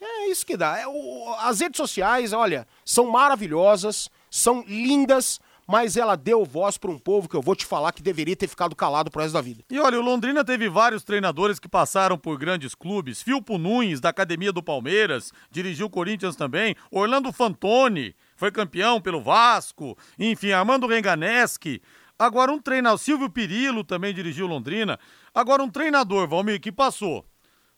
É 0.01 0.29
isso 0.29 0.43
que 0.43 0.57
dá. 0.57 0.79
É, 0.79 0.87
o, 0.87 1.35
as 1.41 1.59
redes 1.59 1.77
sociais, 1.77 2.33
olha, 2.33 2.67
são 2.83 3.11
maravilhosas, 3.11 4.09
são 4.31 4.63
lindas, 4.67 5.39
mas 5.67 5.95
ela 5.95 6.15
deu 6.15 6.43
voz 6.43 6.75
para 6.75 6.89
um 6.89 6.97
povo 6.97 7.29
que 7.29 7.35
eu 7.35 7.41
vou 7.41 7.55
te 7.55 7.67
falar 7.67 7.91
que 7.91 8.01
deveria 8.01 8.35
ter 8.35 8.47
ficado 8.47 8.75
calado 8.75 9.11
pro 9.11 9.21
resto 9.21 9.33
da 9.33 9.41
vida. 9.41 9.63
E 9.69 9.79
olha, 9.79 9.99
o 9.99 10.03
Londrina 10.03 10.43
teve 10.43 10.67
vários 10.67 11.03
treinadores 11.03 11.59
que 11.59 11.69
passaram 11.69 12.17
por 12.17 12.35
grandes 12.39 12.73
clubes. 12.73 13.21
Filpo 13.21 13.59
Nunes, 13.59 13.99
da 13.99 14.09
Academia 14.09 14.51
do 14.51 14.63
Palmeiras, 14.63 15.31
dirigiu 15.51 15.85
o 15.85 15.89
Corinthians 15.89 16.35
também. 16.35 16.75
Orlando 16.89 17.31
Fantoni, 17.31 18.15
foi 18.35 18.51
campeão 18.51 18.99
pelo 18.99 19.21
Vasco. 19.21 19.95
Enfim, 20.17 20.51
Armando 20.51 20.87
Renganeschi. 20.87 21.79
Agora 22.19 22.51
um 22.51 22.59
treinador, 22.59 22.97
Silvio 22.97 23.29
Pirillo 23.29 23.83
também 23.83 24.13
dirigiu 24.13 24.47
Londrina. 24.47 24.99
Agora 25.33 25.61
um 25.61 25.69
treinador, 25.69 26.27
Valmir, 26.27 26.59
que 26.59 26.71
passou 26.71 27.25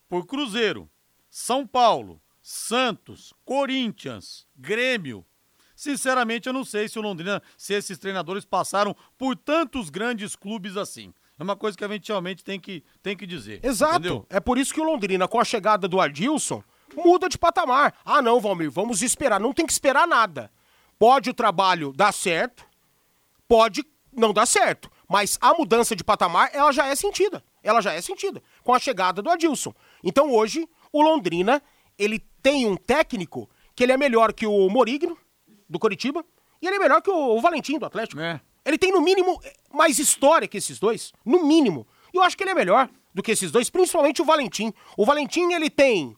por 0.08 0.25
Cruzeiro, 0.25 0.89
São 1.30 1.67
Paulo, 1.67 2.21
Santos, 2.41 3.34
Corinthians, 3.43 4.47
Grêmio. 4.56 5.25
Sinceramente, 5.75 6.47
eu 6.47 6.54
não 6.54 6.65
sei 6.65 6.89
se 6.89 6.97
o 6.99 7.02
Londrina, 7.02 7.41
se 7.56 7.73
esses 7.73 7.97
treinadores 7.97 8.43
passaram 8.43 8.95
por 9.17 9.36
tantos 9.36 9.89
grandes 9.89 10.36
clubes 10.36 10.75
assim. 10.75 11.13
É 11.38 11.43
uma 11.43 11.56
coisa 11.56 11.78
que 11.78 11.86
a 11.86 11.88
gente 11.88 12.10
realmente 12.10 12.43
tem 12.43 12.60
que, 12.60 12.84
tem 13.02 13.15
que 13.15 13.25
dizer. 13.25 13.63
Exato. 13.63 13.95
Entendeu? 13.95 14.25
É 14.30 14.41
por 14.41 14.58
isso 14.58 14.73
que 14.73 14.82
o 14.82 14.84
Londrina, 14.84 15.28
com 15.28 15.39
a 15.39 15.45
chegada 15.45 15.88
do 15.88 16.02
Adilson, 16.02 16.62
muda 16.95 17.30
de 17.30 17.38
patamar. 17.38 17.95
Ah, 18.04 18.21
não, 18.21 18.41
Valmir, 18.41 18.69
vamos 18.69 19.02
esperar. 19.02 19.39
Não 19.39 19.54
tem 19.54 19.65
que 19.65 19.71
esperar 19.71 20.06
nada. 20.06 20.52
Pode 20.97 21.30
o 21.30 21.34
trabalho 21.34 21.93
dar 21.93 22.12
certo, 22.12 22.65
pode 23.47 23.86
não 24.12 24.34
dá 24.34 24.45
certo. 24.45 24.89
Mas 25.08 25.38
a 25.41 25.54
mudança 25.54 25.95
de 25.95 26.04
patamar, 26.04 26.50
ela 26.54 26.72
já 26.72 26.86
é 26.86 26.95
sentida. 26.95 27.43
Ela 27.63 27.82
já 27.82 27.93
é 27.93 28.02
sentida 28.02 28.41
com 28.63 28.74
a 28.74 28.80
chegada 28.80 29.22
do 29.22 29.30
Adilson. 29.30 29.74
Então 30.04 30.32
hoje, 30.32 30.67
o 30.91 31.02
Londrina, 31.02 31.62
ele 31.98 32.19
tem 32.41 32.65
um 32.65 32.76
técnico 32.76 33.50
que 33.76 33.84
ele 33.84 33.91
é 33.91 33.98
melhor 33.98 34.34
que 34.34 34.45
o 34.45 34.69
Morigno, 34.69 35.17
do 35.67 35.80
Coritiba, 35.80 36.24
e 36.62 36.67
ele 36.67 36.76
é 36.76 36.80
melhor 36.80 37.02
que 37.02 37.10
o 37.10 37.39
Valentim, 37.39 37.78
do 37.78 37.86
Atlético. 37.86 38.22
É. 38.22 38.41
Ele 38.65 38.78
tem, 38.78 38.91
no 38.91 39.02
mínimo, 39.02 39.41
mais 39.74 39.98
história 40.00 40.48
que 40.48 40.58
esses 40.58 40.80
dois. 40.80 41.13
No 41.26 41.43
mínimo. 41.45 41.88
E 42.13 42.17
eu 42.17 42.24
acho 42.24 42.38
que 42.38 42.43
ele 42.43 42.52
é 42.52 42.56
melhor 42.56 42.89
do 43.13 43.24
que 43.24 43.32
esses 43.32 43.52
dois, 43.52 43.69
principalmente 43.69 44.22
o 44.22 44.26
Valentim. 44.26 44.74
O 44.98 45.06
Valentim, 45.06 45.52
ele 45.54 45.69
tem... 45.69 46.15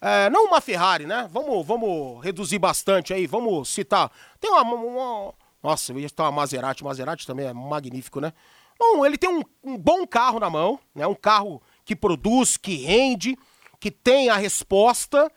É, 0.00 0.28
não 0.28 0.46
uma 0.46 0.60
Ferrari, 0.60 1.06
né? 1.06 1.28
Vamos, 1.32 1.66
vamos 1.66 2.22
reduzir 2.22 2.58
bastante 2.58 3.14
aí, 3.14 3.26
vamos 3.26 3.68
citar. 3.68 4.10
Tem 4.38 4.50
uma, 4.50 4.62
uma 4.62 5.34
nossa, 5.66 5.92
eu 5.92 5.98
ia 5.98 6.06
estar 6.06 6.22
uma 6.22 6.30
Maserati. 6.30 6.84
Maserati 6.84 7.26
também 7.26 7.44
é 7.44 7.52
magnífico, 7.52 8.20
né? 8.20 8.32
Bom, 8.78 9.04
ele 9.04 9.18
tem 9.18 9.28
um, 9.28 9.42
um, 9.64 9.76
bom 9.76 10.06
carro 10.06 10.38
na 10.38 10.48
mão, 10.48 10.78
né? 10.94 11.04
Um 11.08 11.14
carro 11.14 11.60
que 11.84 11.96
produz, 11.96 12.56
que 12.56 12.76
rende, 12.76 13.36
que 13.80 13.90
tem 13.90 14.28
a 14.28 14.36
resposta, 14.36 15.28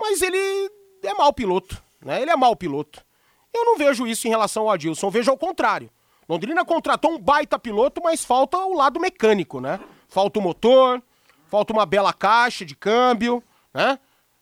mas 0.00 0.20
ele 0.20 0.36
é 1.04 1.14
mau 1.14 1.32
piloto, 1.32 1.80
né? 2.04 2.20
Ele 2.20 2.32
é 2.32 2.36
mau 2.36 2.56
piloto. 2.56 3.04
Eu 3.54 3.64
não 3.64 3.78
vejo 3.78 4.04
isso 4.04 4.26
em 4.26 4.30
relação 4.30 4.64
ao 4.64 4.70
Adilson, 4.70 5.10
vejo 5.10 5.30
ao 5.30 5.38
contrário. 5.38 5.88
Londrina 6.28 6.64
contratou 6.64 7.12
um 7.12 7.18
baita 7.18 7.56
piloto, 7.56 8.02
mas 8.02 8.24
falta 8.24 8.58
o 8.58 8.74
lado 8.74 8.98
mecânico, 8.98 9.60
né? 9.60 9.78
Falta 10.08 10.40
o 10.40 10.42
motor, 10.42 11.00
falta 11.46 11.72
uma 11.72 11.86
bela 11.86 12.12
caixa 12.12 12.64
de 12.64 12.74
câmbio, 12.74 13.40
né? 13.72 13.96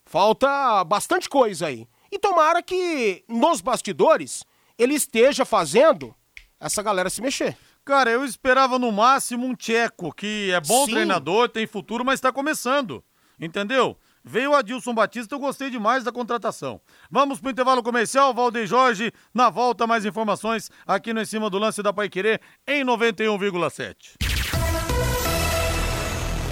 Falta 0.07 0.83
bastante 0.85 1.29
coisa 1.29 1.67
aí. 1.67 1.87
E 2.11 2.19
tomara 2.19 2.63
que 2.63 3.23
nos 3.29 3.61
bastidores 3.61 4.49
ele 4.83 4.95
esteja 4.95 5.45
fazendo 5.45 6.15
essa 6.59 6.83
galera 6.83 7.11
se 7.11 7.21
mexer. 7.21 7.57
Cara, 7.85 8.11
eu 8.11 8.25
esperava 8.25 8.79
no 8.79 8.93
máximo 8.93 9.47
um 9.47 9.55
tcheco, 9.55 10.13
que 10.13 10.51
é 10.53 10.61
bom 10.61 10.85
Sim. 10.87 10.93
treinador, 10.93 11.49
tem 11.49 11.67
futuro, 11.67 12.05
mas 12.05 12.15
está 12.15 12.33
começando. 12.33 13.03
Entendeu? 13.39 13.97
Veio 14.23 14.51
o 14.51 14.55
Adilson 14.55 14.93
Batista, 14.93 15.35
eu 15.35 15.39
gostei 15.39 15.71
demais 15.71 16.05
da 16.05 16.13
contratação. 16.13 16.79
Vamos 17.11 17.41
para 17.41 17.49
o 17.49 17.51
intervalo 17.51 17.83
comercial, 17.83 18.35
Valdeir 18.35 18.67
Jorge. 18.67 19.11
Na 19.33 19.49
volta, 19.49 19.87
mais 19.87 20.05
informações 20.05 20.71
aqui 20.87 21.15
no 21.15 21.23
Em 21.23 21.25
Cima 21.25 21.49
do 21.49 21.59
Lance 21.59 21.83
da 21.83 21.93
Pai 21.93 22.09
Querer, 22.11 22.41
em 22.67 22.85
91,7. 22.85 24.17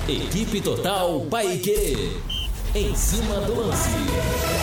Equipe 0.08 0.62
Total 0.62 1.20
Paique. 1.26 2.16
Em 2.74 2.94
cima 2.94 3.40
do 3.42 3.54
lance. 3.60 4.57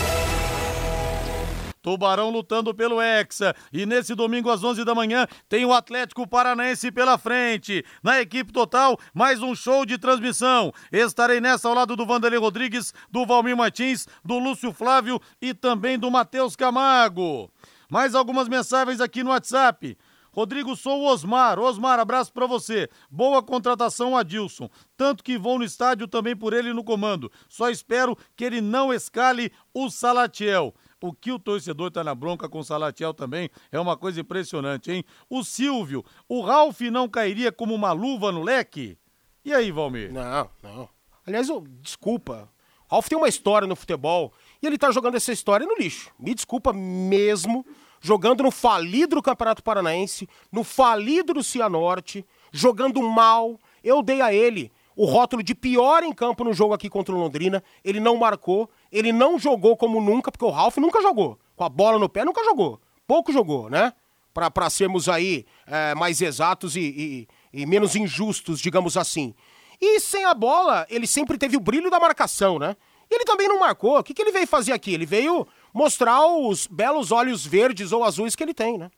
Tubarão 1.86 2.32
lutando 2.32 2.74
pelo 2.74 3.00
Hexa. 3.00 3.56
E 3.72 3.86
nesse 3.86 4.16
domingo 4.16 4.50
às 4.50 4.64
11 4.64 4.84
da 4.84 4.96
manhã 4.96 5.28
tem 5.48 5.64
o 5.66 5.72
Atlético 5.72 6.28
Paranaense 6.28 6.92
pela 6.92 7.16
frente. 7.16 7.86
Na 8.02 8.20
equipe 8.20 8.52
total, 8.52 8.98
mais 9.14 9.44
um 9.44 9.54
show 9.54 9.86
de 9.86 10.00
transmissão. 10.00 10.74
Estarei 10.92 11.40
nessa 11.40 11.70
ao 11.70 11.76
lado 11.76 11.96
do 11.96 12.04
Vanderlei 12.04 12.40
Rodrigues, 12.40 12.92
do 13.12 13.24
Valmir 13.24 13.56
Martins, 13.56 14.08
do 14.24 14.40
Lúcio 14.40 14.74
Flávio 14.74 15.22
e 15.40 15.54
também 15.54 16.00
do 16.00 16.10
Matheus 16.10 16.56
Camargo. 16.56 17.52
Mais 17.88 18.16
algumas 18.16 18.50
mensagens 18.50 19.00
aqui 19.00 19.24
no 19.24 19.30
WhatsApp. 19.30 19.96
Rodrigo, 20.32 20.76
sou 20.76 21.02
o 21.02 21.06
Osmar. 21.06 21.60
Osmar, 21.60 22.00
abraço 22.00 22.34
para 22.34 22.48
você. 22.48 22.90
Boa 23.12 23.44
contratação, 23.44 24.18
Adilson. 24.18 24.72
Tanto 24.98 25.24
que 25.24 25.38
vou 25.38 25.60
no 25.60 25.64
estádio 25.64 26.08
também 26.08 26.36
por 26.36 26.52
ele 26.52 26.74
no 26.74 26.84
comando. 26.84 27.32
Só 27.48 27.70
espero 27.70 28.18
que 28.36 28.44
ele 28.44 28.60
não 28.60 28.92
escale 28.92 29.52
o 29.72 29.88
Salatiel. 29.88 30.74
O 31.06 31.14
que 31.14 31.32
o 31.32 31.38
torcedor 31.38 31.92
tá 31.92 32.04
na 32.04 32.16
bronca 32.16 32.50
com 32.50 32.58
o 32.58 32.64
Salatiel 32.64 33.14
também 33.14 33.48
é 33.72 33.80
uma 33.80 33.96
coisa 33.96 34.22
impressionante, 34.22 34.92
hein? 34.92 35.06
O 35.30 35.44
Silvio, 35.44 36.04
o 36.28 36.42
Ralf 36.42 36.82
não 36.82 37.08
cairia 37.08 37.52
como 37.52 37.76
uma 37.76 37.92
luva 37.92 38.32
no 38.32 38.42
leque? 38.42 38.98
E 39.44 39.54
aí, 39.54 39.72
Valmir? 39.72 40.12
Não, 40.12 40.50
não. 40.64 40.90
Aliás, 41.24 41.48
eu, 41.48 41.64
desculpa. 41.80 42.50
Ralf 42.90 43.08
tem 43.08 43.16
uma 43.16 43.28
história 43.30 43.68
no 43.68 43.76
futebol 43.76 44.34
e 44.60 44.66
ele 44.66 44.80
tá 44.80 44.90
jogando 44.90 45.14
essa 45.14 45.32
história 45.32 45.68
no 45.68 45.76
lixo. 45.76 46.10
Me 46.20 46.34
desculpa 46.34 46.74
mesmo. 46.74 47.64
Jogando 48.02 48.42
no 48.42 48.50
falido 48.50 49.16
do 49.16 49.22
Campeonato 49.22 49.64
Paranaense, 49.64 50.28
no 50.52 50.64
falido 50.64 51.36
do 51.36 51.44
Cianorte, 51.44 52.26
jogando 52.52 53.00
mal. 53.02 53.60
Eu 53.84 54.02
dei 54.02 54.22
a 54.22 54.34
ele 54.34 54.72
o 54.96 55.06
rótulo 55.06 55.44
de 55.44 55.54
pior 55.54 56.04
em 56.04 56.14
campo 56.14 56.44
no 56.44 56.54
jogo 56.54 56.74
aqui 56.74 56.90
contra 56.90 57.14
o 57.14 57.18
Londrina. 57.18 57.64
Ele 57.84 58.00
não 58.00 58.16
marcou, 58.18 58.70
ele 58.92 59.12
não 59.12 59.38
jogou 59.38 59.76
como 59.76 60.00
nunca, 60.00 60.32
porque 60.32 60.46
o 60.46 60.50
Ralf 60.50 60.78
nunca 60.78 61.02
jogou. 61.02 61.38
Com 61.56 61.64
a 61.64 61.70
bola 61.70 62.00
no 62.00 62.08
pé, 62.08 62.24
nunca 62.24 62.44
jogou. 62.44 62.80
Pouco 63.08 63.32
jogou, 63.32 63.70
né? 63.70 63.94
Pra 64.34 64.70
sermos 64.70 65.08
aí 65.08 65.46
é, 65.66 65.96
mais 65.96 66.22
exatos 66.22 66.76
e, 66.76 67.28
e, 67.54 67.62
e 67.62 67.66
menos 67.66 67.96
injustos, 67.96 68.60
digamos 68.60 68.98
assim. 68.98 69.34
E 69.80 70.00
sem 70.00 70.26
a 70.26 70.34
bola, 70.34 70.86
ele 70.90 71.08
sempre 71.08 71.38
teve 71.38 71.56
o 71.56 71.60
brilho 71.62 71.90
da 71.90 72.00
marcação, 72.00 72.60
né? 72.60 72.76
Ele 73.10 73.24
também 73.24 73.48
não 73.48 73.60
marcou. 73.60 73.98
O 73.98 74.04
que, 74.04 74.14
que 74.14 74.22
ele 74.22 74.32
veio 74.32 74.48
fazer 74.48 74.74
aqui? 74.74 74.94
Ele 74.94 75.06
veio 75.06 75.48
mostrar 75.74 76.26
os 76.26 76.68
belos 76.68 77.12
olhos 77.12 77.46
verdes 77.46 77.92
ou 77.92 78.04
azuis 78.04 78.36
que 78.36 78.44
ele 78.44 78.54
tem, 78.54 78.78
né? 78.78 78.90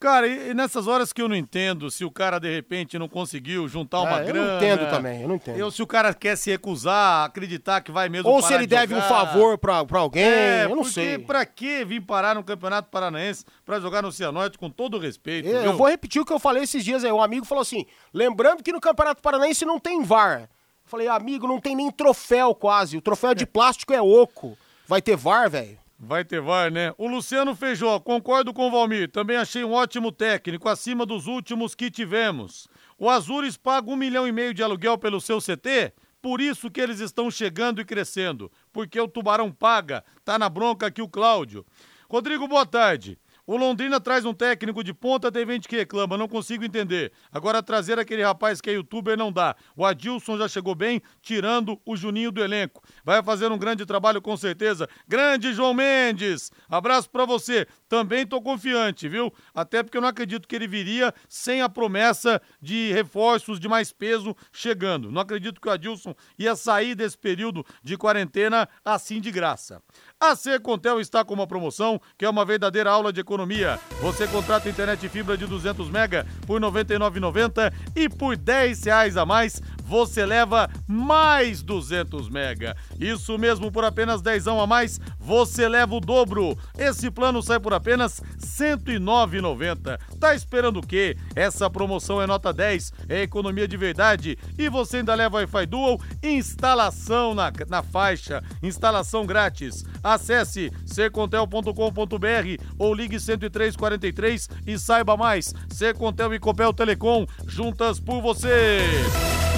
Cara, 0.00 0.26
e, 0.26 0.54
nessas 0.54 0.86
horas 0.86 1.12
que 1.12 1.20
eu 1.20 1.28
não 1.28 1.36
entendo 1.36 1.90
se 1.90 2.06
o 2.06 2.10
cara 2.10 2.38
de 2.40 2.50
repente 2.50 2.98
não 2.98 3.06
conseguiu 3.06 3.68
juntar 3.68 4.00
uma 4.00 4.20
É, 4.20 4.22
eu 4.22 4.26
grana. 4.28 4.46
não 4.46 4.56
entendo 4.56 4.88
também, 4.90 5.20
eu 5.20 5.28
não 5.28 5.34
entendo. 5.34 5.58
Eu, 5.58 5.70
se 5.70 5.82
o 5.82 5.86
cara 5.86 6.14
quer 6.14 6.36
se 6.36 6.50
recusar, 6.50 7.26
acreditar 7.26 7.82
que 7.82 7.92
vai 7.92 8.08
mesmo 8.08 8.30
Ou 8.30 8.40
se 8.40 8.54
ele 8.54 8.62
de 8.66 8.74
deve 8.74 8.94
um 8.94 8.96
jogar. 9.00 9.08
favor 9.08 9.58
pra, 9.58 9.84
pra 9.84 9.98
alguém, 9.98 10.22
É, 10.24 10.64
eu 10.64 10.70
não 10.70 10.76
porque 10.78 10.90
sei. 10.94 11.18
pra 11.18 11.44
que 11.44 11.84
vir 11.84 12.00
parar 12.00 12.34
no 12.34 12.42
Campeonato 12.42 12.88
Paranaense 12.90 13.44
pra 13.62 13.78
jogar 13.78 14.00
no 14.00 14.10
Cianorte 14.10 14.56
com 14.56 14.70
todo 14.70 14.98
respeito? 14.98 15.46
Eu, 15.46 15.60
viu? 15.60 15.70
eu 15.72 15.76
vou 15.76 15.86
repetir 15.86 16.22
o 16.22 16.24
que 16.24 16.32
eu 16.32 16.38
falei 16.38 16.62
esses 16.62 16.82
dias 16.82 17.04
aí. 17.04 17.12
Um 17.12 17.22
amigo 17.22 17.44
falou 17.44 17.60
assim: 17.60 17.84
lembrando 18.14 18.62
que 18.62 18.72
no 18.72 18.80
Campeonato 18.80 19.20
Paranaense 19.20 19.66
não 19.66 19.78
tem 19.78 20.02
VAR. 20.02 20.40
Eu 20.42 20.48
falei, 20.86 21.08
amigo, 21.08 21.46
não 21.46 21.60
tem 21.60 21.76
nem 21.76 21.90
troféu 21.90 22.54
quase. 22.54 22.96
O 22.96 23.02
troféu 23.02 23.34
de 23.34 23.44
plástico 23.44 23.92
é 23.92 24.00
oco. 24.00 24.56
Vai 24.88 25.02
ter 25.02 25.14
VAR, 25.14 25.50
velho? 25.50 25.78
Vai 26.02 26.24
ter 26.24 26.40
VAR, 26.40 26.72
né? 26.72 26.94
O 26.96 27.06
Luciano 27.06 27.54
Feijó, 27.54 28.00
concordo 28.00 28.54
com 28.54 28.66
o 28.66 28.70
Valmir. 28.70 29.10
Também 29.10 29.36
achei 29.36 29.62
um 29.62 29.72
ótimo 29.72 30.10
técnico, 30.10 30.66
acima 30.66 31.04
dos 31.04 31.26
últimos 31.26 31.74
que 31.74 31.90
tivemos. 31.90 32.66
O 32.98 33.10
Azures 33.10 33.58
paga 33.58 33.90
um 33.90 33.96
milhão 33.96 34.26
e 34.26 34.32
meio 34.32 34.54
de 34.54 34.62
aluguel 34.62 34.96
pelo 34.96 35.20
seu 35.20 35.40
CT, 35.40 35.92
por 36.22 36.40
isso 36.40 36.70
que 36.70 36.80
eles 36.80 37.00
estão 37.00 37.30
chegando 37.30 37.82
e 37.82 37.84
crescendo. 37.84 38.50
Porque 38.72 38.98
o 38.98 39.06
Tubarão 39.06 39.52
paga. 39.52 40.02
Tá 40.24 40.38
na 40.38 40.48
bronca 40.48 40.86
aqui 40.86 41.02
o 41.02 41.08
Cláudio. 41.08 41.66
Rodrigo, 42.08 42.48
boa 42.48 42.64
tarde. 42.64 43.18
O 43.50 43.56
Londrina 43.56 43.98
traz 43.98 44.24
um 44.24 44.32
técnico 44.32 44.84
de 44.84 44.94
ponta, 44.94 45.32
tem 45.32 45.44
gente 45.44 45.66
que 45.66 45.74
reclama, 45.74 46.16
não 46.16 46.28
consigo 46.28 46.64
entender. 46.64 47.10
Agora, 47.32 47.60
trazer 47.60 47.98
aquele 47.98 48.22
rapaz 48.22 48.60
que 48.60 48.70
é 48.70 48.74
youtuber 48.74 49.18
não 49.18 49.32
dá. 49.32 49.56
O 49.76 49.84
Adilson 49.84 50.38
já 50.38 50.46
chegou 50.46 50.72
bem, 50.72 51.02
tirando 51.20 51.76
o 51.84 51.96
Juninho 51.96 52.30
do 52.30 52.40
elenco. 52.40 52.80
Vai 53.04 53.20
fazer 53.24 53.50
um 53.50 53.58
grande 53.58 53.84
trabalho 53.84 54.22
com 54.22 54.36
certeza. 54.36 54.88
Grande 55.08 55.52
João 55.52 55.74
Mendes! 55.74 56.52
Abraço 56.68 57.10
pra 57.10 57.24
você. 57.24 57.66
Também 57.88 58.24
tô 58.24 58.40
confiante, 58.40 59.08
viu? 59.08 59.34
Até 59.52 59.82
porque 59.82 59.98
eu 59.98 60.00
não 60.00 60.06
acredito 60.06 60.46
que 60.46 60.54
ele 60.54 60.68
viria 60.68 61.12
sem 61.28 61.60
a 61.60 61.68
promessa 61.68 62.40
de 62.62 62.92
reforços 62.92 63.58
de 63.58 63.68
mais 63.68 63.90
peso 63.90 64.32
chegando. 64.52 65.10
Não 65.10 65.22
acredito 65.22 65.60
que 65.60 65.66
o 65.66 65.72
Adilson 65.72 66.14
ia 66.38 66.54
sair 66.54 66.94
desse 66.94 67.18
período 67.18 67.66
de 67.82 67.96
quarentena 67.96 68.68
assim 68.84 69.20
de 69.20 69.32
graça. 69.32 69.82
A 70.22 70.36
Secontel 70.36 71.00
está 71.00 71.24
com 71.24 71.32
uma 71.32 71.46
promoção 71.46 71.98
que 72.18 72.26
é 72.26 72.28
uma 72.28 72.44
verdadeira 72.44 72.90
aula 72.90 73.10
de 73.10 73.20
economia. 73.20 73.80
Você 74.02 74.26
contrata 74.26 74.68
internet 74.68 75.08
fibra 75.08 75.34
de 75.34 75.46
200 75.46 75.88
mega 75.88 76.26
por 76.46 76.60
R$ 76.60 76.68
99,90 76.68 77.72
e 77.96 78.06
por 78.06 78.36
10 78.36 78.84
reais 78.84 79.16
a 79.16 79.24
mais 79.24 79.62
você 79.90 80.24
leva 80.24 80.70
mais 80.86 81.64
200 81.64 82.28
mega. 82.28 82.76
Isso 82.96 83.36
mesmo, 83.36 83.72
por 83.72 83.84
apenas 83.84 84.22
10 84.22 84.46
a 84.46 84.66
mais, 84.66 85.00
você 85.18 85.68
leva 85.68 85.96
o 85.96 86.00
dobro. 86.00 86.56
Esse 86.78 87.10
plano 87.10 87.42
sai 87.42 87.58
por 87.58 87.74
apenas 87.74 88.20
R$ 88.20 88.76
109,90. 88.76 89.98
Tá 90.20 90.32
esperando 90.32 90.78
o 90.78 90.86
quê? 90.86 91.16
Essa 91.34 91.68
promoção 91.68 92.22
é 92.22 92.26
nota 92.26 92.52
10, 92.52 92.92
é 93.08 93.22
economia 93.22 93.66
de 93.66 93.76
verdade. 93.76 94.38
E 94.56 94.68
você 94.68 94.98
ainda 94.98 95.12
leva 95.12 95.38
Wi-Fi 95.38 95.66
Dual, 95.66 96.00
instalação 96.22 97.34
na, 97.34 97.50
na 97.68 97.82
faixa, 97.82 98.44
instalação 98.62 99.26
grátis. 99.26 99.84
Acesse 100.10 100.72
secontel.com.br 100.84 102.64
ou 102.76 102.92
ligue 102.92 103.16
10343 103.16 104.48
e 104.66 104.76
saiba 104.76 105.16
mais. 105.16 105.54
Secontel 105.68 106.34
e 106.34 106.40
Copel 106.40 106.72
Telecom, 106.72 107.24
juntas 107.46 108.00
por 108.00 108.20
você. 108.20 108.80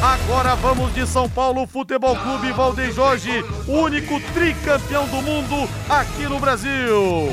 Agora 0.02 0.54
vamos 0.56 0.92
de 0.92 1.06
São 1.06 1.26
Paulo 1.26 1.66
Futebol 1.66 2.14
Clube 2.16 2.52
Valdeir 2.52 2.92
Jorge, 2.92 3.42
único 3.66 4.20
tricampeão 4.34 5.06
do 5.06 5.22
mundo 5.22 5.66
aqui 5.88 6.24
no 6.24 6.38
Brasil. 6.38 7.30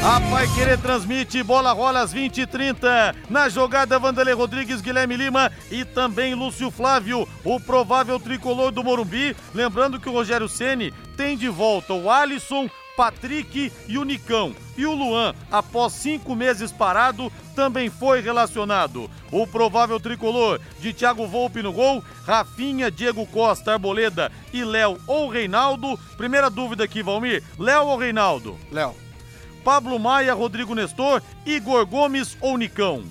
A 0.00 0.20
Pai 0.30 0.46
Querer 0.54 0.78
transmite 0.78 1.42
bola 1.42 1.72
rola 1.72 2.00
às 2.00 2.12
20 2.12 2.42
e 2.42 2.46
30 2.46 3.16
Na 3.28 3.48
jogada, 3.48 3.98
Vanderlei 3.98 4.32
Rodrigues, 4.32 4.80
Guilherme 4.80 5.16
Lima 5.16 5.50
e 5.72 5.84
também 5.84 6.36
Lúcio 6.36 6.70
Flávio, 6.70 7.28
o 7.44 7.58
provável 7.58 8.18
tricolor 8.20 8.70
do 8.70 8.84
Morumbi. 8.84 9.36
Lembrando 9.52 9.98
que 9.98 10.08
o 10.08 10.12
Rogério 10.12 10.48
Ceni 10.48 10.92
tem 11.16 11.36
de 11.36 11.48
volta 11.48 11.94
o 11.94 12.08
Alisson, 12.08 12.70
Patrick 12.96 13.72
e 13.88 13.98
o 13.98 14.04
Nicão. 14.04 14.54
E 14.76 14.86
o 14.86 14.94
Luan, 14.94 15.34
após 15.50 15.94
cinco 15.94 16.34
meses 16.34 16.70
parado, 16.70 17.30
também 17.56 17.90
foi 17.90 18.20
relacionado. 18.20 19.10
O 19.32 19.48
provável 19.48 19.98
tricolor 19.98 20.60
de 20.78 20.92
Thiago 20.92 21.26
Volpe 21.26 21.60
no 21.60 21.72
gol, 21.72 22.04
Rafinha, 22.24 22.88
Diego 22.88 23.26
Costa, 23.26 23.72
Arboleda 23.72 24.30
e 24.52 24.62
Léo 24.64 24.96
ou 25.08 25.28
Reinaldo. 25.28 25.98
Primeira 26.16 26.48
dúvida 26.48 26.84
aqui, 26.84 27.02
Valmir: 27.02 27.42
Léo 27.58 27.86
ou 27.86 27.98
Reinaldo? 27.98 28.56
Léo. 28.70 29.07
Pablo 29.68 29.98
Maia, 29.98 30.32
Rodrigo 30.32 30.74
Nestor, 30.74 31.22
Igor 31.44 31.84
Gomes 31.84 32.38
ou 32.40 32.56
Nicão? 32.56 33.04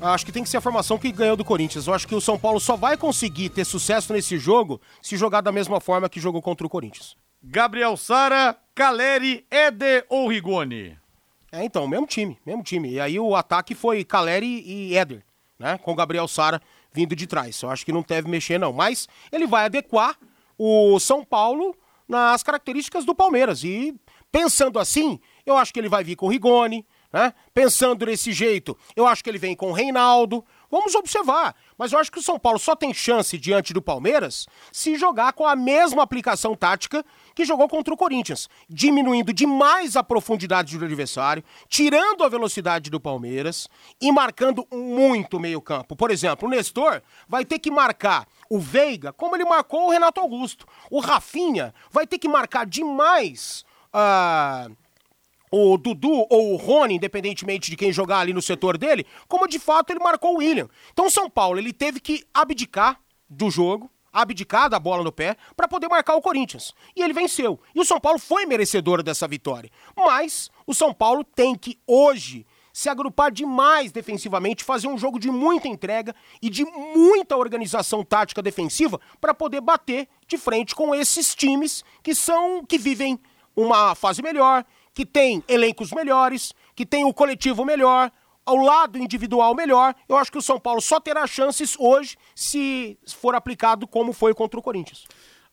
Acho 0.00 0.26
que 0.26 0.32
tem 0.32 0.42
que 0.42 0.48
ser 0.48 0.56
a 0.56 0.60
formação 0.60 0.98
que 0.98 1.12
ganhou 1.12 1.36
do 1.36 1.44
Corinthians. 1.44 1.86
Eu 1.86 1.94
acho 1.94 2.08
que 2.08 2.16
o 2.16 2.20
São 2.20 2.36
Paulo 2.36 2.58
só 2.58 2.74
vai 2.74 2.96
conseguir 2.96 3.50
ter 3.50 3.64
sucesso 3.64 4.12
nesse 4.12 4.38
jogo 4.38 4.80
se 5.00 5.16
jogar 5.16 5.42
da 5.42 5.52
mesma 5.52 5.80
forma 5.80 6.08
que 6.08 6.18
jogou 6.18 6.42
contra 6.42 6.66
o 6.66 6.68
Corinthians. 6.68 7.16
Gabriel 7.40 7.96
Sara, 7.96 8.58
Caleri, 8.74 9.46
Eder 9.48 10.04
ou 10.08 10.26
Rigoni? 10.26 10.98
É, 11.52 11.62
então, 11.62 11.86
mesmo 11.86 12.08
time, 12.08 12.36
mesmo 12.44 12.64
time. 12.64 12.90
E 12.94 12.98
aí 12.98 13.16
o 13.20 13.36
ataque 13.36 13.72
foi 13.72 14.02
Caleri 14.02 14.64
e 14.66 14.96
Éder, 14.96 15.22
né? 15.60 15.78
Com 15.78 15.92
o 15.92 15.94
Gabriel 15.94 16.26
Sara 16.26 16.60
vindo 16.92 17.14
de 17.14 17.24
trás. 17.24 17.62
Eu 17.62 17.70
acho 17.70 17.86
que 17.86 17.92
não 17.92 18.02
deve 18.02 18.28
mexer, 18.28 18.58
não. 18.58 18.72
Mas 18.72 19.08
ele 19.30 19.46
vai 19.46 19.66
adequar 19.66 20.18
o 20.58 20.98
São 20.98 21.24
Paulo 21.24 21.72
nas 22.08 22.42
características 22.42 23.04
do 23.04 23.14
Palmeiras. 23.14 23.62
E 23.62 23.94
pensando 24.32 24.78
assim, 24.78 25.20
eu 25.46 25.56
acho 25.56 25.72
que 25.72 25.78
ele 25.80 25.88
vai 25.88 26.02
vir 26.02 26.16
com 26.16 26.26
o 26.26 26.28
Rigoni, 26.28 26.84
né? 27.12 27.32
Pensando 27.54 28.04
desse 28.04 28.32
jeito, 28.32 28.76
eu 28.94 29.06
acho 29.06 29.22
que 29.22 29.30
ele 29.30 29.38
vem 29.38 29.54
com 29.54 29.70
o 29.70 29.72
Reinaldo. 29.72 30.44
Vamos 30.70 30.94
observar. 30.94 31.54
Mas 31.78 31.92
eu 31.92 31.98
acho 31.98 32.10
que 32.10 32.18
o 32.18 32.22
São 32.22 32.38
Paulo 32.38 32.58
só 32.58 32.74
tem 32.74 32.92
chance 32.92 33.38
diante 33.38 33.72
do 33.72 33.80
Palmeiras 33.80 34.46
se 34.72 34.96
jogar 34.96 35.32
com 35.32 35.46
a 35.46 35.54
mesma 35.54 36.02
aplicação 36.02 36.54
tática 36.54 37.04
que 37.34 37.44
jogou 37.44 37.68
contra 37.68 37.94
o 37.94 37.96
Corinthians, 37.96 38.48
diminuindo 38.68 39.32
demais 39.32 39.96
a 39.96 40.02
profundidade 40.02 40.76
do 40.76 40.84
adversário, 40.84 41.44
tirando 41.68 42.24
a 42.24 42.28
velocidade 42.28 42.90
do 42.90 43.00
Palmeiras 43.00 43.68
e 44.00 44.10
marcando 44.10 44.66
muito 44.72 45.38
meio-campo. 45.38 45.94
Por 45.94 46.10
exemplo, 46.10 46.48
o 46.48 46.50
Nestor 46.50 47.00
vai 47.28 47.44
ter 47.44 47.58
que 47.60 47.70
marcar 47.70 48.26
o 48.50 48.58
Veiga 48.58 49.12
como 49.12 49.36
ele 49.36 49.44
marcou 49.44 49.86
o 49.86 49.90
Renato 49.90 50.20
Augusto. 50.20 50.66
O 50.90 51.00
Rafinha 51.00 51.72
vai 51.90 52.06
ter 52.06 52.18
que 52.18 52.28
marcar 52.28 52.66
demais. 52.66 53.64
ah, 53.92 54.68
o 55.50 55.76
Dudu 55.76 56.26
ou 56.30 56.52
o 56.52 56.56
Rony, 56.56 56.94
independentemente 56.94 57.70
de 57.70 57.76
quem 57.76 57.92
jogar 57.92 58.20
ali 58.20 58.32
no 58.32 58.42
setor 58.42 58.76
dele, 58.76 59.06
como 59.28 59.46
de 59.46 59.58
fato 59.58 59.90
ele 59.90 60.00
marcou 60.00 60.34
o 60.34 60.38
William. 60.38 60.68
Então 60.92 61.06
o 61.06 61.10
São 61.10 61.30
Paulo 61.30 61.58
ele 61.58 61.72
teve 61.72 62.00
que 62.00 62.24
abdicar 62.32 63.00
do 63.28 63.50
jogo, 63.50 63.90
abdicar 64.12 64.70
da 64.70 64.78
bola 64.78 65.04
no 65.04 65.12
pé 65.12 65.36
para 65.56 65.68
poder 65.68 65.88
marcar 65.88 66.16
o 66.16 66.22
Corinthians. 66.22 66.74
E 66.94 67.02
ele 67.02 67.12
venceu. 67.12 67.60
E 67.74 67.80
o 67.80 67.84
São 67.84 68.00
Paulo 68.00 68.18
foi 68.18 68.46
merecedor 68.46 69.02
dessa 69.02 69.28
vitória. 69.28 69.70
Mas 69.94 70.50
o 70.66 70.74
São 70.74 70.92
Paulo 70.92 71.22
tem 71.22 71.54
que 71.54 71.78
hoje 71.86 72.46
se 72.72 72.90
agrupar 72.90 73.32
demais 73.32 73.90
defensivamente, 73.90 74.62
fazer 74.62 74.86
um 74.86 74.98
jogo 74.98 75.18
de 75.18 75.30
muita 75.30 75.66
entrega 75.66 76.14
e 76.42 76.50
de 76.50 76.62
muita 76.62 77.34
organização 77.34 78.04
tática 78.04 78.42
defensiva 78.42 79.00
para 79.18 79.32
poder 79.32 79.62
bater 79.62 80.06
de 80.26 80.36
frente 80.36 80.74
com 80.74 80.94
esses 80.94 81.34
times 81.34 81.82
que 82.02 82.14
são 82.14 82.62
que 82.66 82.76
vivem 82.76 83.18
uma 83.56 83.94
fase 83.94 84.20
melhor, 84.20 84.62
que 84.96 85.04
tem 85.04 85.44
elencos 85.46 85.92
melhores, 85.92 86.54
que 86.74 86.86
tem 86.86 87.04
o 87.04 87.12
coletivo 87.12 87.66
melhor, 87.66 88.10
ao 88.46 88.56
lado 88.56 88.96
individual 88.96 89.54
melhor. 89.54 89.94
Eu 90.08 90.16
acho 90.16 90.32
que 90.32 90.38
o 90.38 90.42
São 90.42 90.58
Paulo 90.58 90.80
só 90.80 90.98
terá 90.98 91.26
chances 91.26 91.76
hoje 91.78 92.16
se 92.34 92.98
for 93.06 93.34
aplicado 93.34 93.86
como 93.86 94.14
foi 94.14 94.32
contra 94.32 94.58
o 94.58 94.62
Corinthians. 94.62 95.04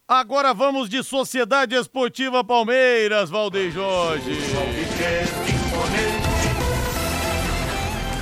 Agora 0.08 0.54
vamos 0.54 0.88
de 0.88 1.04
Sociedade 1.04 1.76
Esportiva 1.76 2.42
Palmeiras, 2.42 3.30
Valdeir 3.30 3.70
Jorge. 3.70 4.32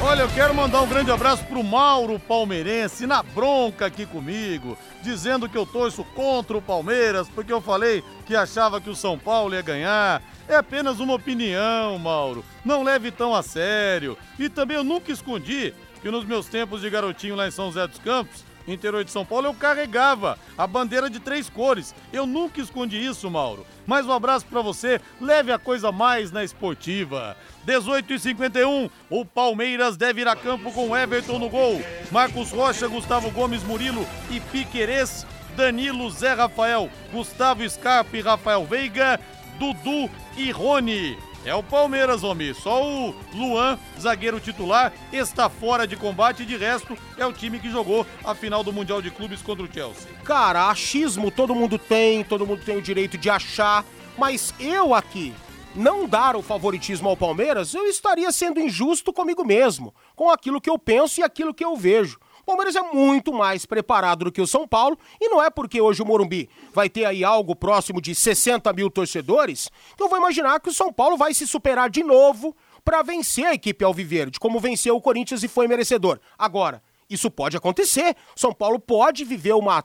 Olha, 0.03 0.21
eu 0.21 0.29
quero 0.29 0.55
mandar 0.55 0.81
um 0.81 0.87
grande 0.87 1.11
abraço 1.11 1.45
pro 1.45 1.63
Mauro 1.63 2.19
Palmeirense, 2.19 3.05
na 3.05 3.21
bronca 3.21 3.85
aqui 3.85 4.03
comigo, 4.07 4.75
dizendo 5.03 5.47
que 5.47 5.55
eu 5.55 5.63
torço 5.63 6.03
contra 6.15 6.57
o 6.57 6.61
Palmeiras, 6.61 7.29
porque 7.29 7.53
eu 7.53 7.61
falei 7.61 8.03
que 8.25 8.35
achava 8.35 8.81
que 8.81 8.89
o 8.89 8.95
São 8.95 9.19
Paulo 9.19 9.53
ia 9.53 9.61
ganhar. 9.61 10.23
É 10.51 10.57
apenas 10.57 10.99
uma 10.99 11.13
opinião, 11.13 11.97
Mauro. 11.97 12.43
Não 12.65 12.83
leve 12.83 13.09
tão 13.09 13.33
a 13.33 13.41
sério. 13.41 14.17
E 14.37 14.49
também 14.49 14.75
eu 14.75 14.83
nunca 14.83 15.09
escondi 15.09 15.73
que 16.01 16.11
nos 16.11 16.25
meus 16.25 16.47
tempos 16.47 16.81
de 16.81 16.89
garotinho 16.89 17.37
lá 17.37 17.47
em 17.47 17.51
São 17.51 17.67
José 17.67 17.87
dos 17.87 17.99
Campos, 17.99 18.43
interior 18.67 19.01
de 19.05 19.11
São 19.11 19.25
Paulo, 19.25 19.47
eu 19.47 19.53
carregava 19.53 20.37
a 20.57 20.67
bandeira 20.67 21.09
de 21.09 21.21
três 21.21 21.49
cores. 21.49 21.95
Eu 22.11 22.25
nunca 22.25 22.59
escondi 22.59 22.97
isso, 22.97 23.31
Mauro. 23.31 23.65
Mais 23.87 24.05
um 24.05 24.11
abraço 24.11 24.45
para 24.45 24.61
você. 24.61 24.99
Leve 25.21 25.53
a 25.53 25.57
coisa 25.57 25.89
mais 25.89 26.33
na 26.33 26.43
esportiva. 26.43 27.37
18 27.63 28.11
e 28.11 28.19
51, 28.19 28.89
o 29.09 29.23
Palmeiras 29.23 29.95
deve 29.95 30.19
ir 30.19 30.27
a 30.27 30.35
campo 30.35 30.69
com 30.73 30.97
Everton 30.97 31.39
no 31.39 31.47
gol. 31.47 31.81
Marcos 32.11 32.51
Rocha, 32.51 32.89
Gustavo 32.89 33.31
Gomes 33.31 33.63
Murilo 33.63 34.05
e 34.29 34.41
Piquerez. 34.41 35.25
Danilo, 35.55 36.09
Zé 36.09 36.33
Rafael, 36.33 36.89
Gustavo 37.11 37.69
Scarpe, 37.69 38.21
Rafael 38.21 38.65
Veiga, 38.65 39.19
Dudu 39.61 40.09
e 40.35 40.49
Rony. 40.49 41.15
É 41.45 41.53
o 41.53 41.61
Palmeiras, 41.61 42.23
homem. 42.23 42.51
Só 42.51 42.83
o 42.83 43.15
Luan, 43.31 43.77
zagueiro 43.99 44.39
titular, 44.39 44.91
está 45.13 45.51
fora 45.51 45.85
de 45.85 45.95
combate 45.95 46.43
de 46.43 46.57
resto 46.57 46.97
é 47.15 47.23
o 47.27 47.31
time 47.31 47.59
que 47.59 47.69
jogou 47.69 48.03
a 48.23 48.33
final 48.33 48.63
do 48.63 48.73
Mundial 48.73 49.03
de 49.03 49.11
Clubes 49.11 49.39
contra 49.43 49.63
o 49.63 49.71
Chelsea. 49.71 50.11
Cara, 50.23 50.67
achismo 50.67 51.29
todo 51.29 51.53
mundo 51.53 51.77
tem, 51.77 52.23
todo 52.23 52.47
mundo 52.47 52.63
tem 52.65 52.75
o 52.75 52.81
direito 52.81 53.19
de 53.19 53.29
achar, 53.29 53.85
mas 54.17 54.51
eu 54.59 54.95
aqui 54.95 55.31
não 55.75 56.07
dar 56.07 56.35
o 56.35 56.41
favoritismo 56.41 57.07
ao 57.07 57.15
Palmeiras, 57.15 57.75
eu 57.75 57.85
estaria 57.85 58.31
sendo 58.31 58.59
injusto 58.59 59.13
comigo 59.13 59.45
mesmo, 59.45 59.93
com 60.15 60.31
aquilo 60.31 60.59
que 60.59 60.71
eu 60.71 60.79
penso 60.79 61.21
e 61.21 61.23
aquilo 61.23 61.53
que 61.53 61.63
eu 61.63 61.75
vejo. 61.75 62.19
Palmeiras 62.51 62.75
é 62.75 62.81
muito 62.81 63.31
mais 63.31 63.65
preparado 63.65 64.25
do 64.25 64.31
que 64.31 64.41
o 64.41 64.45
São 64.45 64.67
Paulo 64.67 64.99
e 65.21 65.29
não 65.29 65.41
é 65.41 65.49
porque 65.49 65.79
hoje 65.79 66.01
o 66.01 66.05
Morumbi 66.05 66.49
vai 66.73 66.89
ter 66.89 67.05
aí 67.05 67.23
algo 67.23 67.55
próximo 67.55 68.01
de 68.01 68.13
60 68.13 68.73
mil 68.73 68.91
torcedores 68.91 69.69
que 69.95 70.03
eu 70.03 70.09
vou 70.09 70.17
imaginar 70.17 70.59
que 70.59 70.67
o 70.67 70.73
São 70.73 70.91
Paulo 70.91 71.15
vai 71.15 71.33
se 71.33 71.47
superar 71.47 71.89
de 71.89 72.03
novo 72.03 72.53
para 72.83 73.03
vencer 73.03 73.45
a 73.45 73.53
equipe 73.53 73.85
Alviverde, 73.85 74.37
como 74.37 74.59
venceu 74.59 74.97
o 74.97 75.01
Corinthians 75.01 75.43
e 75.43 75.47
foi 75.47 75.65
merecedor. 75.65 76.19
Agora, 76.37 76.83
isso 77.09 77.31
pode 77.31 77.55
acontecer. 77.55 78.17
São 78.35 78.53
Paulo 78.53 78.79
pode 78.79 79.23
viver 79.23 79.53
uma, 79.53 79.81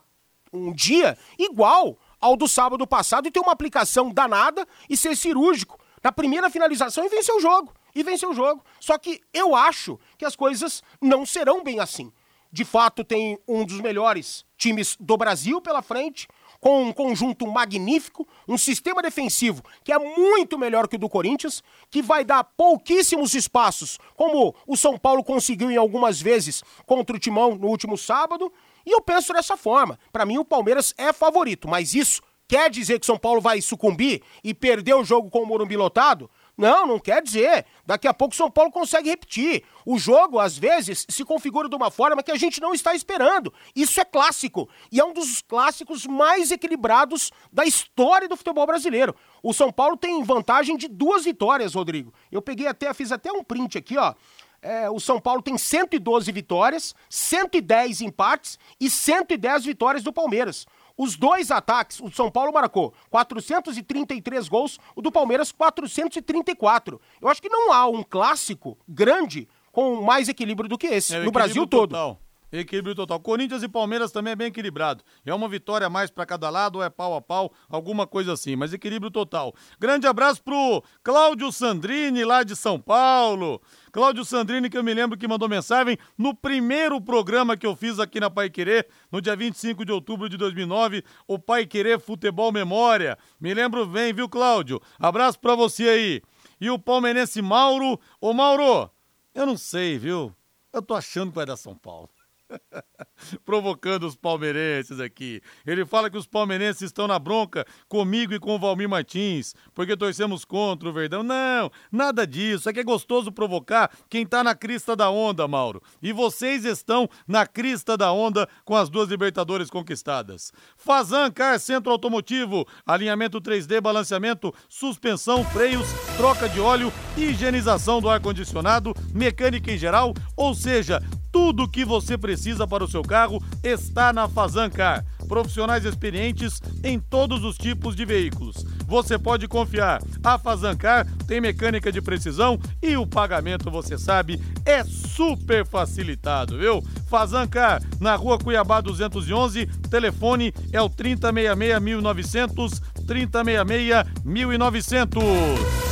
um 0.52 0.72
dia 0.72 1.16
igual 1.38 1.96
ao 2.20 2.36
do 2.36 2.48
sábado 2.48 2.84
passado 2.84 3.28
e 3.28 3.30
ter 3.30 3.38
uma 3.38 3.52
aplicação 3.52 4.10
danada 4.10 4.66
e 4.90 4.96
ser 4.96 5.16
cirúrgico 5.16 5.78
na 6.02 6.10
primeira 6.10 6.50
finalização 6.50 7.04
e 7.04 7.08
vencer 7.08 7.32
o 7.32 7.40
jogo. 7.40 7.72
E 7.94 8.02
vencer 8.02 8.28
o 8.28 8.34
jogo. 8.34 8.64
Só 8.80 8.98
que 8.98 9.20
eu 9.32 9.54
acho 9.54 10.00
que 10.18 10.24
as 10.24 10.34
coisas 10.34 10.82
não 11.00 11.24
serão 11.24 11.62
bem 11.62 11.78
assim 11.78 12.12
de 12.52 12.64
fato 12.64 13.04
tem 13.04 13.38
um 13.46 13.64
dos 13.64 13.80
melhores 13.80 14.44
times 14.56 14.96
do 14.98 15.16
Brasil 15.16 15.60
pela 15.60 15.82
frente, 15.82 16.28
com 16.60 16.84
um 16.84 16.92
conjunto 16.92 17.46
magnífico, 17.46 18.26
um 18.48 18.56
sistema 18.56 19.02
defensivo 19.02 19.62
que 19.84 19.92
é 19.92 19.98
muito 19.98 20.58
melhor 20.58 20.88
que 20.88 20.96
o 20.96 20.98
do 20.98 21.08
Corinthians, 21.08 21.62
que 21.90 22.02
vai 22.02 22.24
dar 22.24 22.44
pouquíssimos 22.44 23.34
espaços, 23.34 23.98
como 24.14 24.54
o 24.66 24.76
São 24.76 24.98
Paulo 24.98 25.22
conseguiu 25.22 25.70
em 25.70 25.76
algumas 25.76 26.20
vezes 26.20 26.62
contra 26.84 27.16
o 27.16 27.18
Timão 27.18 27.54
no 27.56 27.68
último 27.68 27.96
sábado, 27.96 28.52
e 28.84 28.90
eu 28.90 29.00
penso 29.00 29.32
dessa 29.32 29.56
forma. 29.56 29.98
Para 30.12 30.24
mim 30.24 30.38
o 30.38 30.44
Palmeiras 30.44 30.94
é 30.96 31.12
favorito, 31.12 31.68
mas 31.68 31.94
isso 31.94 32.22
quer 32.48 32.70
dizer 32.70 33.00
que 33.00 33.06
São 33.06 33.18
Paulo 33.18 33.40
vai 33.40 33.60
sucumbir 33.60 34.22
e 34.42 34.54
perder 34.54 34.94
o 34.94 35.04
jogo 35.04 35.30
com 35.30 35.42
o 35.42 35.46
Morumbi 35.46 35.76
lotado? 35.76 36.30
Não, 36.56 36.86
não 36.86 36.98
quer 36.98 37.22
dizer. 37.22 37.66
Daqui 37.84 38.08
a 38.08 38.14
pouco 38.14 38.34
São 38.34 38.50
Paulo 38.50 38.70
consegue 38.70 39.10
repetir. 39.10 39.62
O 39.84 39.98
jogo, 39.98 40.38
às 40.38 40.56
vezes, 40.56 41.04
se 41.08 41.24
configura 41.24 41.68
de 41.68 41.76
uma 41.76 41.90
forma 41.90 42.22
que 42.22 42.30
a 42.30 42.36
gente 42.36 42.60
não 42.60 42.72
está 42.72 42.94
esperando. 42.94 43.52
Isso 43.74 44.00
é 44.00 44.04
clássico. 44.04 44.68
E 44.90 44.98
é 44.98 45.04
um 45.04 45.12
dos 45.12 45.42
clássicos 45.42 46.06
mais 46.06 46.50
equilibrados 46.50 47.30
da 47.52 47.64
história 47.64 48.28
do 48.28 48.36
futebol 48.36 48.66
brasileiro. 48.66 49.14
O 49.42 49.52
São 49.52 49.70
Paulo 49.70 49.96
tem 49.96 50.22
vantagem 50.24 50.76
de 50.76 50.88
duas 50.88 51.24
vitórias, 51.24 51.74
Rodrigo. 51.74 52.12
Eu 52.32 52.40
peguei 52.40 52.66
até, 52.66 52.92
fiz 52.94 53.12
até 53.12 53.30
um 53.30 53.44
print 53.44 53.76
aqui, 53.76 53.98
ó. 53.98 54.14
É, 54.62 54.88
o 54.90 54.98
São 54.98 55.20
Paulo 55.20 55.42
tem 55.42 55.56
112 55.56 56.32
vitórias, 56.32 56.94
110 57.10 58.00
empates 58.00 58.58
e 58.80 58.88
110 58.88 59.64
vitórias 59.64 60.02
do 60.02 60.12
Palmeiras. 60.12 60.66
Os 60.96 61.16
dois 61.16 61.50
ataques, 61.50 62.00
o 62.00 62.10
São 62.10 62.30
Paulo 62.30 62.52
marcou 62.52 62.94
433 63.10 64.48
gols, 64.48 64.78
o 64.94 65.02
do 65.02 65.12
Palmeiras 65.12 65.52
434. 65.52 67.00
Eu 67.20 67.28
acho 67.28 67.42
que 67.42 67.48
não 67.48 67.72
há 67.72 67.86
um 67.86 68.02
clássico 68.02 68.78
grande 68.88 69.46
com 69.70 70.00
mais 70.02 70.28
equilíbrio 70.28 70.68
do 70.68 70.78
que 70.78 70.86
esse, 70.86 71.14
é, 71.14 71.18
no 71.22 71.30
Brasil 71.30 71.66
total. 71.66 72.18
Equilíbrio 72.52 72.94
total. 72.94 73.18
Corinthians 73.18 73.62
e 73.62 73.68
Palmeiras 73.68 74.12
também 74.12 74.32
é 74.32 74.36
bem 74.36 74.46
equilibrado. 74.48 75.02
É 75.24 75.34
uma 75.34 75.48
vitória 75.48 75.90
mais 75.90 76.10
para 76.10 76.24
cada 76.24 76.48
lado, 76.48 76.76
ou 76.76 76.84
é 76.84 76.88
pau 76.88 77.14
a 77.14 77.20
pau, 77.20 77.52
alguma 77.68 78.06
coisa 78.06 78.32
assim, 78.32 78.54
mas 78.54 78.72
equilíbrio 78.72 79.10
total. 79.10 79.54
Grande 79.78 80.06
abraço 80.06 80.42
pro 80.42 80.82
Cláudio 81.02 81.50
Sandrini, 81.50 82.24
lá 82.24 82.42
de 82.42 82.54
São 82.54 82.80
Paulo. 82.80 83.60
Cláudio 83.90 84.24
Sandrini, 84.24 84.70
que 84.70 84.78
eu 84.78 84.84
me 84.84 84.94
lembro 84.94 85.18
que 85.18 85.26
mandou 85.26 85.48
mensagem 85.48 85.98
no 86.16 86.34
primeiro 86.34 87.00
programa 87.00 87.56
que 87.56 87.66
eu 87.66 87.74
fiz 87.74 87.98
aqui 87.98 88.20
na 88.20 88.30
Pai 88.30 88.48
Querer, 88.48 88.86
no 89.10 89.20
dia 89.20 89.34
25 89.34 89.84
de 89.84 89.92
outubro 89.92 90.28
de 90.28 90.36
2009, 90.36 91.02
o 91.26 91.38
Pai 91.38 91.66
Querer 91.66 91.98
Futebol 91.98 92.52
Memória. 92.52 93.18
Me 93.40 93.52
lembro 93.52 93.86
bem, 93.86 94.12
viu, 94.12 94.28
Cláudio? 94.28 94.80
Abraço 94.98 95.38
para 95.40 95.54
você 95.54 95.88
aí. 95.88 96.22
E 96.60 96.70
o 96.70 96.78
palmeirense 96.78 97.42
Mauro. 97.42 97.98
Ô, 98.20 98.32
Mauro, 98.32 98.90
eu 99.34 99.44
não 99.44 99.56
sei, 99.56 99.98
viu? 99.98 100.34
Eu 100.72 100.80
tô 100.80 100.94
achando 100.94 101.30
que 101.30 101.36
vai 101.36 101.46
dar 101.46 101.56
São 101.56 101.74
Paulo. 101.74 102.15
Provocando 103.44 104.06
os 104.06 104.14
palmeirenses 104.14 105.00
aqui. 105.00 105.40
Ele 105.66 105.84
fala 105.84 106.10
que 106.10 106.18
os 106.18 106.26
palmeirenses 106.26 106.82
estão 106.82 107.06
na 107.06 107.18
bronca 107.18 107.64
comigo 107.88 108.34
e 108.34 108.38
com 108.38 108.54
o 108.54 108.58
Valmir 108.58 108.88
Martins, 108.88 109.54
porque 109.74 109.96
torcemos 109.96 110.44
contra 110.44 110.88
o 110.88 110.92
Verdão. 110.92 111.22
Não, 111.22 111.70
nada 111.90 112.26
disso. 112.26 112.68
É 112.68 112.72
que 112.72 112.80
é 112.80 112.84
gostoso 112.84 113.32
provocar 113.32 113.90
quem 114.08 114.26
tá 114.26 114.44
na 114.44 114.54
crista 114.54 114.94
da 114.94 115.10
onda, 115.10 115.46
Mauro. 115.48 115.82
E 116.02 116.12
vocês 116.12 116.64
estão 116.64 117.08
na 117.26 117.46
crista 117.46 117.96
da 117.96 118.12
onda 118.12 118.48
com 118.64 118.76
as 118.76 118.90
duas 118.90 119.08
Libertadores 119.08 119.70
conquistadas. 119.70 120.52
Fazan 120.76 121.30
Car 121.30 121.58
Centro 121.58 121.92
Automotivo, 121.92 122.66
alinhamento 122.84 123.40
3D, 123.40 123.80
balanceamento, 123.80 124.52
suspensão, 124.68 125.44
freios, 125.44 125.86
troca 126.16 126.48
de 126.48 126.60
óleo, 126.60 126.92
higienização 127.16 128.00
do 128.00 128.08
ar-condicionado, 128.08 128.92
mecânica 129.14 129.72
em 129.72 129.78
geral, 129.78 130.12
ou 130.36 130.54
seja, 130.54 131.00
tudo 131.36 131.64
o 131.64 131.68
que 131.68 131.84
você 131.84 132.16
precisa 132.16 132.66
para 132.66 132.82
o 132.82 132.88
seu 132.88 133.02
carro 133.02 133.42
está 133.62 134.10
na 134.10 134.26
Fazancar. 134.26 135.04
Profissionais 135.28 135.84
experientes 135.84 136.62
em 136.82 136.98
todos 136.98 137.44
os 137.44 137.58
tipos 137.58 137.94
de 137.94 138.06
veículos. 138.06 138.64
Você 138.86 139.18
pode 139.18 139.46
confiar. 139.46 140.02
A 140.24 140.38
Fazancar 140.38 141.06
tem 141.26 141.38
mecânica 141.38 141.92
de 141.92 142.00
precisão 142.00 142.58
e 142.82 142.96
o 142.96 143.06
pagamento, 143.06 143.70
você 143.70 143.98
sabe, 143.98 144.40
é 144.64 144.82
super 144.82 145.66
facilitado, 145.66 146.56
viu? 146.56 146.82
Fazancar, 147.06 147.82
na 148.00 148.16
rua 148.16 148.38
Cuiabá 148.38 148.80
211, 148.80 149.66
telefone 149.90 150.54
é 150.72 150.80
o 150.80 150.88
3066 150.88 151.82
1900, 151.82 152.80
3066 153.06 154.24
1900. 154.24 155.85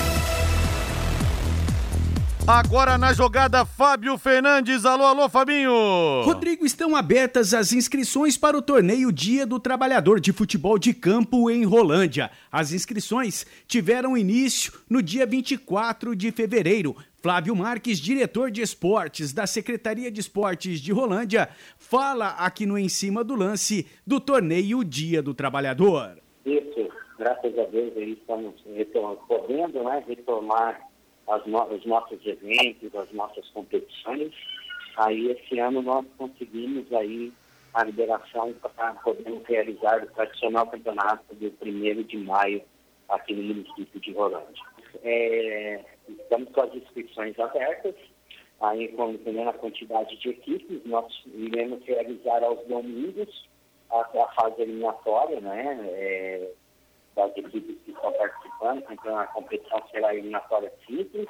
Agora 2.47 2.99
na 2.99 3.14
jogada, 3.14 3.64
Fábio 3.64 4.18
Fernandes. 4.18 4.84
Alô, 4.84 5.05
alô, 5.05 5.30
Fabinho. 5.30 5.72
Rodrigo, 6.24 6.66
estão 6.66 6.95
abertas 6.95 7.55
as 7.55 7.72
inscrições 7.72 8.36
para 8.36 8.55
o 8.55 8.61
torneio 8.61 9.11
Dia 9.11 9.47
do 9.47 9.59
Trabalhador 9.59 10.20
de 10.20 10.30
Futebol 10.30 10.78
de 10.78 10.92
Campo 10.92 11.51
em 11.51 11.64
Rolândia. 11.64 12.30
As 12.53 12.70
inscrições 12.70 13.47
tiveram 13.66 14.14
início 14.14 14.74
no 14.90 15.03
dia 15.03 15.24
24 15.24 16.14
de 16.14 16.30
fevereiro. 16.32 16.95
Flávio 17.14 17.57
Marques, 17.57 17.99
diretor 17.99 18.51
de 18.51 18.61
esportes 18.61 19.32
da 19.32 19.47
Secretaria 19.47 20.11
de 20.11 20.20
Esportes 20.20 20.80
de 20.80 20.92
Rolândia, 20.92 21.49
fala 21.78 22.28
aqui 22.32 22.66
no 22.66 22.76
Em 22.76 22.90
Cima 22.90 23.24
do 23.24 23.34
Lance 23.34 23.86
do 24.07 24.20
torneio 24.20 24.84
Dia 24.84 25.22
do 25.22 25.32
Trabalhador. 25.32 26.18
Isso, 26.45 26.90
graças 27.18 27.59
a 27.59 27.64
Deus, 27.64 27.97
aí 27.97 28.12
estamos 28.12 29.18
podendo 29.26 29.82
né, 29.82 30.05
retomar 30.07 30.92
no, 31.47 31.64
os 31.64 31.85
nossos 31.85 32.25
eventos, 32.27 32.95
as 32.95 33.12
nossas 33.12 33.49
competições. 33.51 34.33
Aí 34.97 35.31
esse 35.31 35.59
ano 35.59 35.83
nós 35.83 36.07
conseguimos 36.16 36.93
aí 36.93 37.33
a 37.72 37.85
liberação 37.85 38.53
para 38.55 38.95
podermos 38.95 39.45
realizar 39.47 40.03
o 40.03 40.07
tradicional 40.12 40.66
campeonato 40.68 41.35
do 41.35 41.53
1 41.61 42.03
de 42.05 42.16
maio 42.18 42.62
aqui 43.09 43.35
no 43.35 43.43
município 43.43 44.01
de 44.01 44.12
Rolândia. 44.12 44.62
É, 45.03 45.85
estamos 46.09 46.51
com 46.53 46.61
as 46.61 46.75
inscrições 46.75 47.39
abertas, 47.39 47.95
aí 48.61 48.89
dependendo 48.89 49.51
a 49.51 49.55
quantidade 49.55 50.16
de 50.18 50.31
equipes, 50.31 50.81
nós 50.85 51.12
iremos 51.27 51.85
realizar 51.85 52.45
aos 52.45 52.64
domingos 52.66 53.49
a, 53.91 54.01
a 54.01 54.29
fase 54.41 54.62
eliminatória, 54.62 55.41
né? 55.41 55.79
É, 55.91 56.51
das 57.14 57.36
equipes 57.36 57.76
que 57.84 57.90
estão 57.90 58.12
participando, 58.12 58.84
então 58.90 59.18
a 59.18 59.26
competição 59.26 59.82
será 59.90 60.14
eliminatória 60.14 60.72
simples. 60.86 61.26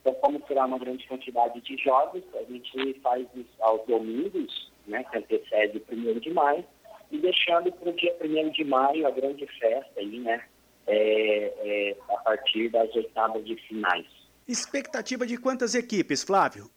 Então, 0.00 0.14
como 0.14 0.42
será 0.46 0.66
uma 0.66 0.78
grande 0.78 1.06
quantidade 1.06 1.60
de 1.60 1.76
jogos, 1.82 2.22
a 2.34 2.42
gente 2.44 3.00
faz 3.00 3.26
aos 3.60 3.86
domingos, 3.86 4.70
né, 4.86 5.04
que 5.04 5.18
antecede 5.18 5.78
o 5.78 5.94
1 5.94 6.20
de 6.20 6.30
maio, 6.30 6.64
e 7.10 7.18
deixando 7.18 7.72
para 7.72 7.90
o 7.90 7.92
dia 7.92 8.14
1 8.20 8.50
de 8.50 8.64
maio 8.64 9.06
a 9.06 9.10
grande 9.10 9.46
festa 9.58 10.00
aí, 10.00 10.18
né, 10.18 10.44
é, 10.86 11.52
é, 11.58 11.96
a 12.10 12.16
partir 12.18 12.68
das 12.68 12.94
oitavas 12.94 13.44
de 13.44 13.56
finais. 13.56 14.06
Expectativa 14.46 15.26
de 15.26 15.38
quantas 15.38 15.74
equipes, 15.74 16.22
Flávio? 16.22 16.70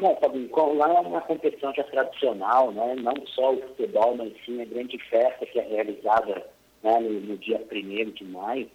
Não, 0.00 0.14
Fabinho, 0.16 0.48
lá 0.76 0.88
é 0.88 1.00
uma 1.00 1.20
competição 1.20 1.72
que 1.72 1.80
é 1.80 1.84
tradicional, 1.84 2.70
né? 2.70 2.94
não 2.96 3.14
só 3.26 3.54
o 3.54 3.60
futebol, 3.60 4.16
mas 4.16 4.32
sim 4.44 4.62
a 4.62 4.64
grande 4.64 4.96
festa 5.10 5.44
que 5.46 5.58
é 5.58 5.62
realizada 5.62 6.46
né, 6.82 7.00
no, 7.00 7.20
no, 7.20 7.36
dia 7.38 7.60
1 7.70 8.10
de 8.12 8.24
maio, 8.24 8.68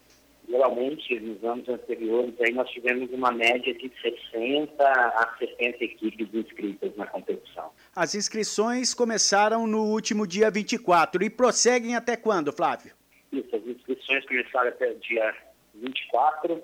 geralmente 0.48 1.20
nos 1.20 1.44
anos 1.44 1.68
anteriores 1.70 2.34
aí 2.42 2.54
nós 2.54 2.70
tivemos 2.70 3.10
uma 3.12 3.32
média 3.32 3.74
de 3.74 3.92
60 4.02 4.84
a 4.84 5.36
70 5.40 5.84
equipes 5.84 6.34
inscritas 6.34 6.96
na 6.98 7.08
competição. 7.08 7.72
As 7.96 8.14
inscrições 8.16 8.94
começaram 8.94 9.66
no 9.66 9.86
último 9.86 10.28
dia 10.28 10.52
24 10.52 11.24
e 11.24 11.30
prosseguem 11.30 11.96
até 11.96 12.18
quando, 12.18 12.52
Flávio? 12.52 12.94
Isso, 13.32 13.56
as 13.56 13.66
inscrições 13.66 14.26
começaram 14.26 14.70
até 14.70 14.92
o 14.92 14.96
dia 15.00 15.36
24 15.76 16.62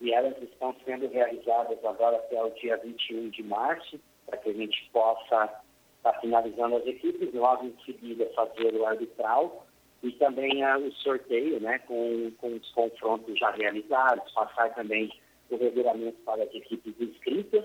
e 0.00 0.12
elas 0.12 0.34
estão 0.42 0.74
sendo 0.84 1.08
realizadas 1.08 1.78
agora 1.84 2.16
até 2.16 2.42
o 2.42 2.50
dia 2.50 2.76
21 2.78 3.28
de 3.28 3.42
março, 3.42 4.00
para 4.26 4.38
que 4.38 4.48
a 4.48 4.54
gente 4.54 4.88
possa 4.92 5.44
estar 5.44 6.12
tá 6.12 6.20
finalizando 6.20 6.76
as 6.76 6.86
equipes, 6.86 7.32
logo 7.34 7.66
em 7.66 7.76
seguida 7.84 8.30
fazer 8.34 8.74
o 8.74 8.86
arbitral 8.86 9.66
e 10.02 10.10
também 10.12 10.62
ah, 10.62 10.78
o 10.78 10.90
sorteio, 10.92 11.60
né, 11.60 11.78
com, 11.80 12.30
com 12.38 12.54
os 12.54 12.70
confrontos 12.72 13.38
já 13.38 13.50
realizados, 13.50 14.32
passar 14.32 14.74
também 14.74 15.12
o 15.50 15.56
regulamento 15.56 16.18
para 16.24 16.42
as 16.42 16.54
equipes 16.54 16.94
inscritas 16.98 17.64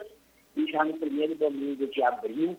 e 0.55 0.71
já 0.71 0.83
no 0.83 0.97
primeiro 0.97 1.35
domingo 1.35 1.87
de 1.87 2.03
abril, 2.03 2.57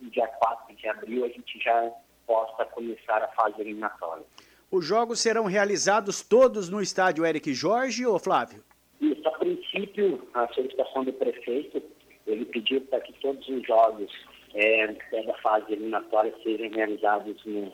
dia 0.00 0.26
4 0.26 0.76
de 0.76 0.88
abril, 0.88 1.24
a 1.24 1.28
gente 1.28 1.58
já 1.58 1.90
possa 2.26 2.64
começar 2.66 3.22
a 3.22 3.28
fase 3.28 3.60
eliminatória. 3.60 4.24
Os 4.70 4.84
jogos 4.86 5.20
serão 5.20 5.46
realizados 5.46 6.22
todos 6.22 6.68
no 6.68 6.80
estádio 6.80 7.26
Eric 7.26 7.52
Jorge 7.52 8.06
ou 8.06 8.18
Flávio? 8.18 8.62
Isso, 9.00 9.26
a 9.26 9.32
princípio, 9.32 10.28
a 10.34 10.46
solicitação 10.48 11.04
do 11.04 11.12
prefeito, 11.12 11.82
ele 12.26 12.44
pediu 12.44 12.80
para 12.82 13.00
que 13.00 13.12
todos 13.14 13.46
os 13.48 13.66
jogos 13.66 14.10
é, 14.54 14.86
da 14.86 15.34
fase 15.42 15.72
eliminatória 15.72 16.32
sejam 16.42 16.70
realizados 16.70 17.44
no, 17.44 17.72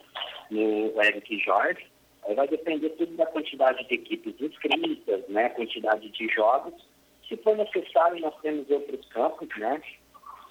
no 0.50 1.02
Eric 1.02 1.38
Jorge. 1.40 1.86
Aí 2.26 2.34
vai 2.34 2.48
depender 2.48 2.90
tudo 2.90 3.16
da 3.16 3.26
quantidade 3.26 3.86
de 3.86 3.94
equipes 3.94 4.34
inscritas, 4.40 5.22
né, 5.28 5.48
quantidade 5.50 6.08
de 6.08 6.28
jogos. 6.28 6.74
Se 7.28 7.36
for 7.38 7.56
necessário, 7.56 8.20
nós 8.20 8.34
temos 8.40 8.68
outros 8.70 9.06
campos, 9.08 9.48
né, 9.58 9.80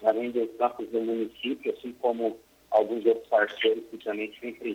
além 0.03 0.31
dos 0.31 0.49
campos 0.57 0.87
do 0.89 1.01
município, 1.01 1.73
assim 1.77 1.93
como 1.99 2.37
alguns 2.71 3.05
outros 3.05 3.27
parceiros 3.27 3.83
que 3.89 3.97
também 3.97 4.33
sempre 4.39 4.73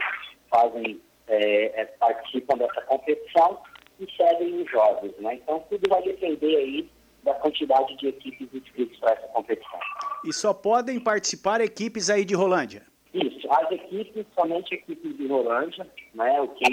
fazem, 0.51 1.01
é, 1.29 1.81
é, 1.81 1.85
participam 1.85 2.59
dessa 2.59 2.81
competição 2.83 3.63
e 3.99 4.11
cedem 4.17 4.63
os 4.63 4.71
jogos, 4.71 5.13
né. 5.19 5.35
Então, 5.35 5.65
tudo 5.71 5.89
vai 5.89 6.03
depender 6.03 6.57
aí 6.57 6.89
da 7.23 7.35
quantidade 7.35 7.97
de 7.97 8.09
equipes 8.09 8.49
inscritas 8.53 8.99
para 8.99 9.13
essa 9.13 9.27
competição. 9.29 9.81
E 10.25 10.33
só 10.33 10.53
podem 10.53 10.99
participar 10.99 11.61
equipes 11.61 12.11
aí 12.11 12.25
de 12.25 12.35
Rolândia? 12.35 12.90
Isso, 13.13 13.49
as 13.51 13.73
equipes, 13.73 14.25
somente 14.39 14.75
equipes 14.75 15.17
de 15.17 15.27
Rolândia, 15.27 15.87
né? 16.15 16.41
O 16.41 16.49
que 16.49 16.65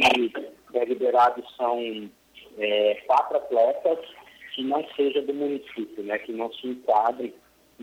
é 0.73 0.85
liberado 0.85 1.43
são 1.55 2.09
é, 2.57 2.95
quatro 3.07 3.38
atletas 3.38 3.99
que 4.53 4.63
não 4.63 4.85
seja 4.95 5.21
do 5.23 5.33
município, 5.33 6.03
né? 6.03 6.19
Que 6.19 6.31
não 6.31 6.51
se 6.53 6.67
enquadrem. 6.67 7.33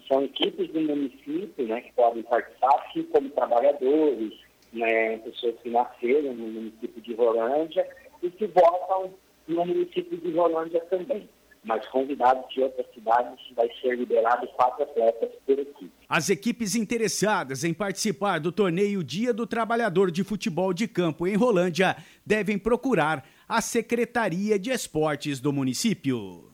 São 0.07 0.23
equipes 0.25 0.71
do 0.71 0.81
município, 0.81 1.67
né? 1.67 1.81
Que 1.81 1.93
podem 1.95 2.23
participar, 2.23 2.85
assim 2.87 3.03
como 3.05 3.29
trabalhadores, 3.31 4.33
né? 4.73 5.19
Pessoas 5.19 5.57
que 5.61 5.71
nasceram 5.71 6.35
no 6.35 6.47
município 6.47 7.03
de 7.03 7.15
Rolândia 7.15 7.89
e 8.23 8.31
que 8.31 8.47
votam 8.47 9.15
no 9.49 9.67
município 9.67 10.17
de 10.17 10.31
Rolândia 10.31 10.81
também 10.83 11.29
mas 11.65 11.87
convidados 11.89 12.45
de 12.53 12.61
outras 12.61 12.87
cidades 12.95 13.39
vai 13.57 13.69
ser 13.81 13.97
liberado 13.97 14.47
quatro 14.49 14.83
atletas 14.83 15.31
por 15.47 15.59
equipe. 15.59 15.91
As 16.09 16.29
equipes 16.29 16.75
interessadas 16.75 17.65
em 17.65 17.73
participar 17.73 18.39
do 18.39 18.53
torneio 18.53 19.03
Dia 19.03 19.33
do 19.33 19.47
Trabalhador 19.47 20.11
de 20.11 20.23
Futebol 20.23 20.73
de 20.73 20.87
Campo 20.87 21.27
em 21.27 21.35
Rolândia 21.35 21.97
devem 22.25 22.59
procurar 22.59 23.25
a 23.49 23.61
Secretaria 23.61 24.59
de 24.59 24.71
Esportes 24.71 25.41
do 25.41 25.53
município. 25.53 26.51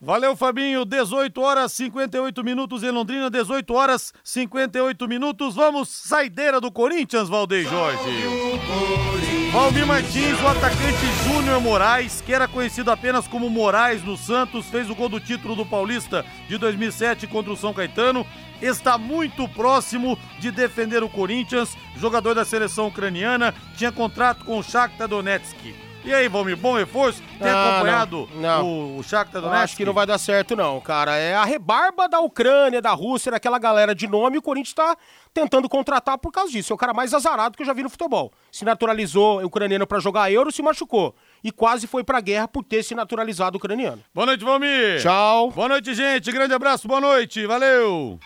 Valeu, 0.00 0.36
Fabinho. 0.36 0.84
18 0.84 1.40
horas 1.40 1.72
58 1.72 2.44
minutos 2.44 2.82
em 2.82 2.90
Londrina, 2.90 3.30
18 3.30 3.72
horas 3.72 4.12
58 4.22 5.08
minutos. 5.08 5.54
Vamos, 5.54 5.88
saideira 5.88 6.60
do 6.60 6.70
Corinthians, 6.70 7.28
Valdeir 7.28 7.66
Jorge. 7.66 9.43
Valmir 9.54 9.86
Martins, 9.86 10.42
o 10.42 10.48
atacante 10.48 11.06
Júnior 11.28 11.60
Moraes, 11.60 12.20
que 12.20 12.34
era 12.34 12.48
conhecido 12.48 12.90
apenas 12.90 13.28
como 13.28 13.48
Moraes 13.48 14.02
no 14.02 14.16
Santos, 14.16 14.66
fez 14.66 14.90
o 14.90 14.96
gol 14.96 15.08
do 15.08 15.20
título 15.20 15.54
do 15.54 15.64
Paulista 15.64 16.26
de 16.48 16.58
2007 16.58 17.28
contra 17.28 17.52
o 17.52 17.56
São 17.56 17.72
Caetano. 17.72 18.26
Está 18.60 18.98
muito 18.98 19.48
próximo 19.48 20.18
de 20.40 20.50
defender 20.50 21.04
o 21.04 21.08
Corinthians, 21.08 21.76
jogador 21.96 22.34
da 22.34 22.44
seleção 22.44 22.88
ucraniana, 22.88 23.54
tinha 23.76 23.92
contrato 23.92 24.44
com 24.44 24.58
o 24.58 24.62
Shakhtar 24.62 25.06
Donetsk. 25.06 25.83
E 26.04 26.12
aí, 26.12 26.28
Valmir, 26.28 26.54
bom 26.54 26.76
reforço? 26.76 27.22
Tem 27.38 27.50
ah, 27.50 27.76
acompanhado 27.76 28.28
não, 28.34 28.42
não. 28.42 28.98
o, 28.98 29.02
Shakhtar 29.02 29.40
Donetsk? 29.40 29.64
Acho 29.64 29.76
que 29.76 29.86
não 29.86 29.94
vai 29.94 30.06
dar 30.06 30.18
certo 30.18 30.54
não, 30.54 30.78
cara. 30.78 31.16
É 31.16 31.34
a 31.34 31.44
rebarba 31.44 32.06
da 32.06 32.20
Ucrânia, 32.20 32.82
da 32.82 32.92
Rússia, 32.92 33.32
daquela 33.32 33.58
galera 33.58 33.94
de 33.94 34.06
nome, 34.06 34.36
o 34.36 34.42
Corinthians 34.42 34.74
tá 34.74 34.94
tentando 35.32 35.66
contratar 35.66 36.18
por 36.18 36.30
causa 36.30 36.52
disso. 36.52 36.72
É 36.72 36.74
o 36.74 36.78
cara 36.78 36.92
mais 36.92 37.14
azarado 37.14 37.56
que 37.56 37.62
eu 37.62 37.66
já 37.66 37.72
vi 37.72 37.82
no 37.82 37.88
futebol. 37.88 38.30
Se 38.52 38.66
naturalizou 38.66 39.42
ucraniano 39.42 39.86
para 39.86 39.98
jogar 39.98 40.30
Euro, 40.30 40.52
se 40.52 40.60
machucou. 40.60 41.14
E 41.42 41.50
quase 41.50 41.86
foi 41.86 42.04
pra 42.04 42.20
guerra 42.20 42.46
por 42.46 42.62
ter 42.62 42.82
se 42.82 42.94
naturalizado 42.94 43.56
ucraniano. 43.56 44.02
Boa 44.14 44.26
noite, 44.26 44.44
Valmir. 44.44 45.00
Tchau. 45.00 45.52
Boa 45.52 45.68
noite, 45.68 45.94
gente. 45.94 46.30
Grande 46.30 46.52
abraço, 46.52 46.86
boa 46.86 47.00
noite. 47.00 47.46
Valeu. 47.46 48.18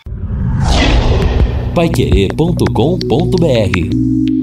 Paiquerê.com.br 1.73 4.38